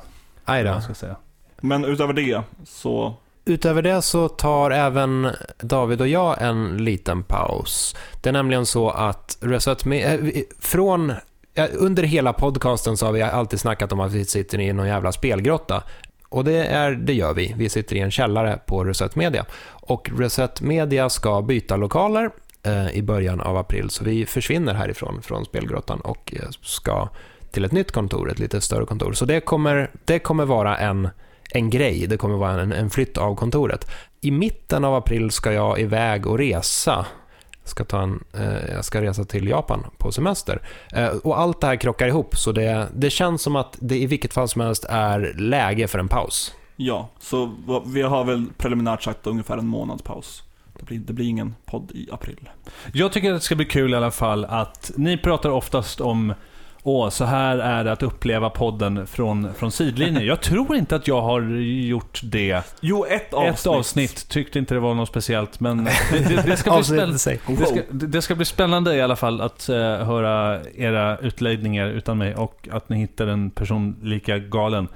Aj 0.45 0.63
då. 0.63 0.81
ska 0.81 0.93
säga. 0.93 1.15
Men 1.61 1.85
utöver 1.85 2.13
det 2.13 2.41
så, 2.65 3.13
Utöver 3.45 3.81
det 3.81 4.01
så 4.01 4.27
tar 4.29 4.71
även 4.71 5.27
David 5.59 6.01
och 6.01 6.07
jag 6.07 6.41
en 6.41 6.77
liten 6.85 7.23
paus. 7.23 7.95
Det 8.21 8.29
är 8.29 8.33
nämligen 8.33 8.65
så 8.65 8.89
att 8.89 9.37
Reset 9.41 9.85
äh, 9.85 9.91
vi- 9.91 10.45
från 10.59 11.13
under 11.73 12.03
hela 12.03 12.33
podcasten 12.33 12.97
så 12.97 13.05
har 13.05 13.13
vi 13.13 13.21
alltid 13.21 13.59
snackat 13.59 13.91
om 13.91 13.99
att 13.99 14.11
vi 14.11 14.25
sitter 14.25 14.59
i 14.59 14.73
någon 14.73 14.87
jävla 14.87 15.11
spelgrotta. 15.11 15.83
Och 16.29 16.43
det, 16.43 16.65
är, 16.65 16.91
det 16.91 17.13
gör 17.13 17.33
vi. 17.33 17.53
Vi 17.57 17.69
sitter 17.69 17.95
i 17.95 17.99
en 17.99 18.11
källare 18.11 18.59
på 18.65 18.83
Reset 18.83 19.15
Media. 19.15 19.45
Och 19.67 20.09
Reset 20.17 20.61
Media 20.61 21.09
ska 21.09 21.41
byta 21.41 21.75
lokaler 21.75 22.23
eh, 22.25 22.29
Eh, 22.63 22.89
i 22.89 23.01
början 23.01 23.41
av 23.41 23.57
april. 23.57 23.89
Så 23.89 24.03
vi 24.03 24.25
försvinner 24.25 24.73
härifrån, 24.73 25.21
från 25.21 25.45
spelgrottan 25.45 25.99
och 25.99 26.33
eh, 26.35 26.49
ska 26.61 27.09
till 27.51 27.65
ett 27.65 27.71
nytt 27.71 27.91
kontor, 27.91 28.31
ett 28.31 28.39
lite 28.39 28.61
större 28.61 28.85
kontor. 28.85 29.13
Så 29.13 29.25
det 29.25 29.39
kommer, 29.39 29.91
det 30.05 30.19
kommer 30.19 30.45
vara 30.45 30.77
en, 30.77 31.09
en 31.51 31.69
grej, 31.69 32.07
det 32.07 32.17
kommer 32.17 32.37
vara 32.37 32.61
en, 32.61 32.71
en 32.71 32.89
flytt 32.89 33.17
av 33.17 33.35
kontoret. 33.35 33.91
I 34.21 34.31
mitten 34.31 34.85
av 34.85 34.95
april 34.95 35.31
ska 35.31 35.53
jag 35.53 35.79
iväg 35.79 36.27
och 36.27 36.37
resa. 36.37 37.05
Jag 37.61 37.69
ska, 37.69 37.83
ta 37.83 38.01
en, 38.01 38.23
eh, 38.33 38.73
jag 38.73 38.85
ska 38.85 39.01
resa 39.01 39.25
till 39.25 39.47
Japan 39.47 39.85
på 39.97 40.11
semester. 40.11 40.61
Eh, 40.93 41.07
och 41.07 41.39
allt 41.39 41.61
det 41.61 41.67
här 41.67 41.75
krockar 41.75 42.07
ihop, 42.07 42.37
så 42.37 42.51
det, 42.51 42.87
det 42.95 43.09
känns 43.09 43.41
som 43.41 43.55
att 43.55 43.77
det 43.79 43.97
i 43.97 44.05
vilket 44.05 44.33
fall 44.33 44.47
som 44.47 44.61
helst 44.61 44.85
är 44.89 45.33
läge 45.37 45.87
för 45.87 45.99
en 45.99 46.07
paus. 46.07 46.53
ja. 46.75 47.09
Så 47.19 47.51
vi 47.85 48.01
har 48.01 48.23
väl 48.23 48.45
preliminärt 48.57 49.03
sagt 49.03 49.27
ungefär 49.27 49.57
en 49.57 49.67
månads 49.67 50.03
paus. 50.03 50.43
Det 50.79 50.85
blir, 50.85 50.99
det 50.99 51.13
blir 51.13 51.25
ingen 51.25 51.55
podd 51.65 51.91
i 51.93 52.09
april. 52.11 52.49
Jag 52.93 53.11
tycker 53.11 53.31
att 53.31 53.37
det 53.37 53.45
ska 53.45 53.55
bli 53.55 53.65
kul 53.65 53.93
i 53.93 53.95
alla 53.95 54.11
fall 54.11 54.45
att 54.45 54.91
ni 54.95 55.17
pratar 55.17 55.49
oftast 55.49 56.01
om 56.01 56.33
Åh, 56.83 57.09
så 57.09 57.25
här 57.25 57.57
är 57.57 57.83
det 57.83 57.91
att 57.91 58.03
uppleva 58.03 58.49
podden 58.49 59.07
från, 59.07 59.53
från 59.53 59.71
sidlinjen. 59.71 60.25
Jag 60.25 60.41
tror 60.41 60.75
inte 60.75 60.95
att 60.95 61.07
jag 61.07 61.21
har 61.21 61.41
gjort 61.61 62.21
det. 62.23 62.61
Jo, 62.81 63.05
ett 63.05 63.33
avsnitt. 63.33 63.59
Ett 63.59 63.67
avsnitt 63.67 64.29
tyckte 64.29 64.59
inte 64.59 64.73
det 64.73 64.79
var 64.79 64.93
något 64.93 65.09
speciellt, 65.09 65.59
men 65.59 65.83
det, 66.11 66.19
det, 66.29 66.43
det, 66.45 66.57
ska, 66.57 66.71
bli 66.75 66.83
spännande, 66.83 67.13
det, 67.13 67.65
ska, 67.65 67.81
det 67.91 68.07
det 68.07 68.21
ska 68.21 68.35
bli 68.35 68.45
spännande 68.45 68.95
i 68.95 69.01
alla 69.01 69.15
fall 69.15 69.41
att 69.41 69.69
eh, 69.69 69.75
höra 69.77 70.59
era 70.75 71.17
utläggningar 71.17 71.87
utan 71.87 72.17
mig 72.17 72.35
och 72.35 72.67
att 72.71 72.89
ni 72.89 72.97
hittar 72.97 73.27
en 73.27 73.51
person 73.51 73.95
lika 74.03 74.37
galen 74.37 74.87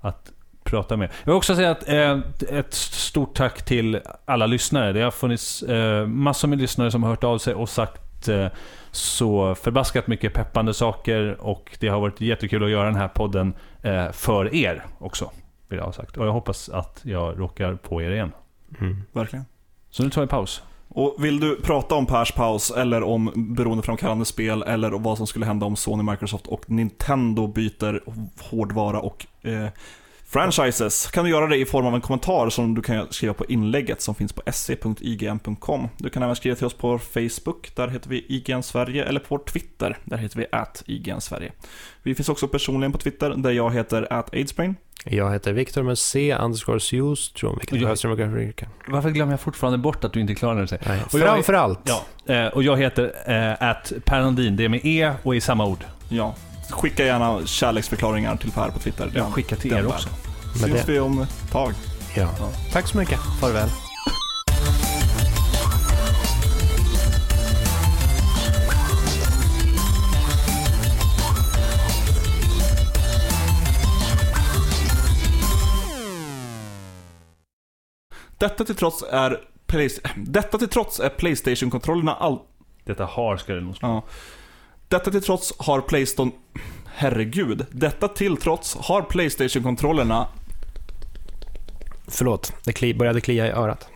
att 0.00 0.32
prata 0.70 0.96
med. 0.96 1.08
Jag 1.24 1.32
vill 1.32 1.36
också 1.36 1.54
säga 1.54 1.70
att, 1.70 1.88
eh, 1.88 2.18
ett 2.48 2.74
stort 2.74 3.36
tack 3.36 3.64
till 3.64 4.00
alla 4.24 4.46
lyssnare. 4.46 4.92
Det 4.92 5.00
har 5.00 5.10
funnits 5.10 5.62
eh, 5.62 6.06
massor 6.06 6.48
med 6.48 6.58
lyssnare 6.58 6.90
som 6.90 7.02
har 7.02 7.10
hört 7.10 7.24
av 7.24 7.38
sig 7.38 7.54
och 7.54 7.68
sagt 7.68 8.28
eh, 8.28 8.46
så 8.90 9.54
förbaskat 9.54 10.06
mycket 10.06 10.34
peppande 10.34 10.74
saker 10.74 11.36
och 11.40 11.76
det 11.80 11.88
har 11.88 12.00
varit 12.00 12.20
jättekul 12.20 12.64
att 12.64 12.70
göra 12.70 12.86
den 12.86 12.96
här 12.96 13.08
podden 13.08 13.54
eh, 13.82 14.12
för 14.12 14.54
er 14.54 14.84
också. 14.98 15.30
Vill 15.68 15.78
jag 15.78 15.86
ha 15.86 15.92
sagt. 15.92 16.16
Och 16.16 16.26
jag 16.26 16.32
hoppas 16.32 16.68
att 16.68 17.00
jag 17.02 17.40
råkar 17.40 17.74
på 17.74 18.02
er 18.02 18.10
igen. 18.10 18.32
Mm. 18.80 19.02
Verkligen. 19.12 19.44
Så 19.90 20.02
nu 20.02 20.10
tar 20.10 20.20
vi 20.20 20.28
paus. 20.28 20.62
Och 20.88 21.16
vill 21.18 21.40
du 21.40 21.60
prata 21.60 21.94
om 21.94 22.06
Pers 22.06 22.32
paus, 22.32 22.70
eller 22.70 23.02
om 23.02 23.32
beroendeframkallande 23.56 24.24
spel, 24.24 24.62
eller 24.62 24.94
om 24.94 25.02
vad 25.02 25.16
som 25.16 25.26
skulle 25.26 25.46
hända 25.46 25.66
om 25.66 25.76
Sony, 25.76 26.02
Microsoft 26.02 26.46
och 26.46 26.70
Nintendo 26.70 27.46
byter 27.46 28.02
hårdvara 28.50 29.00
och 29.00 29.26
eh, 29.42 29.68
franchises, 30.30 31.06
kan 31.06 31.24
du 31.24 31.30
göra 31.30 31.46
det 31.46 31.56
i 31.56 31.64
form 31.64 31.86
av 31.86 31.94
en 31.94 32.00
kommentar 32.00 32.50
som 32.50 32.74
du 32.74 32.82
kan 32.82 33.06
skriva 33.10 33.34
på 33.34 33.44
inlägget 33.44 34.00
som 34.00 34.14
finns 34.14 34.32
på 34.32 34.42
se.ign.com. 34.52 35.88
Du 35.96 36.10
kan 36.10 36.22
även 36.22 36.36
skriva 36.36 36.56
till 36.56 36.66
oss 36.66 36.74
på 36.74 36.98
Facebook, 36.98 37.70
där 37.74 37.88
heter 37.88 38.10
vi 38.10 38.24
IGN 38.28 38.62
Sverige, 38.62 39.04
eller 39.04 39.20
på 39.20 39.38
Twitter, 39.38 39.98
där 40.04 40.16
heter 40.16 40.36
vi 40.38 40.46
at 40.52 40.82
IGN 40.86 41.20
Sverige. 41.20 41.52
Vi 42.02 42.14
finns 42.14 42.28
också 42.28 42.48
personligen 42.48 42.92
på 42.92 42.98
Twitter, 42.98 43.34
där 43.36 43.50
jag 43.50 43.70
heter 43.74 44.12
at 44.12 44.34
Aidsbrain. 44.34 44.76
Jag 45.04 45.32
heter 45.32 45.52
Viktor 45.52 45.82
med 45.82 45.98
C, 45.98 46.36
underscore 46.40 46.80
Sjustrom, 46.80 47.56
vilket 47.58 47.74
jag- 47.74 47.82
behövs 47.82 48.04
jag 48.04 48.56
kan 48.56 48.68
Varför 48.88 49.10
glömmer 49.10 49.32
jag 49.32 49.40
fortfarande 49.40 49.78
bort 49.78 50.04
att 50.04 50.12
du 50.12 50.20
inte 50.20 50.34
klarade 50.34 50.66
dig? 50.66 50.78
Nej, 50.86 51.00
Och 51.12 51.18
jag- 51.18 51.28
Framför 51.28 51.52
allt. 51.52 51.80
Ja, 51.84 52.34
eh, 52.34 52.46
och 52.46 52.62
jag 52.62 52.76
heter 52.76 53.12
eh, 53.26 53.68
at 53.70 53.92
Per 54.04 54.20
Landin. 54.20 54.56
Det 54.56 54.64
är 54.64 54.68
med 54.68 54.80
E 54.84 55.12
och 55.22 55.36
i 55.36 55.40
samma 55.40 55.66
ord. 55.66 55.84
Ja, 56.08 56.34
skicka 56.70 57.04
gärna 57.04 57.46
kärleksförklaringar 57.46 58.36
till 58.36 58.50
Per 58.50 58.70
på 58.70 58.78
Twitter. 58.78 59.10
Den, 59.14 59.32
skicka 59.32 59.56
till 59.56 59.72
er 59.72 59.86
också. 59.86 60.08
Syns 60.54 60.86
det... 60.86 60.92
vi 60.92 61.00
om 61.00 61.20
ett 61.20 61.50
tag. 61.50 61.72
Ja. 62.16 62.28
ja. 62.38 62.50
Tack 62.72 62.88
så 62.88 62.98
mycket. 62.98 63.20
Farväl. 63.40 63.68
Detta 78.38 78.64
till 78.64 78.74
trots 78.74 79.04
är 79.10 79.40
Detta 80.16 80.58
till 80.58 80.68
trots 80.68 81.00
är 81.00 81.08
Playstation-kontrollerna 81.08 82.14
all... 82.14 82.38
Detta 82.84 83.04
har 83.04 83.36
ska 83.36 83.54
det 83.54 83.60
nog 83.60 83.76
stå. 83.76 83.86
Ja. 83.86 84.02
Detta 84.88 85.10
till 85.10 85.22
trots 85.22 85.54
har 85.58 85.80
Playstation... 85.80 86.32
Herregud. 86.86 87.66
Detta 87.70 88.08
till 88.08 88.36
trots 88.36 88.76
har 88.76 89.02
Playstation-kontrollerna... 89.02 90.28
Förlåt, 92.06 92.52
det 92.64 92.72
kli, 92.72 92.94
började 92.94 93.20
klia 93.20 93.46
i 93.46 93.50
örat. 93.50 93.88